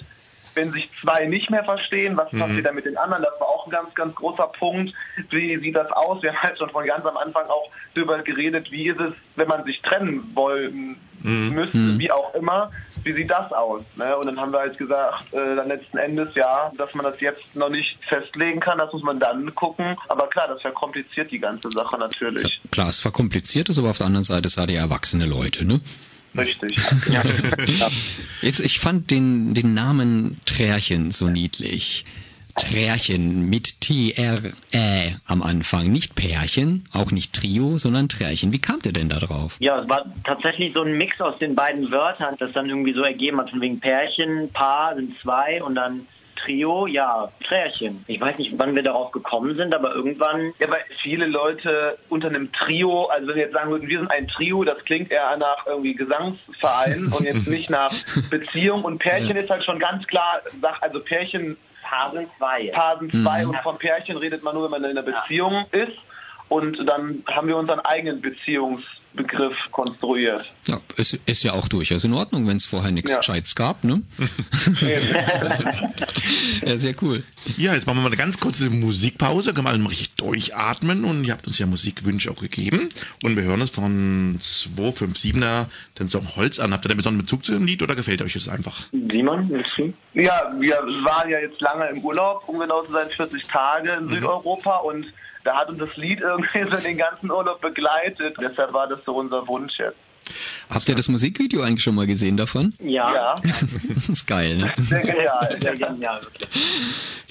wenn 0.56 0.72
sich 0.74 0.90
zwei 1.02 1.26
nicht 1.26 1.50
mehr 1.52 1.64
verstehen, 1.64 2.18
was 2.18 2.32
Mhm. 2.34 2.40
passiert 2.40 2.66
dann 2.66 2.76
mit 2.76 2.86
den 2.86 2.98
anderen? 2.98 3.24
Das 3.24 3.40
war 3.40 3.48
auch 3.48 3.66
ein 3.68 3.72
ganz, 3.72 3.94
ganz 3.94 4.16
großer 4.16 4.48
Punkt. 4.48 4.94
Wie 5.30 5.56
sieht 5.58 5.76
das 5.76 5.92
aus? 5.92 6.22
Wir 6.24 6.32
haben 6.34 6.42
halt 6.42 6.58
schon 6.58 6.70
von 6.72 6.86
ganz 6.86 7.06
am 7.06 7.18
Anfang 7.18 7.46
auch 7.48 7.70
darüber 7.94 8.18
geredet, 8.24 8.72
wie 8.72 8.90
ist 8.90 9.00
es, 9.00 9.14
wenn 9.36 9.48
man 9.48 9.64
sich 9.64 9.82
trennen 9.82 10.32
wollen 10.34 10.98
müsste, 11.22 12.00
wie 12.00 12.12
auch 12.12 12.34
immer. 12.34 12.72
Wie 13.04 13.14
sieht 13.14 13.30
das 13.30 13.52
aus? 13.52 13.82
Ne? 13.96 14.16
Und 14.18 14.28
dann 14.28 14.40
haben 14.40 14.52
wir 14.52 14.60
halt 14.60 14.78
gesagt, 14.78 15.34
äh, 15.34 15.56
dann 15.56 15.68
letzten 15.68 15.98
Endes 15.98 16.36
ja, 16.36 16.72
dass 16.78 16.94
man 16.94 17.06
das 17.06 17.20
jetzt 17.22 17.56
noch 17.56 17.70
nicht 17.70 17.98
festlegen 18.08 18.60
kann, 18.60 18.78
das 18.78 18.92
muss 18.94 19.04
man 19.04 19.20
dann 19.20 19.54
gucken. 19.56 19.96
Aber 20.08 20.28
klar, 20.28 20.48
das 20.48 20.62
verkompliziert 20.62 21.32
die 21.32 21.40
ganze 21.40 21.70
Sache 21.72 21.98
natürlich. 21.98 22.62
Klar, 22.72 22.90
es 22.90 23.00
verkompliziert 23.00 23.70
ist, 23.70 23.78
aber 23.78 23.92
auf 23.92 23.98
der 23.98 24.08
anderen 24.08 24.26
Seite 24.26 24.50
seid 24.50 24.70
ihr 24.72 24.80
erwachsene 24.80 25.26
Leute, 25.26 25.66
ne? 25.66 25.82
Richtig. 26.38 26.78
Jetzt, 28.42 28.60
ich 28.60 28.80
fand 28.80 29.10
den, 29.10 29.54
den 29.54 29.74
Namen 29.74 30.40
Trärchen 30.46 31.12
so 31.12 31.28
niedlich. 31.28 32.06
Trärchen 32.60 33.50
mit 33.50 33.82
T-R-Ä 33.82 35.16
am 35.26 35.42
Anfang. 35.42 35.92
Nicht 35.92 36.16
Pärchen, 36.16 36.84
auch 36.94 37.12
nicht 37.12 37.34
Trio, 37.34 37.78
sondern 37.78 38.10
Trärchen. 38.10 38.52
Wie 38.52 38.60
kamt 38.60 38.86
ihr 38.86 38.94
denn 38.94 39.10
da 39.10 39.20
drauf? 39.20 39.56
Ja, 39.60 39.82
es 39.82 39.90
war 39.90 40.06
tatsächlich 40.26 40.74
so 40.74 40.82
ein 40.84 40.98
Mix 40.98 41.20
aus 41.22 41.38
den 41.40 41.56
beiden 41.56 41.92
Wörtern, 41.92 42.36
das 42.38 42.52
dann 42.52 42.70
irgendwie 42.70 42.94
so 42.94 43.02
ergeben 43.02 43.40
hat, 43.40 43.50
von 43.50 43.62
wegen 43.62 43.80
Pärchen, 43.80 44.52
Paar 44.52 44.96
sind 44.96 45.18
zwei 45.20 45.64
und 45.64 45.76
dann 45.76 46.06
Trio, 46.36 46.88
ja, 46.88 47.30
Trärchen. 47.46 48.04
Ich 48.08 48.20
weiß 48.20 48.38
nicht, 48.38 48.58
wann 48.58 48.76
wir 48.76 48.84
darauf 48.84 49.12
gekommen 49.12 49.56
sind, 49.56 49.74
aber 49.74 49.94
irgendwann. 49.94 50.54
Ja, 50.60 50.70
weil 50.70 50.84
viele 51.02 51.26
Leute 51.26 51.98
unter 52.10 52.28
einem 52.28 52.52
Trio, 52.52 53.06
also 53.06 53.28
wenn 53.28 53.36
wir 53.36 53.44
jetzt 53.44 53.54
sagen 53.54 53.72
würden, 53.72 53.88
wir 53.88 54.00
sind 54.00 54.12
ein 54.12 54.28
Trio, 54.28 54.64
das 54.64 54.84
klingt 54.86 55.12
eher 55.12 55.36
nach 55.38 55.66
irgendwie 55.66 55.94
Gesangsverein 55.94 57.12
und 57.12 57.26
jetzt 57.26 57.48
nicht 57.48 57.70
nach 57.70 57.94
Beziehung. 58.30 58.84
Und 58.84 59.00
Pärchen 59.00 59.36
ist 59.38 59.50
halt 59.50 59.64
schon 59.64 59.80
ganz 59.80 60.06
klar, 60.08 60.42
sag, 60.62 60.82
also 60.82 61.00
Pärchen. 61.00 61.58
Paar 61.90 62.12
sind 62.12 62.30
zwei. 62.38 62.68
Paar 62.70 63.00
sind 63.00 63.12
zwei 63.12 63.44
Mhm. 63.44 63.50
und 63.50 63.58
vom 63.62 63.78
Pärchen 63.78 64.18
redet 64.18 64.44
man 64.44 64.54
nur, 64.54 64.64
wenn 64.64 64.72
man 64.82 64.84
in 64.92 64.98
einer 64.98 65.02
Beziehung 65.06 65.66
ist. 65.72 65.98
Und 66.50 66.78
dann 66.88 67.24
haben 67.28 67.48
wir 67.48 67.58
unseren 67.58 67.80
eigenen 67.82 68.22
Beziehungsbegriff 69.14 69.58
konstruiert. 69.72 70.52
Ja, 70.66 70.80
ist, 70.98 71.14
ist 71.26 71.44
ja 71.44 71.54
auch 71.54 71.68
durchaus 71.68 72.04
in 72.04 72.14
Ordnung, 72.14 72.48
wenn 72.48 72.58
es 72.58 72.66
vorher 72.66 72.92
nichts 72.92 73.12
Ja. 73.12 73.18
Gescheites 73.18 73.56
gab, 73.56 73.84
ne? 73.84 74.02
ja, 76.66 76.78
sehr 76.78 76.96
cool. 77.02 77.24
Ja, 77.58 77.74
jetzt 77.74 77.88
machen 77.88 77.98
wir 77.98 78.02
mal 78.02 78.08
eine 78.08 78.18
ganz 78.18 78.40
kurze 78.40 78.70
Musikpause, 78.70 79.54
können 79.54 79.68
wir 79.68 79.78
mal 79.78 79.90
richtig 79.90 80.14
durchatmen 80.16 81.06
und 81.06 81.24
ihr 81.26 81.34
habt 81.34 81.48
uns 81.48 81.60
ja 81.60 81.66
Musikwünsche 81.66 82.32
auch 82.32 82.42
gegeben 82.42 82.90
und 83.24 83.36
wir 83.36 83.44
hören 83.44 83.62
uns 83.62 83.72
von 83.72 84.40
257er 84.42 85.66
den 86.00 86.10
Song 86.10 86.36
Holz 86.36 86.60
an. 86.60 86.74
Habt 86.74 86.86
ihr 86.86 86.90
da 86.90 86.96
besonderen 86.96 87.26
Bezug 87.26 87.46
zu 87.46 87.54
dem 87.54 87.66
Lied 87.66 87.82
oder 87.82 87.96
gefällt 87.96 88.22
euch 88.22 88.34
das 88.34 88.48
einfach? 88.48 88.88
Simon, 88.92 89.50
willst 89.50 89.72
du? 89.78 89.94
Ja, 90.14 90.54
wir 90.58 90.76
waren 90.76 91.30
ja 91.30 91.40
jetzt 91.40 91.60
lange 91.62 91.88
im 91.90 92.00
Urlaub, 92.00 92.44
um 92.48 92.60
genau 92.60 92.84
zu 92.84 92.92
sein, 92.92 93.10
40 93.10 93.44
Tage 93.48 93.94
in 93.94 94.10
Südeuropa 94.10 94.78
und 94.78 95.06
da 95.44 95.56
hat 95.58 95.70
uns 95.70 95.80
das 95.80 95.96
Lied 95.96 96.22
irgendwie 96.22 96.64
so 96.70 96.78
den 96.78 96.98
ganzen 96.98 97.32
Urlaub 97.32 97.62
begleitet. 97.62 98.36
Deshalb 98.40 98.74
war 98.74 98.88
das 98.88 99.00
so 99.06 99.16
unser 99.16 99.48
Wunsch 99.48 99.78
jetzt. 99.80 99.98
Habt 100.70 100.88
ihr 100.88 100.96
das 100.96 101.08
Musikvideo 101.08 101.62
eigentlich 101.62 101.82
schon 101.82 101.96
mal 101.96 102.06
gesehen 102.06 102.38
davon? 102.38 102.74
Ja. 102.80 103.14
Ja, 103.14 103.36
Das 103.96 104.10
ist 104.10 104.28
geil, 104.28 104.58
ne? 104.58 104.74
sehr 104.78 105.02
genial. 105.02 105.58
Sehr 105.60 105.76
genial, 105.76 106.22
wirklich. 106.22 106.50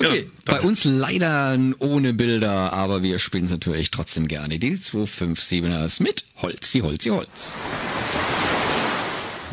Okay, 0.01 0.31
bei 0.45 0.61
uns 0.61 0.85
leider 0.85 1.57
ohne 1.79 2.15
Bilder, 2.15 2.73
aber 2.73 3.03
wir 3.03 3.19
spielen 3.19 3.45
es 3.45 3.51
natürlich 3.51 3.91
trotzdem 3.91 4.27
gerne. 4.27 4.59
Die 4.59 4.77
257ers 4.77 6.03
mit 6.03 6.25
Holzi, 6.41 6.81
Holzi, 6.81 7.11
Holz. 7.11 7.57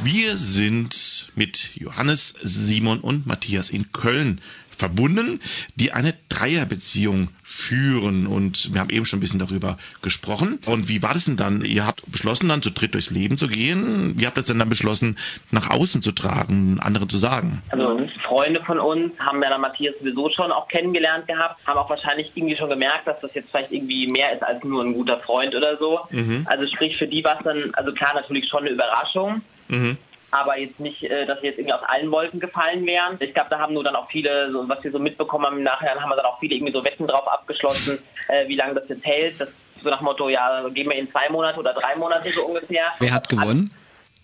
Wir 0.04 0.38
sind 0.38 1.30
mit 1.36 1.72
Johannes, 1.76 2.34
Simon 2.42 3.00
und 3.00 3.26
Matthias 3.26 3.70
in 3.70 3.92
Köln 3.92 4.42
verbunden, 4.76 5.40
die 5.76 5.92
eine 5.92 6.14
Dreierbeziehung 6.30 7.30
führen. 7.44 8.28
Und 8.28 8.74
wir 8.74 8.82
haben 8.82 8.90
eben 8.90 9.06
schon 9.06 9.18
ein 9.18 9.22
bisschen 9.22 9.40
darüber 9.40 9.78
gesprochen. 10.02 10.60
Und 10.66 10.90
wie 10.90 11.02
war 11.02 11.14
das 11.14 11.26
denn 11.26 11.38
dann? 11.38 11.64
Ihr 11.64 11.86
habt 11.86 12.04
beschlossen, 12.12 12.50
dann 12.50 12.62
zu 12.62 12.72
dritt 12.72 12.94
durchs 12.94 13.10
Leben 13.10 13.38
zu 13.38 13.48
gehen. 13.48 14.14
Wie 14.18 14.26
habt 14.26 14.38
ihr 14.38 14.42
es 14.42 14.46
denn 14.46 14.60
dann 14.60 14.70
beschlossen, 14.70 15.18
nach 15.52 15.70
außen 15.70 16.02
zu 16.02 16.12
tragen, 16.12 16.80
anderen 16.80 17.10
zu 17.10 17.18
sagen? 17.18 17.62
Also 17.70 18.08
Freunde 18.24 18.62
von 18.64 18.80
uns 18.80 19.14
haben 19.20 19.42
ja 19.42 19.50
dann 19.50 19.62
Matthias 19.62 19.96
sowieso 20.00 20.30
schon 20.30 20.52
auch 20.52 20.68
kennengelernt 20.68 21.28
gehabt, 21.28 21.66
haben 21.66 21.78
auch 21.78 21.90
wahrscheinlich 21.90 22.32
irgendwie 22.36 22.56
schon 22.56 22.70
gemerkt, 22.70 23.08
dass 23.08 23.20
das 23.22 23.34
jetzt 23.34 23.50
vielleicht 23.52 23.72
irgendwie 23.72 24.08
mehr 24.08 24.34
ist 24.34 24.44
als 24.44 24.64
nur 24.64 24.84
ein 24.84 24.94
guter 24.94 25.20
Freund 25.20 25.56
oder 25.56 25.78
so. 25.78 26.00
Mhm. 26.12 26.46
Also 26.50 26.68
sprich 26.68 26.98
für 26.98 27.08
die 27.08 27.24
war 27.24 27.38
es 27.38 27.44
dann, 27.44 27.72
also 27.74 27.94
klar 27.94 28.14
natürlich 28.16 28.48
schon 28.50 28.62
eine 28.62 28.72
Überraschung, 28.72 29.42
Mhm. 29.68 29.98
Aber 30.36 30.58
jetzt 30.58 30.80
nicht, 30.80 31.04
äh, 31.04 31.26
dass 31.26 31.40
sie 31.42 31.48
jetzt 31.48 31.58
irgendwie 31.58 31.74
aus 31.74 31.84
allen 31.84 32.12
Wolken 32.12 32.40
gefallen 32.40 32.86
wären. 32.86 33.18
Ich 33.20 33.34
glaube, 33.34 33.50
da 33.50 33.60
haben 33.60 33.74
nur 33.74 33.84
dann 33.84 33.96
auch 33.96 34.10
viele, 34.10 34.52
so, 34.52 34.68
was 34.68 34.84
wir 34.84 34.92
so 34.92 35.00
mitbekommen 35.00 35.46
haben 35.46 35.58
im 35.58 35.64
Nachhinein, 35.64 36.02
haben 36.02 36.10
wir 36.10 36.18
dann 36.18 36.26
auch 36.26 36.40
viele 36.40 36.56
irgendwie 36.56 36.74
so 36.74 36.84
Wetten 36.84 37.08
drauf 37.08 37.28
abgeschlossen, 37.28 38.00
äh, 38.28 38.48
wie 38.48 38.56
lange 38.56 38.76
das 38.76 38.88
jetzt 38.90 39.06
hält. 39.06 39.40
Das 39.40 39.50
so 39.82 39.90
nach 39.90 40.02
Motto, 40.02 40.30
ja, 40.30 40.68
gehen 40.70 40.90
wir 40.90 40.98
in 40.98 41.10
zwei 41.10 41.30
Monate 41.30 41.60
oder 41.60 41.74
drei 41.74 41.96
Monate 41.96 42.32
so 42.32 42.46
ungefähr. 42.46 42.86
Wer 43.00 43.14
hat 43.14 43.30
gewonnen? 43.30 43.72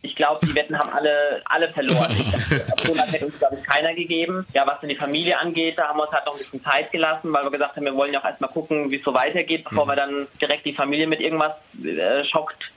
Ich 0.04 0.16
glaube, 0.16 0.44
die 0.44 0.56
Wetten 0.56 0.78
haben 0.78 0.90
alle, 0.90 1.44
alle 1.46 1.70
verloren. 1.70 2.10
Lange 2.96 3.12
hätte 3.12 3.28
uns, 3.28 3.38
glaube 3.38 3.58
ich, 3.60 3.68
keiner 3.68 3.94
gegeben. 3.94 4.48
Ja, 4.54 4.66
was 4.66 4.80
denn 4.80 4.90
die 4.90 4.96
Familie 4.96 5.38
angeht, 5.38 5.78
da 5.78 5.90
haben 5.90 6.00
wir 6.00 6.04
uns 6.04 6.12
halt 6.12 6.26
noch 6.26 6.34
ein 6.34 6.40
bisschen 6.40 6.64
Zeit 6.64 6.92
gelassen, 6.92 7.32
weil 7.32 7.44
wir 7.44 7.52
gesagt 7.52 7.76
haben, 7.76 7.86
wir 7.86 7.96
wollen 7.96 8.12
ja 8.12 8.20
auch 8.20 8.26
erstmal 8.26 8.50
gucken, 8.50 8.90
wie 8.90 8.96
es 8.96 9.04
so 9.04 9.14
weitergeht, 9.14 9.66
bevor 9.70 9.86
wir 9.86 9.96
dann 9.96 10.28
direkt 10.42 10.66
die 10.66 10.74
Familie 10.74 11.06
mit 11.06 11.20
irgendwas 11.20 11.54
äh, 11.84 12.26
schockt 12.26 12.72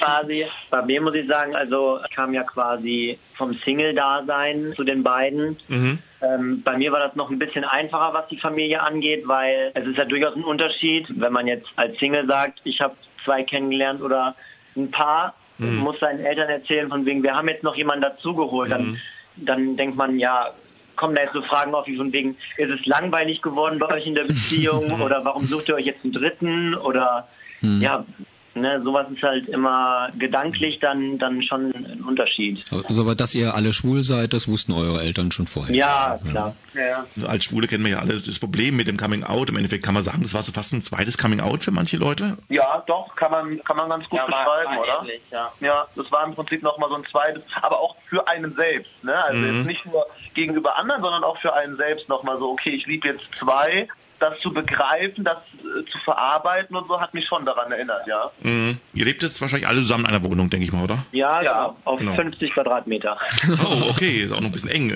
quasi. 0.00 0.46
Bei 0.70 0.82
mir 0.82 1.00
muss 1.00 1.14
ich 1.14 1.26
sagen, 1.26 1.54
also 1.54 1.98
ich 2.08 2.14
kam 2.14 2.32
ja 2.34 2.42
quasi 2.42 3.18
vom 3.34 3.54
Single-Dasein 3.54 4.72
zu 4.76 4.84
den 4.84 5.02
beiden. 5.02 5.56
Mhm. 5.68 5.98
Ähm, 6.22 6.62
bei 6.62 6.76
mir 6.76 6.92
war 6.92 7.00
das 7.00 7.14
noch 7.16 7.30
ein 7.30 7.38
bisschen 7.38 7.64
einfacher, 7.64 8.14
was 8.14 8.28
die 8.28 8.38
Familie 8.38 8.82
angeht, 8.82 9.26
weil 9.26 9.70
es 9.74 9.86
ist 9.86 9.98
ja 9.98 10.04
durchaus 10.04 10.34
ein 10.36 10.44
Unterschied, 10.44 11.06
wenn 11.20 11.32
man 11.32 11.46
jetzt 11.46 11.66
als 11.76 11.98
Single 11.98 12.26
sagt, 12.26 12.60
ich 12.64 12.80
habe 12.80 12.94
zwei 13.24 13.42
kennengelernt 13.42 14.00
oder 14.02 14.34
ein 14.76 14.90
Paar, 14.90 15.34
Mhm. 15.58 15.76
muss 15.76 16.00
seinen 16.00 16.18
Eltern 16.18 16.48
erzählen, 16.48 16.88
von 16.88 17.06
wegen, 17.06 17.22
wir 17.22 17.32
haben 17.36 17.46
jetzt 17.48 17.62
noch 17.62 17.76
jemanden 17.76 18.02
dazugeholt. 18.02 18.72
Dann, 18.72 19.00
dann 19.36 19.76
denkt 19.76 19.96
man, 19.96 20.18
ja, 20.18 20.50
kommen 20.96 21.14
da 21.14 21.22
jetzt 21.22 21.32
so 21.32 21.42
Fragen 21.42 21.72
auf, 21.76 21.86
wie 21.86 21.96
von 21.96 22.12
wegen, 22.12 22.36
ist 22.56 22.70
es 22.70 22.84
langweilig 22.86 23.40
geworden 23.40 23.78
bei 23.78 23.86
euch 23.94 24.04
in 24.04 24.16
der 24.16 24.24
Beziehung 24.24 24.90
oder 25.00 25.24
warum 25.24 25.44
sucht 25.44 25.68
ihr 25.68 25.76
euch 25.76 25.86
jetzt 25.86 26.02
einen 26.02 26.12
dritten 26.12 26.74
oder 26.74 27.28
Hm. 27.60 27.80
ja, 27.80 28.04
ne, 28.54 28.80
sowas 28.82 29.06
ist 29.12 29.22
halt 29.22 29.48
immer 29.48 30.08
gedanklich 30.18 30.78
dann, 30.80 31.18
dann 31.18 31.42
schon 31.42 31.72
ein 31.74 32.02
Unterschied. 32.06 32.60
Also, 32.70 33.02
aber 33.02 33.14
dass 33.14 33.34
ihr 33.34 33.54
alle 33.54 33.72
schwul 33.72 34.02
seid, 34.04 34.32
das 34.32 34.48
wussten 34.48 34.72
eure 34.72 35.00
Eltern 35.02 35.30
schon 35.32 35.46
vorher. 35.46 35.74
Ja, 35.74 36.18
klar. 36.30 36.56
Ja. 36.74 37.06
Also 37.16 37.28
als 37.28 37.44
Schwule 37.44 37.66
kennen 37.68 37.84
wir 37.84 37.92
ja 37.92 37.98
alle 37.98 38.14
das 38.20 38.38
Problem 38.38 38.76
mit 38.76 38.88
dem 38.88 38.96
Coming 38.96 39.24
Out. 39.24 39.50
Im 39.50 39.56
Endeffekt 39.56 39.84
kann 39.84 39.94
man 39.94 40.02
sagen, 40.02 40.22
das 40.22 40.34
war 40.34 40.42
so 40.42 40.52
fast 40.52 40.72
ein 40.72 40.82
zweites 40.82 41.18
Coming 41.18 41.40
Out 41.40 41.62
für 41.62 41.70
manche 41.70 41.96
Leute. 41.96 42.38
Ja, 42.48 42.82
doch, 42.86 43.14
kann 43.16 43.30
man, 43.30 43.62
kann 43.64 43.76
man 43.76 43.88
ganz 43.88 44.08
gut 44.08 44.18
Ja, 44.18 44.26
beschreiben, 44.26 44.76
war 44.76 44.80
oder? 44.82 44.98
ähnlich, 45.02 45.22
ja. 45.30 45.50
Ja, 45.60 45.86
das 45.96 46.10
war 46.10 46.24
im 46.26 46.34
Prinzip 46.34 46.62
nochmal 46.62 46.88
so 46.88 46.96
ein 46.96 47.04
zweites, 47.10 47.42
aber 47.62 47.78
auch 47.78 47.96
für 48.08 48.26
einen 48.28 48.54
selbst, 48.54 48.90
ne? 49.02 49.14
Also 49.24 49.40
Mhm. 49.40 49.56
jetzt 49.56 49.66
nicht 49.66 49.86
nur 49.86 50.06
gegenüber 50.34 50.76
anderen, 50.76 51.02
sondern 51.02 51.24
auch 51.24 51.38
für 51.38 51.52
einen 51.54 51.76
selbst 51.76 52.08
nochmal 52.08 52.38
so, 52.38 52.50
okay, 52.50 52.70
ich 52.70 52.86
liebe 52.86 53.08
jetzt 53.08 53.24
zwei, 53.38 53.88
das 54.24 54.40
zu 54.40 54.50
begreifen, 54.52 55.24
das 55.24 55.38
äh, 55.58 55.84
zu 55.90 55.98
verarbeiten 55.98 56.74
und 56.76 56.88
so 56.88 57.00
hat 57.00 57.12
mich 57.14 57.26
schon 57.26 57.44
daran 57.44 57.70
erinnert, 57.70 58.06
ja. 58.06 58.30
Mhm. 58.42 58.78
Ihr 58.94 59.04
lebt 59.04 59.22
jetzt 59.22 59.40
wahrscheinlich 59.40 59.68
alle 59.68 59.80
zusammen 59.80 60.04
in 60.04 60.10
einer 60.10 60.24
Wohnung, 60.24 60.48
denke 60.50 60.64
ich 60.64 60.72
mal, 60.72 60.84
oder? 60.84 61.04
Ja, 61.12 61.42
ja. 61.42 61.74
auf 61.84 61.98
Genau. 62.00 62.14
50 62.14 62.52
Quadratmeter. 62.52 63.16
Oh, 63.64 63.90
okay, 63.90 64.22
ist 64.22 64.32
auch 64.32 64.40
noch 64.40 64.46
ein 64.48 64.52
bisschen 64.52 64.70
eng. 64.70 64.94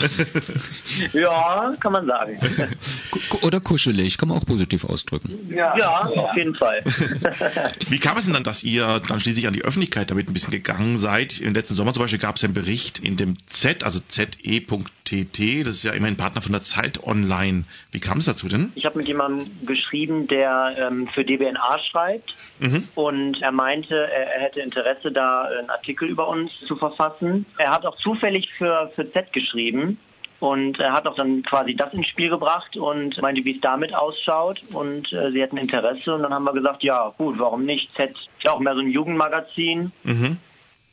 ja, 1.13 1.75
kann 1.81 1.93
man 1.93 2.07
sagen. 2.07 2.39
Oder 3.43 3.61
kuschelig, 3.61 4.19
kann 4.19 4.29
man 4.29 4.39
auch 4.39 4.47
positiv 4.47 4.85
ausdrücken. 4.85 5.53
Ja, 5.55 5.73
auf 6.05 6.37
jeden 6.37 6.55
Fall. 6.55 6.83
Wie 7.89 7.99
kam 7.99 8.17
es 8.19 8.25
denn 8.25 8.35
dann, 8.35 8.45
dass 8.45 8.63
ihr 8.63 9.01
dann 9.07 9.21
schließlich 9.21 9.47
an 9.47 9.53
die 9.53 9.63
Öffentlichkeit 9.63 10.11
damit 10.11 10.29
ein 10.29 10.33
bisschen 10.33 10.51
gegangen 10.51 10.99
seid? 10.99 11.41
Im 11.41 11.55
letzten 11.55 11.75
Sommer 11.75 11.93
zum 11.93 12.03
Beispiel 12.03 12.19
gab 12.19 12.37
es 12.37 12.45
einen 12.45 12.55
Bericht 12.55 12.99
in 12.99 13.17
dem 13.17 13.37
Z, 13.49 13.85
also 13.85 14.01
ze.tt, 14.01 15.63
das 15.65 15.77
ist 15.77 15.83
ja 15.83 15.93
immerhin 15.93 16.17
Partner 16.17 16.41
von 16.41 16.53
der 16.53 16.63
Zeit 16.63 17.03
Online. 17.05 17.65
Wie 17.91 18.01
kam 18.01 18.19
es 18.19 18.25
dazu 18.27 18.49
denn? 18.49 18.73
Ich 18.75 18.85
habe 18.85 18.99
mit 18.99 19.07
jemandem 19.07 19.18
geschrieben, 19.65 20.27
der 20.27 20.75
ähm, 20.79 21.09
für 21.09 21.25
DBNA 21.25 21.79
schreibt 21.91 22.35
Mhm. 22.61 22.89
und 22.97 23.41
er 23.41 23.53
meinte, 23.53 23.95
er, 23.95 24.35
er 24.35 24.41
hätte 24.43 24.61
Interesse, 24.61 25.13
da 25.13 25.43
einen 25.43 25.71
Artikel 25.71 26.09
über 26.09 26.27
uns 26.29 26.51
zu 26.67 26.75
verfassen. 26.77 27.47
Er 27.59 27.71
hat 27.71 27.87
auch 27.87 27.97
zufällig 27.99 28.49
für, 28.59 28.91
für 28.97 29.11
Z 29.13 29.33
geschrieben 29.33 29.99
und 30.41 30.79
er 30.81 30.93
hat 30.93 31.07
auch 31.07 31.15
dann 31.15 31.43
quasi 31.45 31.75
das 31.77 31.93
ins 31.95 32.09
Spiel 32.09 32.31
gebracht 32.31 32.77
und 32.77 33.21
meinte, 33.23 33.45
wie 33.45 33.55
es 33.55 33.61
damit 33.61 33.95
ausschaut 33.95 34.61
und 34.73 35.13
äh, 35.13 35.31
sie 35.31 35.41
hätten 35.41 35.57
Interesse 35.57 36.15
und 36.15 36.23
dann 36.23 36.35
haben 36.35 36.45
wir 36.45 36.53
gesagt, 36.53 36.83
ja 36.83 37.13
gut, 37.17 37.39
warum 37.39 37.65
nicht? 37.65 37.95
Z 37.97 38.11
ist 38.11 38.29
ja 38.43 38.53
auch 38.53 38.61
mehr 38.61 38.75
so 38.75 38.81
ein 38.81 38.91
Jugendmagazin, 38.91 39.93
Mhm. 40.05 40.37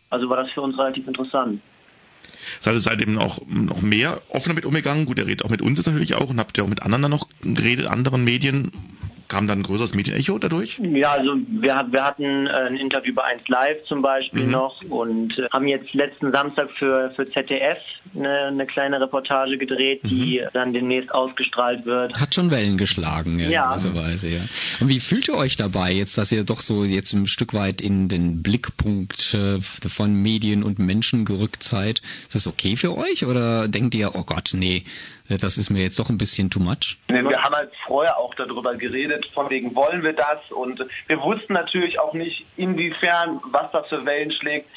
also 0.10 0.30
war 0.30 0.38
das 0.38 0.52
für 0.52 0.62
uns 0.62 0.78
relativ 0.78 1.08
interessant. 1.08 1.62
Seid 2.60 2.76
ihr 2.76 2.82
seitdem 2.82 3.18
auch 3.18 3.40
noch 3.48 3.82
mehr 3.82 4.22
offen 4.30 4.50
damit 4.50 4.66
umgegangen? 4.66 5.06
Gut, 5.06 5.18
ihr 5.18 5.28
redet 5.28 5.46
auch 5.46 5.50
mit 5.50 5.62
uns 5.62 5.78
jetzt 5.78 5.88
natürlich 5.88 6.16
auch 6.16 6.30
und 6.30 6.40
habt 6.40 6.58
ihr 6.58 6.64
auch 6.64 6.68
mit 6.70 6.84
anderen 6.84 7.04
dann 7.04 7.12
noch 7.12 7.28
geredet, 7.42 7.88
anderen 7.88 8.24
Medien. 8.24 8.72
Kam 9.36 9.48
dann 9.48 9.60
ein 9.60 9.64
größeres 9.64 9.94
Medienecho 9.94 10.40
dadurch? 10.40 10.80
Ja, 10.82 11.12
also 11.12 11.36
wir, 11.50 11.86
wir 11.92 12.04
hatten 12.06 12.48
äh, 12.48 12.50
ein 12.52 12.78
Interview 12.78 13.14
bei 13.14 13.24
1 13.24 13.46
Live 13.50 13.84
zum 13.84 14.02
Beispiel 14.02 14.46
Mhm. 14.46 14.52
noch 14.52 14.82
und 14.88 15.38
äh, 15.38 15.50
haben 15.52 15.68
jetzt 15.68 15.94
letzten 15.94 16.32
Samstag 16.32 16.70
für, 16.80 17.12
für 17.18 17.30
ZDF 17.30 17.78
eine, 18.16 18.46
eine 18.46 18.66
kleine 18.66 19.02
Reportage 19.02 19.58
gedreht, 19.58 20.00
die 20.06 20.42
dann 20.54 20.72
demnächst 20.72 21.12
ausgestrahlt 21.14 21.86
wird. 21.86 22.18
Hat 22.18 22.34
schon 22.34 22.50
Wellen 22.50 22.78
geschlagen, 22.78 23.38
ja, 23.40 23.50
Ja. 23.50 23.64
in 23.66 23.70
gewisser 23.82 23.96
Weise, 23.96 24.30
ja. 24.30 24.42
Und 24.80 24.88
wie 24.88 25.02
fühlt 25.02 25.28
ihr 25.28 25.36
euch 25.36 25.58
dabei 25.58 25.92
jetzt, 25.92 26.18
dass 26.18 26.32
ihr 26.32 26.46
doch 26.46 26.62
so 26.62 26.86
jetzt 26.86 27.12
ein 27.12 27.28
Stück 27.28 27.54
weit 27.54 27.82
in 27.82 28.08
den 28.08 28.42
Blickpunkt 28.42 29.34
äh, 29.34 29.60
von 29.62 30.14
Medien 30.14 30.64
und 30.64 30.80
Menschen 30.80 31.26
gerückt 31.26 31.62
seid? 31.64 32.02
Ist 32.22 32.36
das 32.36 32.48
okay 32.48 32.78
für 32.78 32.98
euch 32.98 33.26
oder 33.26 33.68
denkt 33.68 33.96
ihr, 33.96 34.12
oh 34.16 34.24
Gott, 34.24 34.52
nee, 34.54 34.86
das 35.30 35.58
ist 35.58 35.70
mir 35.70 35.82
jetzt 35.82 35.98
doch 36.00 36.10
ein 36.10 36.18
bisschen 36.18 36.50
too 36.50 36.60
much? 36.60 36.98
Wir 37.08 37.42
haben 37.42 37.56
halt 37.56 37.72
vorher 37.86 38.18
auch 38.18 38.34
darüber 38.36 38.76
geredet, 38.76 39.26
von 39.34 39.50
wegen 39.50 39.76
wollen 39.76 40.04
wir 40.04 40.14
das 40.14 40.40
und 40.52 40.86
wir 41.08 41.22
wussten 41.22 41.54
natürlich 41.54 42.00
auch 42.00 42.14
nicht, 42.14 42.46
inwiefern, 42.58 43.42
was 43.52 43.72
das 43.72 43.88
für 43.88 44.06
Wellen 44.06 44.32
schlägt, 44.32 44.70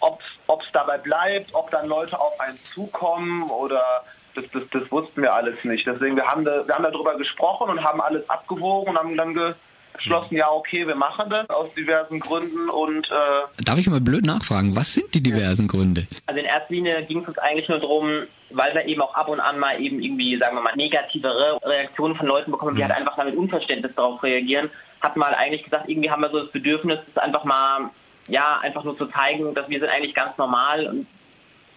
ob 0.00 0.20
es 0.48 0.72
dabei 0.72 0.98
bleibt, 0.98 1.52
ob 1.54 1.70
dann 1.70 1.88
Leute 1.88 2.18
auf 2.18 2.38
einen 2.40 2.58
zukommen 2.74 3.50
oder 3.50 4.04
das, 4.34 4.44
das, 4.52 4.62
das 4.70 4.90
wussten 4.90 5.22
wir 5.22 5.34
alles 5.34 5.62
nicht. 5.64 5.86
Deswegen, 5.86 6.16
wir 6.16 6.26
haben, 6.26 6.44
da, 6.44 6.66
wir 6.66 6.74
haben 6.74 6.84
darüber 6.84 7.16
gesprochen 7.16 7.70
und 7.70 7.84
haben 7.84 8.00
alles 8.00 8.28
abgewogen 8.30 8.90
und 8.90 8.98
haben 8.98 9.16
dann 9.16 9.34
beschlossen, 9.92 10.36
ja 10.36 10.50
okay, 10.50 10.86
wir 10.86 10.94
machen 10.94 11.30
das 11.30 11.48
aus 11.50 11.72
diversen 11.74 12.20
Gründen 12.20 12.68
und 12.68 13.10
äh, 13.10 13.62
Darf 13.64 13.78
ich 13.78 13.88
mal 13.88 14.00
blöd 14.00 14.24
nachfragen, 14.24 14.74
was 14.76 14.94
sind 14.94 15.14
die 15.14 15.22
diversen 15.22 15.68
Gründe? 15.68 16.06
Also 16.26 16.40
in 16.40 16.46
erster 16.46 16.72
Linie 16.72 17.02
ging 17.04 17.22
es 17.22 17.28
uns 17.28 17.38
eigentlich 17.38 17.68
nur 17.68 17.78
darum, 17.78 18.22
weil 18.50 18.74
wir 18.74 18.84
eben 18.86 19.00
auch 19.00 19.14
ab 19.14 19.28
und 19.28 19.40
an 19.40 19.58
mal 19.58 19.80
eben 19.80 20.02
irgendwie, 20.02 20.36
sagen 20.38 20.56
wir 20.56 20.62
mal, 20.62 20.74
negativere 20.76 21.58
Reaktionen 21.62 22.16
von 22.16 22.26
Leuten 22.26 22.50
bekommen, 22.50 22.76
die 22.76 22.82
halt 22.82 22.92
einfach 22.92 23.16
damit 23.16 23.36
Unverständnis 23.36 23.94
darauf 23.94 24.22
reagieren, 24.22 24.70
hat 25.00 25.16
mal 25.16 25.34
eigentlich 25.34 25.64
gesagt, 25.64 25.88
irgendwie 25.88 26.10
haben 26.10 26.22
wir 26.22 26.30
so 26.30 26.40
das 26.40 26.50
Bedürfnis, 26.50 26.98
das 27.06 27.22
einfach 27.22 27.44
mal, 27.44 27.90
ja, 28.28 28.58
einfach 28.60 28.84
nur 28.84 28.96
zu 28.96 29.06
zeigen, 29.06 29.54
dass 29.54 29.68
wir 29.68 29.80
sind 29.80 29.88
eigentlich 29.88 30.14
ganz 30.14 30.36
normal 30.38 30.86
und 30.86 31.06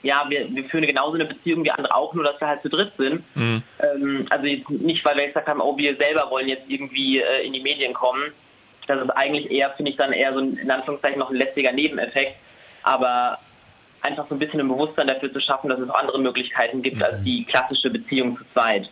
ja, 0.04 0.26
wir, 0.30 0.54
wir 0.54 0.66
führen 0.66 0.86
genauso 0.86 1.16
eine 1.16 1.26
Beziehung 1.26 1.64
wie 1.64 1.72
andere 1.72 1.96
auch, 1.96 2.14
nur 2.14 2.26
dass 2.26 2.40
wir 2.40 2.48
halt 2.48 2.62
zu 2.62 2.70
dritt 2.70 2.92
sind. 2.98 3.24
Mhm. 3.36 3.64
Ähm, 3.82 4.26
also 4.30 4.44
nicht, 4.44 5.04
weil 5.06 5.16
wir 5.18 5.28
gesagt 5.28 5.48
haben, 5.48 5.62
oh, 5.62 5.78
wir 5.78 5.96
selber 5.96 6.30
wollen 6.30 6.50
jetzt 6.50 6.70
irgendwie 6.70 7.20
äh, 7.20 7.46
in 7.46 7.54
die 7.54 7.62
Medien 7.62 7.94
kommen. 7.94 8.32
Das 8.86 9.02
ist 9.02 9.10
eigentlich 9.12 9.50
eher, 9.50 9.72
finde 9.72 9.92
ich, 9.92 9.98
dann 9.98 10.12
eher 10.12 10.34
so 10.34 10.40
ein, 10.40 10.58
in 10.58 10.70
Anführungszeichen 10.70 11.20
noch 11.20 11.30
ein 11.30 11.38
lästiger 11.38 11.72
Nebeneffekt. 11.72 12.36
Aber 12.84 13.40
einfach 14.04 14.28
so 14.28 14.36
ein 14.36 14.40
bisschen 14.40 14.60
ein 14.60 14.68
Bewusstsein 14.68 15.08
dafür 15.08 15.32
zu 15.32 15.40
schaffen, 15.40 15.70
dass 15.70 15.80
es 15.80 15.90
auch 15.90 15.96
andere 15.96 16.20
Möglichkeiten 16.20 16.82
gibt 16.82 17.02
als 17.02 17.24
die 17.24 17.46
klassische 17.46 17.90
Beziehung 17.90 18.38
zu 18.38 18.44
zweit. 18.54 18.90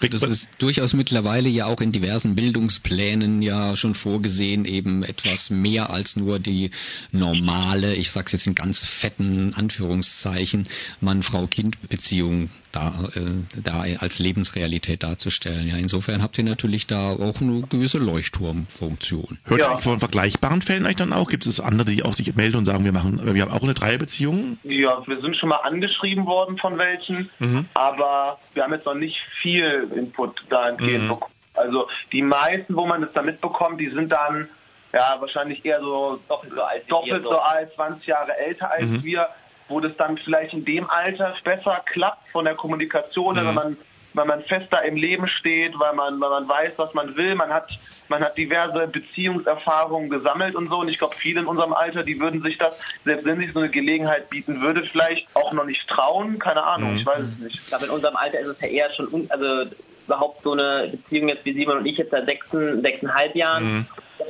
Das 0.00 0.22
ist 0.22 0.60
durchaus 0.60 0.94
mittlerweile 0.94 1.48
ja 1.48 1.66
auch 1.66 1.80
in 1.80 1.92
diversen 1.92 2.34
Bildungsplänen 2.34 3.40
ja 3.40 3.76
schon 3.76 3.94
vorgesehen, 3.94 4.64
eben 4.64 5.04
etwas 5.04 5.50
mehr 5.50 5.90
als 5.90 6.16
nur 6.16 6.40
die 6.40 6.72
normale, 7.12 7.94
ich 7.94 8.10
sag's 8.10 8.32
jetzt 8.32 8.46
in 8.46 8.54
ganz 8.54 8.84
fetten 8.84 9.54
Anführungszeichen, 9.54 10.68
Mann-Frau-Kind-Beziehung 11.00 12.50
da, 12.78 13.08
äh, 13.20 13.60
da 13.62 13.84
als 14.00 14.18
Lebensrealität 14.18 15.02
darzustellen. 15.02 15.66
Ja, 15.68 15.76
insofern 15.76 16.22
habt 16.22 16.38
ihr 16.38 16.44
natürlich 16.44 16.86
da 16.86 17.10
auch 17.12 17.40
eine 17.40 17.62
gewisse 17.68 17.98
Leuchtturmfunktion. 17.98 19.38
Hört 19.44 19.60
ihr 19.60 19.68
eigentlich 19.70 19.84
von 19.84 19.98
vergleichbaren 19.98 20.62
Fällen 20.62 20.84
eigentlich 20.84 20.96
dann 20.98 21.12
auch? 21.12 21.28
Gibt 21.28 21.46
es 21.46 21.60
andere, 21.60 21.90
die 21.90 22.02
auch 22.02 22.14
sich 22.14 22.34
melden 22.36 22.56
und 22.56 22.64
sagen, 22.66 22.84
wir 22.84 22.92
machen, 22.92 23.20
wir 23.34 23.42
haben 23.42 23.50
auch 23.52 23.62
eine 23.62 23.74
Dreierbeziehung? 23.74 24.58
Ja, 24.64 25.02
wir 25.06 25.20
sind 25.20 25.36
schon 25.36 25.48
mal 25.48 25.56
angeschrieben 25.56 26.26
worden 26.26 26.58
von 26.58 26.78
welchen, 26.78 27.30
Mhm. 27.38 27.66
aber 27.74 28.38
wir 28.54 28.62
haben 28.64 28.72
jetzt 28.72 28.86
noch 28.86 28.94
nicht 28.94 29.18
viel 29.40 29.88
Input 29.94 30.42
dahingehend 30.50 31.04
Mhm. 31.04 31.08
bekommen. 31.08 31.32
Also 31.54 31.88
die 32.12 32.22
meisten, 32.22 32.76
wo 32.76 32.86
man 32.86 33.00
das 33.00 33.12
dann 33.12 33.26
mitbekommt, 33.26 33.80
die 33.80 33.90
sind 33.90 34.12
dann 34.12 34.48
ja 34.92 35.16
wahrscheinlich 35.20 35.64
eher 35.64 35.80
so 35.80 36.20
doppelt 36.28 36.52
so 36.54 36.62
alt, 36.62 36.82
doppelt 36.88 37.22
so 37.24 37.38
alt 37.38 37.74
20 37.74 38.06
Jahre 38.06 38.36
älter 38.38 38.70
als 38.70 38.84
Mhm. 38.86 39.02
wir, 39.04 39.28
wo 39.68 39.80
das 39.80 39.96
dann 39.96 40.16
vielleicht 40.18 40.54
in 40.54 40.64
dem 40.64 40.88
Alter 40.90 41.34
besser 41.44 41.82
klappt 41.92 42.28
von 42.30 42.44
der 42.44 42.54
Kommunikation, 42.54 43.34
Mhm. 43.36 43.46
wenn 43.46 43.54
man 43.54 43.76
weil 44.14 44.24
man 44.24 44.42
fester 44.44 44.82
im 44.84 44.96
Leben 44.96 45.28
steht, 45.28 45.78
weil 45.78 45.92
man, 45.94 46.18
weil 46.18 46.30
man 46.30 46.48
weiß, 46.48 46.72
was 46.76 46.92
man 46.94 47.14
will, 47.16 47.34
man 47.36 47.50
hat, 47.52 47.68
man 48.08 48.20
hat 48.24 48.36
diverse 48.36 48.88
Beziehungserfahrungen 48.88 50.08
gesammelt 50.10 50.54
und 50.56 50.68
so. 50.70 50.78
Und 50.78 50.88
ich 50.88 50.98
glaube, 50.98 51.14
viele 51.16 51.40
in 51.40 51.46
unserem 51.46 51.72
Alter, 51.72 52.02
die 52.02 52.18
würden 52.18 52.42
sich 52.42 52.58
das, 52.58 52.72
selbst 53.04 53.26
wenn 53.26 53.38
sich 53.38 53.52
so 53.52 53.60
eine 53.60 53.68
Gelegenheit 53.68 54.28
bieten 54.30 54.60
würde, 54.60 54.82
vielleicht 54.84 55.28
auch 55.34 55.52
noch 55.52 55.66
nicht 55.66 55.86
trauen. 55.88 56.38
Keine 56.38 56.64
Ahnung, 56.64 56.92
Mhm. 56.94 56.98
ich 56.98 57.06
weiß 57.06 57.20
es 57.24 57.38
nicht. 57.38 57.54
Ich 57.56 57.66
glaube, 57.66 57.84
in 57.84 57.90
unserem 57.90 58.16
Alter 58.16 58.40
ist 58.40 58.48
es 58.48 58.60
ja 58.60 58.68
eher 58.68 58.90
schon, 58.94 59.08
un 59.08 59.26
also 59.30 59.70
überhaupt 60.06 60.42
so 60.42 60.52
eine 60.52 60.88
Beziehung 60.90 61.28
jetzt 61.28 61.44
wie 61.44 61.52
Simon 61.52 61.78
und 61.78 61.86
ich 61.86 61.98
jetzt 61.98 62.10
seit 62.10 62.24
sechs, 62.24 62.50
sechseinhalb 62.50 63.36
Jahren. 63.36 63.64
Mhm. 63.64 63.86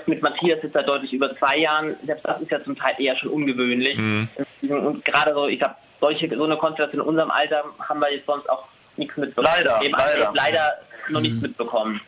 Mit 0.06 0.22
Matthias 0.22 0.60
jetzt 0.62 0.72
seit 0.72 0.88
deutlich 0.88 1.12
über 1.12 1.34
zwei 1.36 1.58
Jahren. 1.58 1.96
Selbst 2.04 2.24
das 2.24 2.40
ist 2.40 2.50
ja 2.50 2.62
zum 2.62 2.76
Teil 2.76 2.94
eher 2.98 3.16
schon 3.16 3.30
ungewöhnlich. 3.30 3.96
Mhm. 3.98 4.28
Und 4.62 5.04
gerade 5.04 5.34
so, 5.34 5.46
ich 5.48 5.58
glaube, 5.58 5.76
solche, 6.00 6.28
so 6.36 6.44
eine 6.44 6.56
Konstellation 6.56 7.02
in 7.02 7.08
unserem 7.08 7.30
Alter 7.30 7.64
haben 7.80 8.00
wir 8.00 8.12
jetzt 8.12 8.26
sonst 8.26 8.48
auch 8.48 8.64
nichts 8.96 9.16
mitbekommen. 9.16 9.48
Leider, 9.56 9.80
Dem 9.82 9.94
Alter 9.94 10.18
leider. 10.18 10.32
leider 10.34 10.72
noch 11.10 11.20
nichts 11.20 11.40
mitbekommen. 11.40 12.00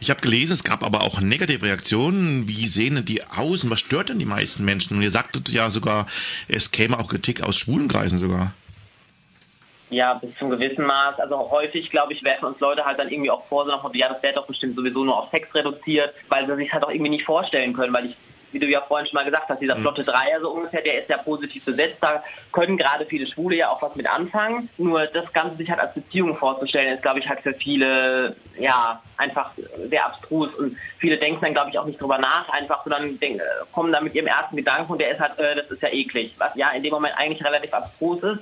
Ich 0.00 0.10
habe 0.10 0.20
gelesen, 0.20 0.54
es 0.54 0.64
gab 0.64 0.82
aber 0.82 1.02
auch 1.02 1.20
negative 1.20 1.66
Reaktionen. 1.66 2.48
Wie 2.48 2.66
sehen 2.66 2.96
denn 2.96 3.04
die 3.04 3.22
aus 3.22 3.62
und 3.62 3.70
was 3.70 3.80
stört 3.80 4.08
denn 4.08 4.18
die 4.18 4.26
meisten 4.26 4.64
Menschen? 4.64 4.96
Und 4.96 5.02
ihr 5.02 5.10
sagtet 5.10 5.48
ja 5.48 5.70
sogar, 5.70 6.06
es 6.48 6.72
käme 6.72 6.98
auch 6.98 7.08
Kritik 7.08 7.42
aus 7.42 7.56
schwulen 7.56 7.88
Kreisen 7.88 8.18
sogar. 8.18 8.54
Ja, 9.92 10.14
bis 10.14 10.34
zum 10.36 10.48
gewissen 10.48 10.86
Maß. 10.86 11.20
Also 11.20 11.50
häufig, 11.50 11.90
glaube 11.90 12.14
ich, 12.14 12.24
werfen 12.24 12.46
uns 12.46 12.58
Leute 12.60 12.84
halt 12.84 12.98
dann 12.98 13.10
irgendwie 13.10 13.30
auch 13.30 13.44
vor, 13.46 13.66
so 13.66 13.70
nach 13.70 13.84
ja, 13.92 14.08
das 14.08 14.22
wäre 14.22 14.34
doch 14.34 14.46
bestimmt 14.46 14.74
sowieso 14.74 15.04
nur 15.04 15.18
auf 15.18 15.30
Sex 15.30 15.54
reduziert, 15.54 16.14
weil 16.30 16.46
sie 16.46 16.56
sich 16.56 16.72
halt 16.72 16.82
auch 16.82 16.90
irgendwie 16.90 17.10
nicht 17.10 17.26
vorstellen 17.26 17.74
können, 17.74 17.92
weil 17.92 18.06
ich, 18.06 18.16
wie 18.52 18.58
du 18.58 18.66
ja 18.66 18.80
vorhin 18.80 19.06
schon 19.06 19.16
mal 19.16 19.26
gesagt 19.26 19.50
hast, 19.50 19.60
dieser 19.60 19.76
flotte 19.76 20.00
Dreier 20.00 20.40
so 20.40 20.50
ungefähr, 20.50 20.80
der 20.80 21.00
ist 21.00 21.10
ja 21.10 21.18
positiv 21.18 21.66
besetzt, 21.66 21.98
da 22.00 22.24
können 22.52 22.78
gerade 22.78 23.04
viele 23.04 23.26
Schwule 23.26 23.56
ja 23.56 23.68
auch 23.68 23.82
was 23.82 23.94
mit 23.94 24.06
anfangen. 24.06 24.70
Nur 24.78 25.06
das 25.08 25.30
Ganze 25.34 25.58
sich 25.58 25.68
halt 25.68 25.80
als 25.80 25.92
Beziehung 25.92 26.36
vorzustellen, 26.38 26.94
ist, 26.94 27.02
glaube 27.02 27.18
ich, 27.18 27.28
halt 27.28 27.40
für 27.40 27.52
viele, 27.52 28.34
ja, 28.58 29.02
einfach 29.18 29.50
sehr 29.90 30.06
abstrus 30.06 30.54
und 30.54 30.78
viele 30.96 31.18
denken 31.18 31.42
dann, 31.42 31.52
glaube 31.52 31.68
ich, 31.68 31.78
auch 31.78 31.84
nicht 31.84 32.00
drüber 32.00 32.16
nach, 32.16 32.48
einfach, 32.48 32.82
sondern 32.84 33.20
denken, 33.20 33.42
kommen 33.72 33.92
dann 33.92 34.04
mit 34.04 34.14
ihrem 34.14 34.26
ersten 34.26 34.56
Gedanken 34.56 34.90
und 34.90 35.02
der 35.02 35.10
ist 35.10 35.20
halt, 35.20 35.38
äh, 35.38 35.54
das 35.54 35.70
ist 35.70 35.82
ja 35.82 35.90
eklig, 35.90 36.34
was 36.38 36.56
ja 36.56 36.70
in 36.70 36.82
dem 36.82 36.92
Moment 36.92 37.14
eigentlich 37.18 37.44
relativ 37.44 37.74
abstrus 37.74 38.22
ist. 38.22 38.40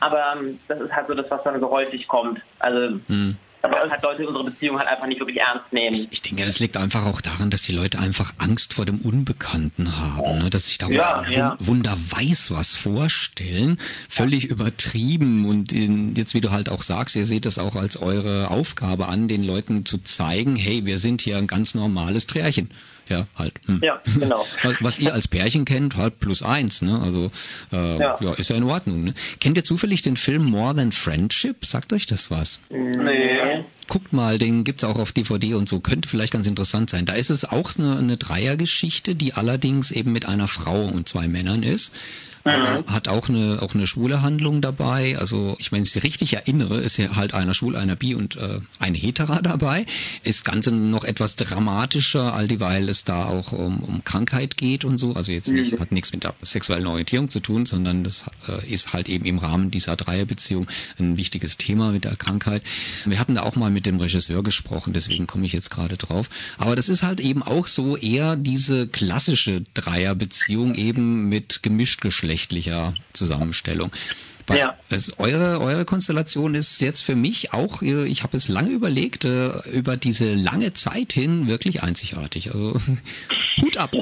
Aber 0.00 0.22
ähm, 0.36 0.58
das 0.68 0.80
ist 0.80 0.92
halt 0.92 1.06
so 1.08 1.14
das, 1.14 1.30
was 1.30 1.42
dann 1.44 1.60
so 1.60 1.70
häufig 1.70 2.06
kommt. 2.08 2.40
Also, 2.58 2.98
Hm. 3.06 3.36
weil 3.62 3.90
halt 3.90 4.02
Leute 4.02 4.26
unsere 4.26 4.44
Beziehung 4.44 4.78
halt 4.78 4.88
einfach 4.88 5.06
nicht 5.06 5.20
wirklich 5.20 5.38
ernst 5.38 5.72
nehmen. 5.72 6.06
Ich 6.10 6.20
denke, 6.20 6.44
das 6.44 6.60
liegt 6.60 6.76
einfach 6.76 7.06
auch 7.06 7.22
daran, 7.22 7.48
dass 7.50 7.62
die 7.62 7.72
Leute 7.72 7.98
einfach 7.98 8.34
Angst 8.36 8.74
vor 8.74 8.84
dem 8.84 8.98
Unbekannten 9.00 9.96
haben, 9.98 10.38
ne? 10.40 10.50
dass 10.50 10.66
sich 10.66 10.76
da 10.76 10.88
Ja, 10.88 11.24
ja. 11.30 11.56
Wunder 11.60 11.96
weiß 12.10 12.50
was 12.50 12.74
vorstellen, 12.74 13.78
völlig 14.10 14.44
übertrieben 14.46 15.46
und 15.48 15.72
in, 15.72 16.14
jetzt 16.14 16.34
wie 16.34 16.42
du 16.42 16.50
halt 16.50 16.68
auch 16.68 16.82
sagst, 16.82 17.16
ihr 17.16 17.24
seht 17.24 17.46
das 17.46 17.58
auch 17.58 17.74
als 17.76 17.96
eure 17.96 18.50
Aufgabe 18.50 19.08
an, 19.08 19.28
den 19.28 19.42
Leuten 19.44 19.86
zu 19.86 19.96
zeigen, 19.98 20.56
hey, 20.56 20.84
wir 20.84 20.98
sind 20.98 21.22
hier 21.22 21.38
ein 21.38 21.46
ganz 21.46 21.74
normales 21.74 22.26
Trärchen. 22.26 22.70
Ja, 23.08 23.26
halt. 23.36 23.54
Hm. 23.66 23.80
Ja, 23.82 24.00
genau. 24.18 24.46
Was, 24.62 24.76
was 24.80 24.98
ihr 24.98 25.12
als 25.12 25.28
Pärchen 25.28 25.64
kennt, 25.64 25.96
halt 25.96 26.18
plus 26.20 26.42
eins, 26.42 26.80
ne? 26.80 26.98
Also 27.00 27.30
äh, 27.72 27.98
ja. 27.98 28.18
Ja. 28.20 28.32
ist 28.34 28.48
ja 28.48 28.56
in 28.56 28.64
Ordnung. 28.64 29.04
Ne? 29.04 29.14
Kennt 29.40 29.56
ihr 29.56 29.64
zufällig 29.64 30.02
den 30.02 30.16
Film 30.16 30.44
More 30.44 30.74
Than 30.74 30.92
Friendship? 30.92 31.66
Sagt 31.66 31.92
euch 31.92 32.06
das 32.06 32.30
was? 32.30 32.60
Nee. 32.70 33.64
guckt 33.88 34.12
mal, 34.12 34.38
den 34.38 34.64
gibt's 34.64 34.84
auch 34.84 34.98
auf 34.98 35.12
DVD 35.12 35.54
und 35.54 35.68
so, 35.68 35.80
könnte 35.80 36.08
vielleicht 36.08 36.32
ganz 36.32 36.46
interessant 36.46 36.90
sein. 36.90 37.04
Da 37.04 37.12
ist 37.12 37.30
es 37.30 37.44
auch 37.44 37.76
eine, 37.78 37.98
eine 37.98 38.16
Dreiergeschichte, 38.16 39.14
die 39.14 39.34
allerdings 39.34 39.90
eben 39.90 40.12
mit 40.12 40.26
einer 40.26 40.48
Frau 40.48 40.84
und 40.84 41.08
zwei 41.08 41.28
Männern 41.28 41.62
ist. 41.62 41.92
Mhm. 42.44 42.84
Hat 42.92 43.08
auch 43.08 43.30
eine, 43.30 43.62
auch 43.62 43.74
eine 43.74 43.86
schwule 43.86 44.20
Handlung 44.20 44.60
dabei. 44.60 45.16
Also, 45.16 45.56
ich, 45.58 45.72
wenn 45.72 45.82
ich 45.82 46.02
richtig 46.02 46.34
erinnere, 46.34 46.80
ist 46.80 46.98
ja 46.98 47.16
halt 47.16 47.32
einer 47.32 47.54
schwul, 47.54 47.74
einer 47.74 47.96
bi 47.96 48.14
und 48.14 48.36
äh, 48.36 48.60
eine 48.78 48.98
hetera 48.98 49.40
dabei. 49.40 49.86
Ist 50.24 50.44
Ganze 50.44 50.70
noch 50.70 51.04
etwas 51.04 51.36
dramatischer, 51.36 52.34
all 52.34 52.46
dieweil 52.46 52.90
es 52.90 53.04
da 53.04 53.24
auch 53.24 53.52
um, 53.52 53.78
um 53.78 54.04
Krankheit 54.04 54.58
geht 54.58 54.84
und 54.84 54.98
so. 54.98 55.14
Also 55.14 55.32
jetzt 55.32 55.50
nicht, 55.50 55.72
mhm. 55.72 55.80
hat 55.80 55.92
nichts 55.92 56.12
mit 56.12 56.24
der 56.24 56.34
sexuellen 56.42 56.86
Orientierung 56.86 57.30
zu 57.30 57.40
tun, 57.40 57.64
sondern 57.64 58.04
das 58.04 58.26
äh, 58.46 58.70
ist 58.70 58.92
halt 58.92 59.08
eben 59.08 59.24
im 59.24 59.38
Rahmen 59.38 59.70
dieser 59.70 59.96
Dreierbeziehung 59.96 60.66
ein 60.98 61.16
wichtiges 61.16 61.56
Thema 61.56 61.92
mit 61.92 62.04
der 62.04 62.16
Krankheit. 62.16 62.62
Wir 63.06 63.18
hatten 63.18 63.36
da 63.36 63.42
auch 63.42 63.56
mal 63.56 63.70
mit 63.70 63.86
dem 63.86 63.98
Regisseur 63.98 64.42
gesprochen, 64.42 64.92
deswegen 64.92 65.26
komme 65.26 65.46
ich 65.46 65.54
jetzt 65.54 65.70
gerade 65.70 65.96
drauf. 65.96 66.28
Aber 66.58 66.76
das 66.76 66.90
ist 66.90 67.02
halt 67.02 67.20
eben 67.20 67.42
auch 67.42 67.66
so 67.66 67.96
eher 67.96 68.36
diese 68.36 68.86
klassische 68.86 69.62
Dreierbeziehung 69.72 70.74
eben 70.74 71.30
mit 71.30 71.62
gemischt 71.62 72.02
Geschlecht 72.02 72.33
geschlechtlicher 72.34 72.94
Zusammenstellung. 73.12 73.92
Was, 74.46 74.58
ja. 74.58 74.76
Es, 74.90 75.18
eure, 75.18 75.60
eure 75.60 75.86
Konstellation 75.86 76.54
ist 76.54 76.80
jetzt 76.82 77.00
für 77.00 77.14
mich 77.14 77.54
auch, 77.54 77.80
äh, 77.80 78.06
ich 78.06 78.22
habe 78.24 78.36
es 78.36 78.48
lange 78.48 78.70
überlegt, 78.70 79.24
äh, 79.24 79.50
über 79.70 79.96
diese 79.96 80.34
lange 80.34 80.74
Zeit 80.74 81.14
hin 81.14 81.46
wirklich 81.46 81.82
einzigartig. 81.82 82.48
Also 82.52 82.78
Hut 83.62 83.76
ab. 83.78 83.92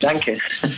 Danke. 0.00 0.38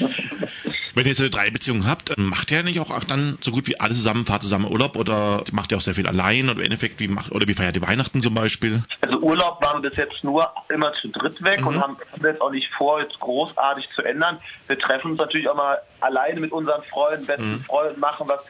Wenn 0.98 1.04
ihr 1.04 1.10
jetzt 1.10 1.20
eine 1.20 1.30
Dreierbeziehung 1.30 1.86
habt, 1.86 2.18
macht 2.18 2.50
ihr 2.50 2.64
nicht 2.64 2.80
auch 2.80 3.04
dann 3.04 3.38
so 3.40 3.52
gut 3.52 3.68
wie 3.68 3.78
alle 3.78 3.94
zusammen, 3.94 4.24
fahrt 4.24 4.42
zusammen 4.42 4.68
Urlaub 4.68 4.96
oder 4.96 5.44
macht 5.52 5.70
ihr 5.70 5.78
auch 5.78 5.80
sehr 5.80 5.94
viel 5.94 6.08
allein 6.08 6.46
oder 6.46 6.58
im 6.58 6.64
Endeffekt, 6.64 6.98
wie 6.98 7.06
macht, 7.06 7.30
oder 7.30 7.46
wie 7.46 7.54
feiert 7.54 7.76
ihr 7.76 7.86
Weihnachten 7.86 8.20
zum 8.20 8.34
Beispiel? 8.34 8.82
Also 9.02 9.18
Urlaub 9.18 9.62
waren 9.62 9.80
bis 9.80 9.94
jetzt 9.94 10.24
nur 10.24 10.50
immer 10.68 10.92
zu 10.94 11.06
dritt 11.06 11.40
weg 11.44 11.60
mhm. 11.60 11.68
und 11.68 11.80
haben 11.80 11.96
jetzt 12.20 12.40
auch 12.40 12.50
nicht 12.50 12.68
vor, 12.72 13.00
jetzt 13.00 13.16
großartig 13.20 13.88
zu 13.94 14.02
ändern. 14.02 14.38
Wir 14.66 14.76
treffen 14.76 15.12
uns 15.12 15.20
natürlich 15.20 15.48
auch 15.48 15.54
mal 15.54 15.78
alleine 16.00 16.40
mit 16.40 16.50
unseren 16.50 16.82
Freunden, 16.82 17.26
besten 17.26 17.52
mhm. 17.52 17.64
Freunden, 17.64 18.00
machen 18.00 18.28
was 18.28 18.40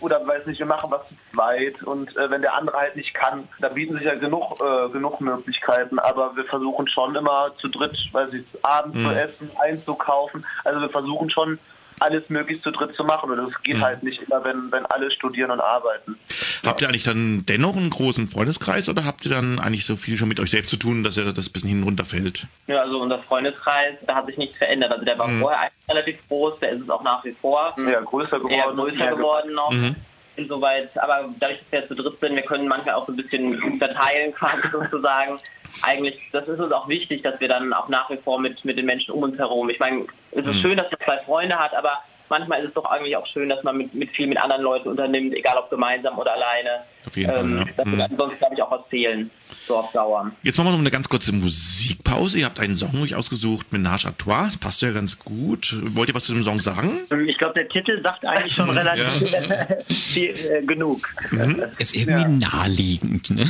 oder 0.00 0.26
weiß 0.26 0.46
nicht, 0.46 0.58
wir 0.58 0.66
machen 0.66 0.90
was 0.90 1.06
zu 1.06 1.14
zweit 1.32 1.80
und 1.84 2.16
äh, 2.16 2.28
wenn 2.28 2.42
der 2.42 2.54
andere 2.54 2.76
halt 2.76 2.96
nicht 2.96 3.14
kann, 3.14 3.48
da 3.60 3.68
bieten 3.68 3.94
sich 3.94 4.02
ja 4.02 4.16
genug, 4.16 4.60
äh, 4.60 4.88
genug 4.90 5.20
Möglichkeiten, 5.20 6.00
aber 6.00 6.34
wir 6.34 6.44
versuchen 6.44 6.88
schon 6.88 7.14
immer 7.14 7.52
zu 7.58 7.68
dritt, 7.68 7.96
weiß 8.10 8.32
ich, 8.32 8.44
abends 8.62 8.98
mhm. 8.98 9.06
zu 9.06 9.10
essen, 9.14 9.50
einzukaufen, 9.62 10.44
also 10.64 10.80
wir 10.80 10.90
versuchen 10.90 11.30
schon 11.30 11.60
alles 12.00 12.28
möglichst 12.28 12.64
zu 12.64 12.70
dritt 12.70 12.94
zu 12.94 13.04
machen. 13.04 13.30
Und 13.30 13.36
das 13.38 13.62
geht 13.62 13.76
mhm. 13.76 13.82
halt 13.82 14.02
nicht 14.02 14.22
immer, 14.22 14.44
wenn, 14.44 14.70
wenn 14.70 14.86
alle 14.86 15.10
studieren 15.10 15.50
und 15.50 15.60
arbeiten. 15.60 16.16
Habt 16.64 16.80
ihr 16.80 16.88
eigentlich 16.88 17.04
dann 17.04 17.44
dennoch 17.46 17.76
einen 17.76 17.90
großen 17.90 18.28
Freundeskreis 18.28 18.88
oder 18.88 19.04
habt 19.04 19.24
ihr 19.24 19.30
dann 19.30 19.58
eigentlich 19.58 19.86
so 19.86 19.96
viel 19.96 20.16
schon 20.16 20.28
mit 20.28 20.40
euch 20.40 20.50
selbst 20.50 20.70
zu 20.70 20.76
tun, 20.76 21.04
dass 21.04 21.16
ihr 21.16 21.24
das 21.24 21.48
ein 21.48 21.52
bisschen 21.52 21.68
hinunterfällt? 21.70 22.46
Ja, 22.66 22.82
also 22.82 23.00
unser 23.00 23.18
Freundeskreis, 23.20 23.94
da 24.06 24.16
hat 24.16 24.26
sich 24.26 24.36
nichts 24.36 24.58
verändert. 24.58 24.92
Also 24.92 25.04
der 25.04 25.18
war 25.18 25.28
mhm. 25.28 25.40
vorher 25.40 25.70
relativ 25.88 26.16
groß, 26.28 26.60
der 26.60 26.70
ist 26.70 26.82
es 26.82 26.90
auch 26.90 27.02
nach 27.02 27.24
wie 27.24 27.32
vor. 27.40 27.74
Ja, 27.78 28.00
größer 28.00 28.38
geworden. 28.38 28.52
Eher 28.52 28.72
größer 28.72 29.16
geworden 29.16 29.54
noch. 29.54 29.70
Mhm. 29.70 29.96
Insoweit, 30.36 30.90
aber 30.98 31.28
dadurch, 31.38 31.60
dass 31.60 31.70
wir 31.70 31.78
jetzt 31.78 31.88
zu 31.88 31.94
dritt 31.94 32.18
sind, 32.20 32.34
wir 32.34 32.42
können 32.42 32.66
manchmal 32.66 32.96
auch 32.96 33.06
so 33.06 33.12
ein 33.12 33.16
bisschen 33.16 33.78
verteilen 33.78 34.34
quasi 34.34 34.62
sozusagen 34.72 35.38
eigentlich, 35.82 36.20
das 36.32 36.46
ist 36.48 36.60
uns 36.60 36.72
auch 36.72 36.88
wichtig, 36.88 37.22
dass 37.22 37.40
wir 37.40 37.48
dann 37.48 37.72
auch 37.72 37.88
nach 37.88 38.10
wie 38.10 38.16
vor 38.16 38.40
mit, 38.40 38.64
mit 38.64 38.78
den 38.78 38.86
Menschen 38.86 39.12
um 39.12 39.22
uns 39.22 39.38
herum. 39.38 39.68
Ich 39.70 39.78
meine, 39.78 40.06
es 40.32 40.46
ist 40.46 40.54
mhm. 40.54 40.60
schön, 40.60 40.76
dass 40.76 40.90
man 40.90 41.00
zwei 41.04 41.18
Freunde 41.24 41.58
hat, 41.58 41.74
aber 41.74 42.02
manchmal 42.38 42.62
ist 42.62 42.68
es 42.68 42.74
doch 42.74 42.84
eigentlich 42.86 43.16
auch 43.16 43.26
schön, 43.28 43.48
dass 43.48 43.62
man 43.62 43.76
mit, 43.76 43.94
mit 43.94 44.10
viel 44.10 44.26
mit 44.26 44.38
anderen 44.38 44.62
Leuten 44.62 44.88
unternimmt, 44.88 45.34
egal 45.34 45.56
ob 45.56 45.70
gemeinsam 45.70 46.18
oder 46.18 46.32
alleine. 46.32 46.82
Auf 47.06 47.16
jeden 47.16 47.30
ähm, 47.30 47.36
Fall, 47.36 47.58
ja. 47.58 47.72
Das 47.76 47.86
mhm. 47.86 47.98
wird 47.98 48.10
sonst, 48.16 48.38
glaube 48.38 48.54
ich, 48.54 48.62
auch 48.62 48.70
was 48.70 48.80
fehlen, 48.88 49.30
so 49.68 49.76
auf 49.76 49.92
Dauer. 49.92 50.32
Jetzt 50.42 50.58
machen 50.58 50.68
wir 50.68 50.72
noch 50.72 50.78
eine 50.80 50.90
ganz 50.90 51.08
kurze 51.08 51.32
Musikpause. 51.32 52.40
Ihr 52.40 52.46
habt 52.46 52.58
einen 52.58 52.74
Song 52.74 53.00
euch 53.00 53.14
ausgesucht, 53.14 53.72
Menage 53.72 54.08
à 54.08 54.12
Trois. 54.16 54.50
Passt 54.58 54.82
ja 54.82 54.90
ganz 54.90 55.18
gut. 55.18 55.76
Wollt 55.94 56.08
ihr 56.08 56.14
was 56.14 56.24
zu 56.24 56.34
dem 56.34 56.42
Song 56.42 56.60
sagen? 56.60 57.02
Ich 57.28 57.38
glaube, 57.38 57.54
der 57.54 57.68
Titel 57.68 58.02
sagt 58.02 58.26
eigentlich 58.26 58.54
schon 58.54 58.70
relativ 58.78 59.86
viel, 59.96 60.30
äh, 60.30 60.62
genug. 60.62 61.08
Mhm. 61.30 61.66
Ist 61.78 61.94
irgendwie 61.94 62.22
ja. 62.22 62.28
naheliegend. 62.28 63.30
Ne? 63.30 63.48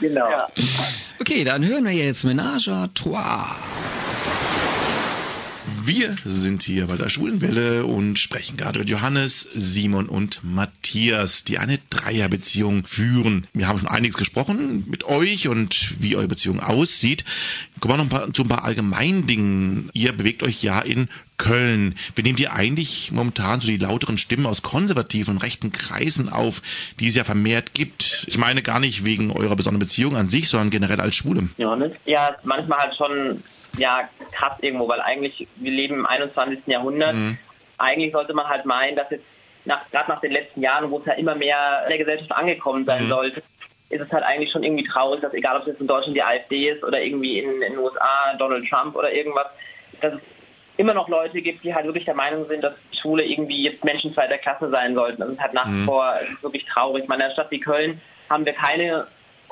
Genau. 0.00 0.30
Ja. 0.30 0.48
Okay, 1.20 1.44
dann 1.44 1.66
hören 1.66 1.84
wir 1.84 1.92
jetzt 1.92 2.24
Menage 2.24 2.70
à 2.70 2.88
Trois. 2.94 4.07
Wir 5.88 6.16
sind 6.22 6.64
hier 6.64 6.86
bei 6.86 6.96
der 6.96 7.08
Schwulenwelle 7.08 7.86
und 7.86 8.18
sprechen 8.18 8.58
gerade 8.58 8.80
mit 8.80 8.90
Johannes, 8.90 9.48
Simon 9.54 10.10
und 10.10 10.40
Matthias, 10.42 11.44
die 11.44 11.56
eine 11.56 11.78
Dreierbeziehung 11.88 12.84
führen. 12.84 13.46
Wir 13.54 13.68
haben 13.68 13.78
schon 13.78 13.88
einiges 13.88 14.18
gesprochen 14.18 14.84
mit 14.86 15.04
euch 15.04 15.48
und 15.48 15.94
wie 15.98 16.14
eure 16.14 16.28
Beziehung 16.28 16.60
aussieht. 16.60 17.24
Kommen 17.80 17.94
wir 17.94 17.96
noch 17.96 18.04
ein 18.04 18.10
paar, 18.10 18.32
zu 18.34 18.42
ein 18.42 18.48
paar 18.48 18.64
Allgemeindingen. 18.64 19.88
Ihr 19.94 20.12
bewegt 20.12 20.42
euch 20.42 20.62
ja 20.62 20.78
in 20.78 21.08
Köln. 21.38 21.94
Wie 22.14 22.22
nehmt 22.22 22.38
ihr 22.38 22.52
eigentlich 22.52 23.10
momentan 23.10 23.62
so 23.62 23.68
die 23.68 23.78
lauteren 23.78 24.18
Stimmen 24.18 24.44
aus 24.44 24.60
konservativen 24.60 25.36
und 25.36 25.42
rechten 25.42 25.72
Kreisen 25.72 26.28
auf, 26.28 26.60
die 27.00 27.08
es 27.08 27.14
ja 27.14 27.24
vermehrt 27.24 27.72
gibt? 27.72 28.26
Ich 28.28 28.36
meine 28.36 28.60
gar 28.60 28.78
nicht 28.78 29.06
wegen 29.06 29.30
eurer 29.30 29.56
besonderen 29.56 29.80
Beziehung 29.80 30.16
an 30.16 30.28
sich, 30.28 30.50
sondern 30.50 30.68
generell 30.68 31.00
als 31.00 31.16
Schwule. 31.16 31.48
Johannes? 31.56 31.92
Ja, 32.04 32.36
manchmal 32.44 32.78
halt 32.78 32.94
schon 32.94 33.42
ja 33.76 34.08
krass 34.32 34.56
irgendwo, 34.60 34.88
weil 34.88 35.00
eigentlich 35.00 35.46
wir 35.56 35.70
leben 35.70 35.96
im 35.96 36.06
21. 36.06 36.66
Jahrhundert. 36.66 37.14
Mhm. 37.14 37.38
Eigentlich 37.78 38.12
sollte 38.12 38.34
man 38.34 38.48
halt 38.48 38.64
meinen, 38.64 38.96
dass 38.96 39.10
jetzt 39.10 39.24
nach, 39.64 39.88
gerade 39.90 40.10
nach 40.10 40.20
den 40.20 40.32
letzten 40.32 40.62
Jahren, 40.62 40.90
wo 40.90 40.98
es 40.98 41.06
ja 41.06 41.12
immer 41.14 41.34
mehr 41.34 41.82
in 41.84 41.90
der 41.90 41.98
Gesellschaft 41.98 42.32
angekommen 42.32 42.84
sein 42.84 43.04
mhm. 43.04 43.08
sollte, 43.08 43.42
ist 43.90 44.02
es 44.02 44.12
halt 44.12 44.24
eigentlich 44.24 44.50
schon 44.50 44.62
irgendwie 44.62 44.84
traurig, 44.84 45.20
dass 45.20 45.32
egal 45.32 45.56
ob 45.56 45.62
es 45.62 45.68
jetzt 45.68 45.80
in 45.80 45.86
Deutschland 45.86 46.16
die 46.16 46.22
AfD 46.22 46.70
ist 46.70 46.84
oder 46.84 47.00
irgendwie 47.00 47.38
in, 47.38 47.50
in 47.62 47.72
den 47.72 47.78
USA 47.78 48.34
Donald 48.38 48.68
Trump 48.68 48.96
oder 48.96 49.12
irgendwas, 49.12 49.46
dass 50.00 50.14
es 50.14 50.20
immer 50.76 50.94
noch 50.94 51.08
Leute 51.08 51.40
gibt, 51.40 51.64
die 51.64 51.74
halt 51.74 51.86
wirklich 51.86 52.04
der 52.04 52.14
Meinung 52.14 52.46
sind, 52.46 52.62
dass 52.62 52.74
Schule 53.00 53.24
irgendwie 53.24 53.62
jetzt 53.62 53.84
Menschen 53.84 54.14
zweiter 54.14 54.38
Klasse 54.38 54.70
sein 54.70 54.94
sollten. 54.94 55.20
Das 55.20 55.30
ist 55.30 55.40
halt 55.40 55.54
nach 55.54 55.66
wie 55.66 55.70
mhm. 55.70 55.84
vor 55.84 56.14
wirklich 56.40 56.64
traurig. 56.66 57.04
Ich 57.04 57.08
meine, 57.08 57.22
in 57.22 57.24
einer 57.26 57.34
Stadt 57.34 57.50
wie 57.50 57.60
Köln 57.60 58.00
haben 58.30 58.44
wir 58.44 58.52
keine 58.52 59.06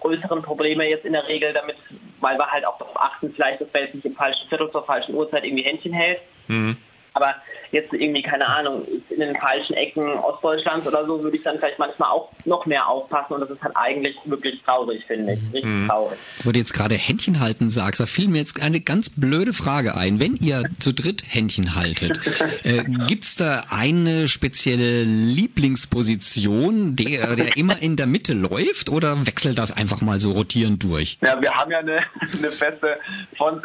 größeren 0.07 0.42
Probleme 0.42 0.88
jetzt 0.88 1.04
in 1.04 1.12
der 1.12 1.26
Regel 1.26 1.52
damit, 1.52 1.76
weil 2.20 2.38
wir 2.38 2.46
halt 2.46 2.64
auch 2.64 2.78
darauf 2.78 3.00
achten, 3.00 3.32
vielleicht, 3.32 3.61
dass 3.61 3.68
man 3.72 3.84
nicht 3.92 4.04
im 4.04 4.14
falschen 4.14 4.48
Viertel 4.48 4.70
zur 4.70 4.84
falschen 4.84 5.14
Uhrzeit 5.14 5.44
irgendwie 5.44 5.64
Händchen 5.64 5.92
hält. 5.92 6.20
Mhm. 6.48 6.76
Aber 7.16 7.34
jetzt 7.72 7.92
irgendwie, 7.92 8.22
keine 8.22 8.46
Ahnung, 8.46 8.86
in 9.10 9.20
den 9.20 9.34
falschen 9.36 9.74
Ecken 9.74 10.06
Ostdeutschlands 10.18 10.86
oder 10.86 11.04
so, 11.06 11.22
würde 11.22 11.36
ich 11.36 11.42
dann 11.42 11.58
vielleicht 11.58 11.78
manchmal 11.78 12.10
auch 12.10 12.30
noch 12.44 12.66
mehr 12.66 12.86
aufpassen 12.86 13.34
und 13.34 13.40
das 13.40 13.50
ist 13.50 13.62
halt 13.62 13.76
eigentlich 13.76 14.16
wirklich 14.24 14.62
traurig, 14.62 15.04
finde 15.06 15.34
ich. 15.34 15.40
Richtig 15.52 15.64
mhm. 15.64 15.88
traurig. 15.88 16.18
Wo 16.44 16.52
du 16.52 16.58
jetzt 16.58 16.74
gerade 16.74 16.94
Händchen 16.94 17.40
halten 17.40 17.70
sagst, 17.70 18.00
da 18.00 18.06
fiel 18.06 18.28
mir 18.28 18.38
jetzt 18.38 18.62
eine 18.62 18.80
ganz 18.80 19.10
blöde 19.10 19.52
Frage 19.52 19.96
ein. 19.96 20.20
Wenn 20.20 20.36
ihr 20.36 20.64
zu 20.78 20.92
dritt 20.92 21.22
Händchen 21.26 21.74
haltet, 21.74 22.20
äh, 22.64 22.84
gibt's 23.06 23.36
da 23.36 23.64
eine 23.70 24.28
spezielle 24.28 25.02
Lieblingsposition, 25.04 26.96
der, 26.96 27.34
der 27.36 27.56
immer 27.56 27.80
in 27.80 27.96
der 27.96 28.06
Mitte 28.06 28.34
läuft 28.34 28.90
oder 28.90 29.26
wechselt 29.26 29.58
das 29.58 29.76
einfach 29.76 30.00
mal 30.00 30.20
so 30.20 30.32
rotierend 30.32 30.82
durch? 30.82 31.18
Ja, 31.22 31.40
wir 31.40 31.52
haben 31.52 31.70
ja 31.70 31.78
eine, 31.78 32.00
eine 32.38 32.52
feste, 32.52 32.98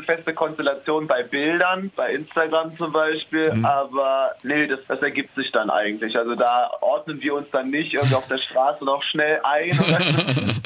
feste 0.06 0.34
Konstellation 0.34 1.08
bei 1.08 1.24
Bildern, 1.24 1.92
bei 1.96 2.14
Instagram 2.14 2.78
zum 2.78 2.92
Beispiel, 2.92 3.41
mhm. 3.54 3.66
aber 3.66 4.36
nee, 4.44 4.68
das, 4.68 4.80
das 4.88 5.02
ergibt 5.02 5.36
sich 5.36 5.52
dann 5.52 5.70
eigentlich. 5.70 6.18
Also 6.18 6.36
da 6.36 6.72
ordnen 6.82 7.22
wir 7.22 7.36
uns 7.36 7.50
dann 7.52 7.70
nicht 7.70 7.94
irgendwie 7.94 8.16
auf 8.16 8.28
der 8.28 8.38
Straße 8.38 8.84
noch 8.84 9.02
schnell 9.04 9.40
ein, 9.44 9.72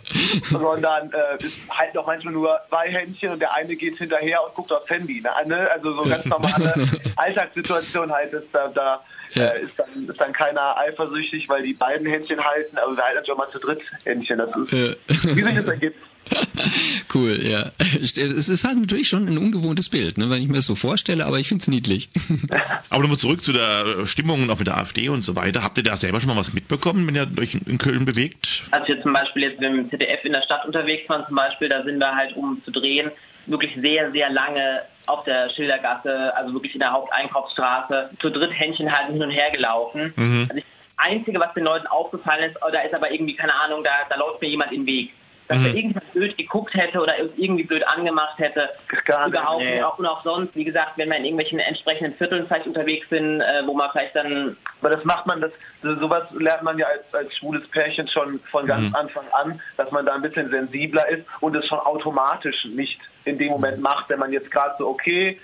sondern 0.49 1.11
äh, 1.11 1.37
halten 1.69 1.97
auch 1.97 2.07
manchmal 2.07 2.33
nur 2.33 2.57
zwei 2.69 2.89
Händchen 2.89 3.31
und 3.31 3.39
der 3.39 3.53
eine 3.53 3.75
geht 3.75 3.97
hinterher 3.97 4.43
und 4.43 4.53
guckt 4.55 4.71
aufs 4.71 4.89
Handy. 4.89 5.21
Ne? 5.21 5.69
Also 5.71 5.93
so 5.93 6.09
ganz 6.09 6.25
normale 6.25 6.73
Alltagssituation 7.15 8.11
halt 8.11 8.33
ist 8.33 8.47
da, 8.51 8.67
da 8.69 9.01
ja. 9.33 9.47
äh, 9.47 9.63
ist, 9.63 9.77
dann, 9.77 10.07
ist 10.07 10.19
dann 10.19 10.33
keiner 10.33 10.77
eifersüchtig, 10.77 11.49
weil 11.49 11.63
die 11.63 11.73
beiden 11.73 12.07
Händchen 12.07 12.43
halten, 12.43 12.77
aber 12.77 12.95
wir 12.95 13.03
halten 13.03 13.31
auch 13.31 13.37
mal 13.37 13.49
zu 13.51 13.59
dritt 13.59 13.81
Händchen. 14.03 14.37
Das 14.37 14.49
ist, 14.55 14.71
ja. 14.71 15.35
wie 15.35 15.43
sich 15.43 15.55
das 15.55 15.67
ergibt. 15.67 15.97
cool, 17.13 17.39
ja. 17.43 17.71
Es 17.79 18.49
ist 18.49 18.63
halt 18.63 18.77
natürlich 18.79 19.07
schon 19.07 19.27
ein 19.27 19.37
ungewohntes 19.37 19.89
Bild, 19.89 20.17
ne, 20.17 20.29
wenn 20.29 20.41
ich 20.41 20.47
mir 20.47 20.55
das 20.55 20.65
so 20.65 20.75
vorstelle, 20.75 21.25
aber 21.25 21.39
ich 21.39 21.47
finde 21.47 21.61
es 21.61 21.67
niedlich. 21.67 22.09
aber 22.89 23.01
nochmal 23.01 23.17
zurück 23.17 23.43
zu 23.43 23.53
der 23.53 24.05
Stimmung 24.05 24.49
auch 24.49 24.57
mit 24.57 24.67
der 24.67 24.77
AfD 24.77 25.09
und 25.09 25.23
so 25.23 25.35
weiter. 25.35 25.63
Habt 25.63 25.77
ihr 25.77 25.83
da 25.83 25.95
selber 25.95 26.19
schon 26.19 26.29
mal 26.29 26.37
was 26.37 26.53
mitbekommen, 26.53 27.05
wenn 27.07 27.15
ihr 27.15 27.27
euch 27.39 27.55
in 27.55 27.77
Köln 27.77 28.05
bewegt? 28.05 28.63
Als 28.71 28.87
wir 28.87 29.01
zum 29.01 29.13
Beispiel 29.13 29.43
jetzt 29.43 29.59
mit 29.59 29.69
dem 29.69 29.89
ZDF 29.89 30.23
in 30.25 30.33
der 30.33 30.41
Stadt 30.41 30.65
unterwegs 30.65 31.09
waren, 31.09 31.25
zum 31.27 31.35
Beispiel, 31.35 31.69
da 31.69 31.83
sind 31.83 31.99
wir 31.99 32.15
halt, 32.15 32.35
um 32.35 32.61
zu 32.63 32.71
drehen, 32.71 33.11
wirklich 33.47 33.75
sehr, 33.75 34.11
sehr 34.11 34.29
lange 34.31 34.81
auf 35.07 35.23
der 35.23 35.49
Schildergasse, 35.51 36.35
also 36.35 36.53
wirklich 36.53 36.73
in 36.73 36.79
der 36.79 36.91
Haupteinkaufsstraße, 36.91 38.09
zu 38.19 38.29
dritt 38.29 38.51
Händchen 38.51 38.91
halten 38.91 39.13
hin 39.13 39.23
und 39.23 39.29
her 39.29 39.51
gelaufen. 39.51 40.13
Mhm. 40.15 40.47
Also 40.49 40.61
das 40.61 41.09
Einzige, 41.09 41.39
was 41.39 41.53
den 41.53 41.65
Leuten 41.65 41.87
aufgefallen 41.87 42.49
ist, 42.49 42.57
oh, 42.65 42.71
da 42.71 42.81
ist 42.81 42.93
aber 42.93 43.11
irgendwie, 43.11 43.35
keine 43.35 43.53
Ahnung, 43.53 43.83
da, 43.83 43.91
da 44.09 44.15
läuft 44.15 44.41
mir 44.41 44.49
jemand 44.49 44.71
im 44.71 44.85
Weg. 44.85 45.11
Dass 45.47 45.57
Mhm. 45.59 45.65
er 45.65 45.73
irgendwas 45.75 46.03
blöd 46.13 46.37
geguckt 46.37 46.73
hätte 46.73 46.99
oder 46.99 47.13
irgendwie 47.37 47.63
blöd 47.63 47.85
angemacht 47.87 48.39
hätte. 48.39 48.69
Gar 49.05 49.27
nicht, 49.27 49.35
Überhaupt 49.37 49.61
nee. 49.63 49.75
nicht. 49.75 49.83
Auch- 49.83 49.99
Und 49.99 50.05
auch 50.07 50.23
sonst, 50.23 50.55
wie 50.55 50.63
gesagt, 50.63 50.93
wenn 50.97 51.09
wir 51.09 51.17
in 51.17 51.25
irgendwelchen 51.25 51.59
entsprechenden 51.59 52.15
Vierteln 52.15 52.47
vielleicht 52.47 52.65
unterwegs 52.67 53.07
sind, 53.09 53.41
äh, 53.41 53.61
wo 53.65 53.73
man 53.73 53.89
vielleicht 53.91 54.15
dann 54.15 54.57
Aber 54.81 54.89
das 54.89 55.03
macht 55.05 55.25
man, 55.25 55.41
das 55.41 55.51
so- 55.81 55.95
sowas 55.95 56.23
lernt 56.37 56.63
man 56.63 56.77
ja 56.77 56.85
als, 56.87 57.11
als 57.13 57.35
schwules 57.37 57.67
Pärchen 57.69 58.07
schon 58.07 58.39
von 58.51 58.65
ganz 58.67 58.89
Mhm. 58.89 58.95
Anfang 58.95 59.25
an, 59.33 59.59
dass 59.77 59.89
man 59.91 60.05
da 60.05 60.13
ein 60.15 60.21
bisschen 60.21 60.49
sensibler 60.49 61.07
ist 61.09 61.25
und 61.41 61.55
es 61.55 61.65
schon 61.67 61.79
automatisch 61.79 62.65
nicht 62.65 62.99
in 63.25 63.37
dem 63.37 63.49
Moment 63.49 63.79
macht, 63.79 64.09
wenn 64.09 64.19
man 64.19 64.31
jetzt 64.31 64.51
gerade 64.51 64.75
so, 64.77 64.87
okay, 64.87 65.39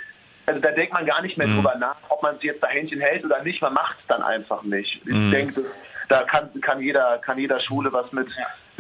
also 0.48 0.60
da 0.60 0.72
denkt 0.72 0.94
man 0.94 1.06
gar 1.06 1.22
nicht 1.22 1.38
mehr 1.38 1.48
Mhm. 1.48 1.56
drüber 1.58 1.76
nach, 1.80 1.96
ob 2.10 2.22
man 2.24 2.36
sich 2.36 2.46
jetzt 2.46 2.62
da 2.64 2.68
Händchen 2.68 3.00
hält 3.02 3.24
oder 3.24 3.42
nicht, 3.44 3.62
man 3.62 3.74
macht 3.74 3.98
es 4.00 4.08
dann 4.08 4.22
einfach 4.22 4.62
nicht. 4.64 4.96
Ich 5.06 5.14
Mhm. 5.14 5.32
denke, 5.32 5.66
da 6.10 6.24
kann, 6.24 6.50
kann 6.62 6.82
jeder, 6.82 7.18
kann 7.20 7.38
jeder 7.38 7.60
Schwule 7.60 7.92
was 7.94 8.12
mit, 8.12 8.28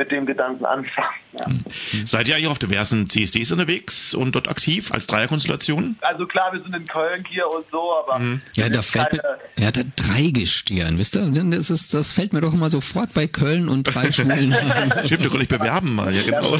mit 0.02 0.12
dem 0.12 0.26
Gedanken 0.26 0.66
anfangen. 0.66 1.64
Seid 2.06 2.28
ihr 2.28 2.36
eigentlich 2.36 2.48
auf 2.48 2.58
diversen 2.58 3.08
CSDs 3.08 3.52
unterwegs 3.52 4.16
und 4.16 4.34
dort 4.34 4.48
aktiv 4.50 4.92
als 4.92 5.06
Dreierkonstellation? 5.06 5.96
Also 6.02 6.26
klar, 6.26 6.52
wir 6.54 6.62
sind 6.62 6.76
in 6.76 6.88
Köln 6.88 7.24
hier 7.30 7.48
und 7.48 7.64
so, 7.72 7.94
aber 8.04 8.18
Mhm. 8.20 8.42
Ja, 8.56 8.68
da 8.70 8.82
fällt 8.82 9.14
mir, 9.14 9.20
keine- 9.20 9.38
er 9.58 9.68
hat 9.68 9.78
Dreigestirn, 9.96 10.98
wisst 10.98 11.16
ihr? 11.16 11.30
Das, 11.30 11.70
ist, 11.70 11.94
das 11.94 12.14
fällt 12.14 12.34
mir 12.34 12.42
doch 12.42 12.54
immer 12.54 12.70
sofort 12.72 13.14
bei 13.14 13.28
Köln 13.28 13.70
und 13.70 13.84
drei 13.84 14.12
Schwulen 14.12 14.54
ein. 14.54 14.92
Stimmt, 15.06 15.24
da 15.26 15.30
konnte 15.30 15.44
ich 15.44 15.50
bewerben 15.50 15.94
mal, 15.94 16.14
ja 16.14 16.24
genau. 16.24 16.58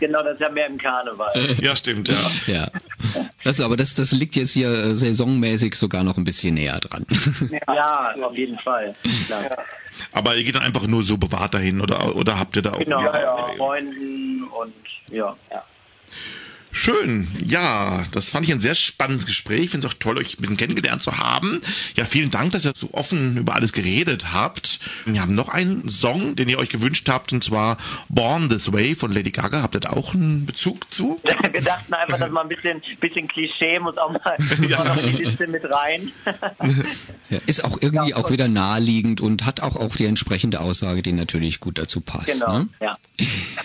Genau, 0.00 0.22
das 0.22 0.34
ist 0.34 0.40
ja 0.40 0.48
mehr 0.48 0.66
im 0.66 0.78
Karneval. 0.78 1.30
Ja, 1.60 1.76
stimmt, 1.76 2.08
ja. 2.08 2.30
Ja. 2.46 2.70
Das, 3.44 3.60
aber 3.60 3.76
das, 3.76 3.94
das 3.94 4.12
liegt 4.12 4.34
jetzt 4.36 4.52
hier 4.52 4.70
äh, 4.70 4.94
saisonmäßig 4.96 5.74
sogar 5.74 6.02
noch 6.02 6.16
ein 6.16 6.24
bisschen 6.24 6.54
näher 6.54 6.78
dran. 6.80 7.04
Ja, 7.66 8.14
auf 8.22 8.34
jeden 8.36 8.58
Fall. 8.58 8.94
Klar. 9.26 9.44
Aber 10.12 10.36
ihr 10.36 10.44
geht 10.44 10.54
dann 10.54 10.62
einfach 10.62 10.86
nur 10.86 11.02
so 11.02 11.16
bewahrt 11.16 11.54
dahin 11.54 11.80
oder, 11.80 12.16
oder 12.16 12.38
habt 12.38 12.56
ihr 12.56 12.62
da 12.62 12.72
auch... 12.72 12.78
Genau, 12.78 13.00
Ja, 13.02 13.20
ja. 13.20 13.46
mit 13.48 13.56
Freunden 13.56 14.44
und 14.44 14.74
ja. 15.10 15.36
Schön, 16.72 17.26
ja, 17.44 18.04
das 18.12 18.30
fand 18.30 18.46
ich 18.46 18.52
ein 18.52 18.60
sehr 18.60 18.74
spannendes 18.74 19.26
Gespräch. 19.26 19.64
Ich 19.64 19.70
finde 19.70 19.86
es 19.86 19.92
auch 19.92 19.98
toll, 19.98 20.18
euch 20.18 20.38
ein 20.38 20.40
bisschen 20.40 20.56
kennengelernt 20.56 21.02
zu 21.02 21.18
haben. 21.18 21.60
Ja, 21.96 22.04
vielen 22.04 22.30
Dank, 22.30 22.52
dass 22.52 22.64
ihr 22.64 22.72
so 22.76 22.90
offen 22.92 23.36
über 23.36 23.54
alles 23.54 23.72
geredet 23.72 24.32
habt. 24.32 24.78
Wir 25.04 25.20
haben 25.20 25.34
noch 25.34 25.48
einen 25.48 25.90
Song, 25.90 26.36
den 26.36 26.48
ihr 26.48 26.58
euch 26.58 26.68
gewünscht 26.68 27.08
habt, 27.08 27.32
und 27.32 27.42
zwar 27.42 27.76
Born 28.08 28.48
This 28.48 28.72
Way 28.72 28.94
von 28.94 29.12
Lady 29.12 29.30
Gaga. 29.30 29.62
Habt 29.62 29.74
ihr 29.74 29.80
da 29.80 29.90
auch 29.90 30.14
einen 30.14 30.46
Bezug 30.46 30.92
zu? 30.92 31.20
Wir 31.52 31.62
dachten 31.62 31.92
einfach, 31.92 32.18
dass 32.18 32.30
man 32.30 32.44
ein 32.44 32.48
bisschen, 32.48 32.80
bisschen 33.00 33.26
Klischee 33.26 33.78
muss 33.80 33.98
auch 33.98 34.12
mal 34.12 34.20
auch 34.78 34.84
noch 34.84 34.96
in 34.98 35.16
die 35.16 35.24
Liste 35.24 35.46
mit 35.46 35.64
rein. 35.64 36.12
Ja, 37.30 37.38
ist 37.46 37.64
auch 37.64 37.78
irgendwie 37.80 38.12
auch 38.14 38.32
wieder 38.32 38.48
naheliegend 38.48 39.20
und 39.20 39.46
hat 39.46 39.60
auch, 39.60 39.76
auch 39.76 39.94
die 39.94 40.06
entsprechende 40.06 40.58
Aussage, 40.58 41.00
die 41.00 41.12
natürlich 41.12 41.60
gut 41.60 41.78
dazu 41.78 42.00
passt. 42.00 42.26
Genau, 42.26 42.58
Ne? 42.60 42.68
ja. 42.80 42.98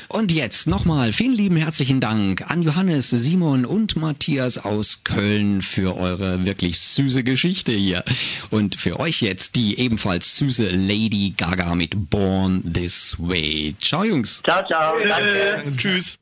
Und 0.07 0.31
jetzt 0.31 0.67
nochmal 0.67 1.13
vielen 1.13 1.33
lieben 1.33 1.57
herzlichen 1.57 1.99
Dank 1.99 2.49
an 2.51 2.61
Johannes, 2.61 2.94
Simon 3.01 3.65
und 3.65 3.95
Matthias 3.95 4.57
aus 4.57 5.03
Köln 5.03 5.61
für 5.61 5.95
eure 5.95 6.45
wirklich 6.45 6.79
süße 6.79 7.23
Geschichte 7.23 7.71
hier. 7.71 8.03
Und 8.49 8.75
für 8.75 8.99
euch 8.99 9.21
jetzt 9.21 9.55
die 9.55 9.79
ebenfalls 9.79 10.37
süße 10.37 10.67
Lady 10.69 11.33
Gaga 11.35 11.75
mit 11.75 12.09
Born 12.09 12.73
This 12.73 13.15
Way. 13.19 13.75
Ciao 13.79 14.03
Jungs. 14.03 14.41
Ciao, 14.43 14.65
ciao. 14.67 14.95
Danke. 15.05 15.73
Tschüss. 15.77 16.17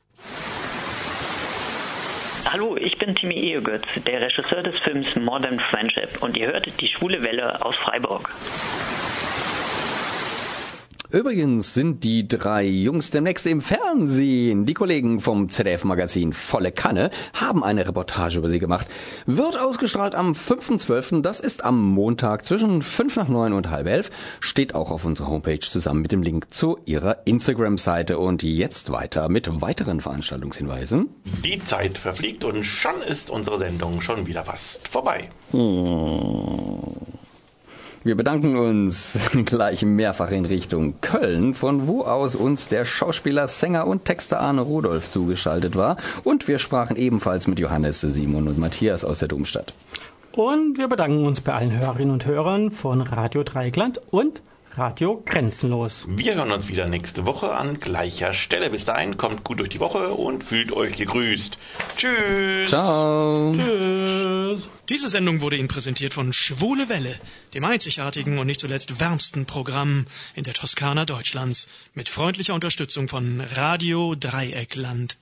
Hallo, 2.50 2.76
ich 2.76 2.96
bin 2.98 3.14
Timmy 3.14 3.34
Ehegötz, 3.34 3.86
der 4.06 4.20
Regisseur 4.20 4.62
des 4.62 4.78
Films 4.78 5.16
Modern 5.16 5.58
Friendship 5.58 6.22
und 6.22 6.36
ihr 6.36 6.48
hört 6.48 6.66
die 6.80 6.88
Schwule 6.88 7.22
Welle 7.22 7.64
aus 7.64 7.74
Freiburg. 7.76 8.30
Übrigens 11.14 11.74
sind 11.74 12.02
die 12.02 12.26
drei 12.26 12.64
Jungs 12.64 13.12
demnächst 13.12 13.46
im 13.46 13.60
Fernsehen. 13.60 14.66
Die 14.66 14.74
Kollegen 14.74 15.20
vom 15.20 15.48
ZDF-Magazin 15.48 16.32
Volle 16.32 16.72
Kanne 16.72 17.12
haben 17.34 17.62
eine 17.62 17.86
Reportage 17.86 18.38
über 18.38 18.48
sie 18.48 18.58
gemacht. 18.58 18.88
Wird 19.24 19.56
ausgestrahlt 19.56 20.16
am 20.16 20.32
5.12., 20.32 21.22
das 21.22 21.38
ist 21.38 21.64
am 21.64 21.80
Montag 21.80 22.44
zwischen 22.44 22.82
5 22.82 23.14
nach 23.14 23.28
9 23.28 23.52
und 23.52 23.70
halb 23.70 23.86
11. 23.86 24.10
Steht 24.40 24.74
auch 24.74 24.90
auf 24.90 25.04
unserer 25.04 25.28
Homepage 25.28 25.60
zusammen 25.60 26.02
mit 26.02 26.10
dem 26.10 26.24
Link 26.24 26.52
zu 26.52 26.78
ihrer 26.84 27.24
Instagram-Seite. 27.26 28.18
Und 28.18 28.42
jetzt 28.42 28.90
weiter 28.90 29.28
mit 29.28 29.48
weiteren 29.60 30.00
Veranstaltungshinweisen. 30.00 31.10
Die 31.44 31.60
Zeit 31.60 31.96
verfliegt 31.96 32.42
und 32.42 32.64
schon 32.64 33.00
ist 33.08 33.30
unsere 33.30 33.58
Sendung 33.58 34.00
schon 34.00 34.26
wieder 34.26 34.42
fast 34.42 34.88
vorbei. 34.88 35.28
Wir 38.04 38.16
bedanken 38.16 38.58
uns 38.58 39.30
gleich 39.46 39.82
mehrfach 39.82 40.30
in 40.30 40.44
Richtung 40.44 41.00
Köln, 41.00 41.54
von 41.54 41.86
wo 41.86 42.02
aus 42.02 42.36
uns 42.36 42.68
der 42.68 42.84
Schauspieler, 42.84 43.46
Sänger 43.46 43.86
und 43.86 44.04
Texter 44.04 44.40
Arne 44.40 44.60
Rudolph 44.60 45.08
zugeschaltet 45.08 45.74
war. 45.74 45.96
Und 46.22 46.46
wir 46.46 46.58
sprachen 46.58 46.96
ebenfalls 46.96 47.46
mit 47.46 47.58
Johannes, 47.58 48.02
Simon 48.02 48.46
und 48.46 48.58
Matthias 48.58 49.06
aus 49.06 49.20
der 49.20 49.28
Domstadt. 49.28 49.72
Und 50.32 50.76
wir 50.76 50.88
bedanken 50.88 51.24
uns 51.24 51.40
bei 51.40 51.54
allen 51.54 51.72
Hörerinnen 51.72 52.12
und 52.12 52.26
Hörern 52.26 52.72
von 52.72 53.00
Radio 53.00 53.42
Dreieckland 53.42 54.02
und 54.10 54.42
Radio 54.76 55.22
Grenzenlos. 55.24 56.08
Wir 56.10 56.34
hören 56.34 56.50
uns 56.50 56.66
wieder 56.66 56.88
nächste 56.88 57.26
Woche 57.26 57.54
an 57.54 57.78
gleicher 57.78 58.32
Stelle. 58.32 58.70
Bis 58.70 58.84
dahin 58.84 59.16
kommt 59.16 59.44
gut 59.44 59.60
durch 59.60 59.68
die 59.68 59.78
Woche 59.78 60.08
und 60.08 60.42
fühlt 60.42 60.72
euch 60.72 60.96
gegrüßt. 60.96 61.58
Tschüss. 61.96 62.70
Ciao. 62.70 63.52
Tschüss. 63.52 64.68
Diese 64.88 65.08
Sendung 65.08 65.42
wurde 65.42 65.56
Ihnen 65.56 65.68
präsentiert 65.68 66.12
von 66.12 66.32
Schwule 66.32 66.88
Welle, 66.88 67.14
dem 67.54 67.64
einzigartigen 67.64 68.38
und 68.38 68.48
nicht 68.48 68.60
zuletzt 68.60 68.98
wärmsten 68.98 69.46
Programm 69.46 70.06
in 70.34 70.42
der 70.42 70.54
Toskana 70.54 71.04
Deutschlands, 71.04 71.68
mit 71.94 72.08
freundlicher 72.08 72.54
Unterstützung 72.54 73.06
von 73.06 73.40
Radio 73.40 74.16
Dreieckland. 74.16 75.16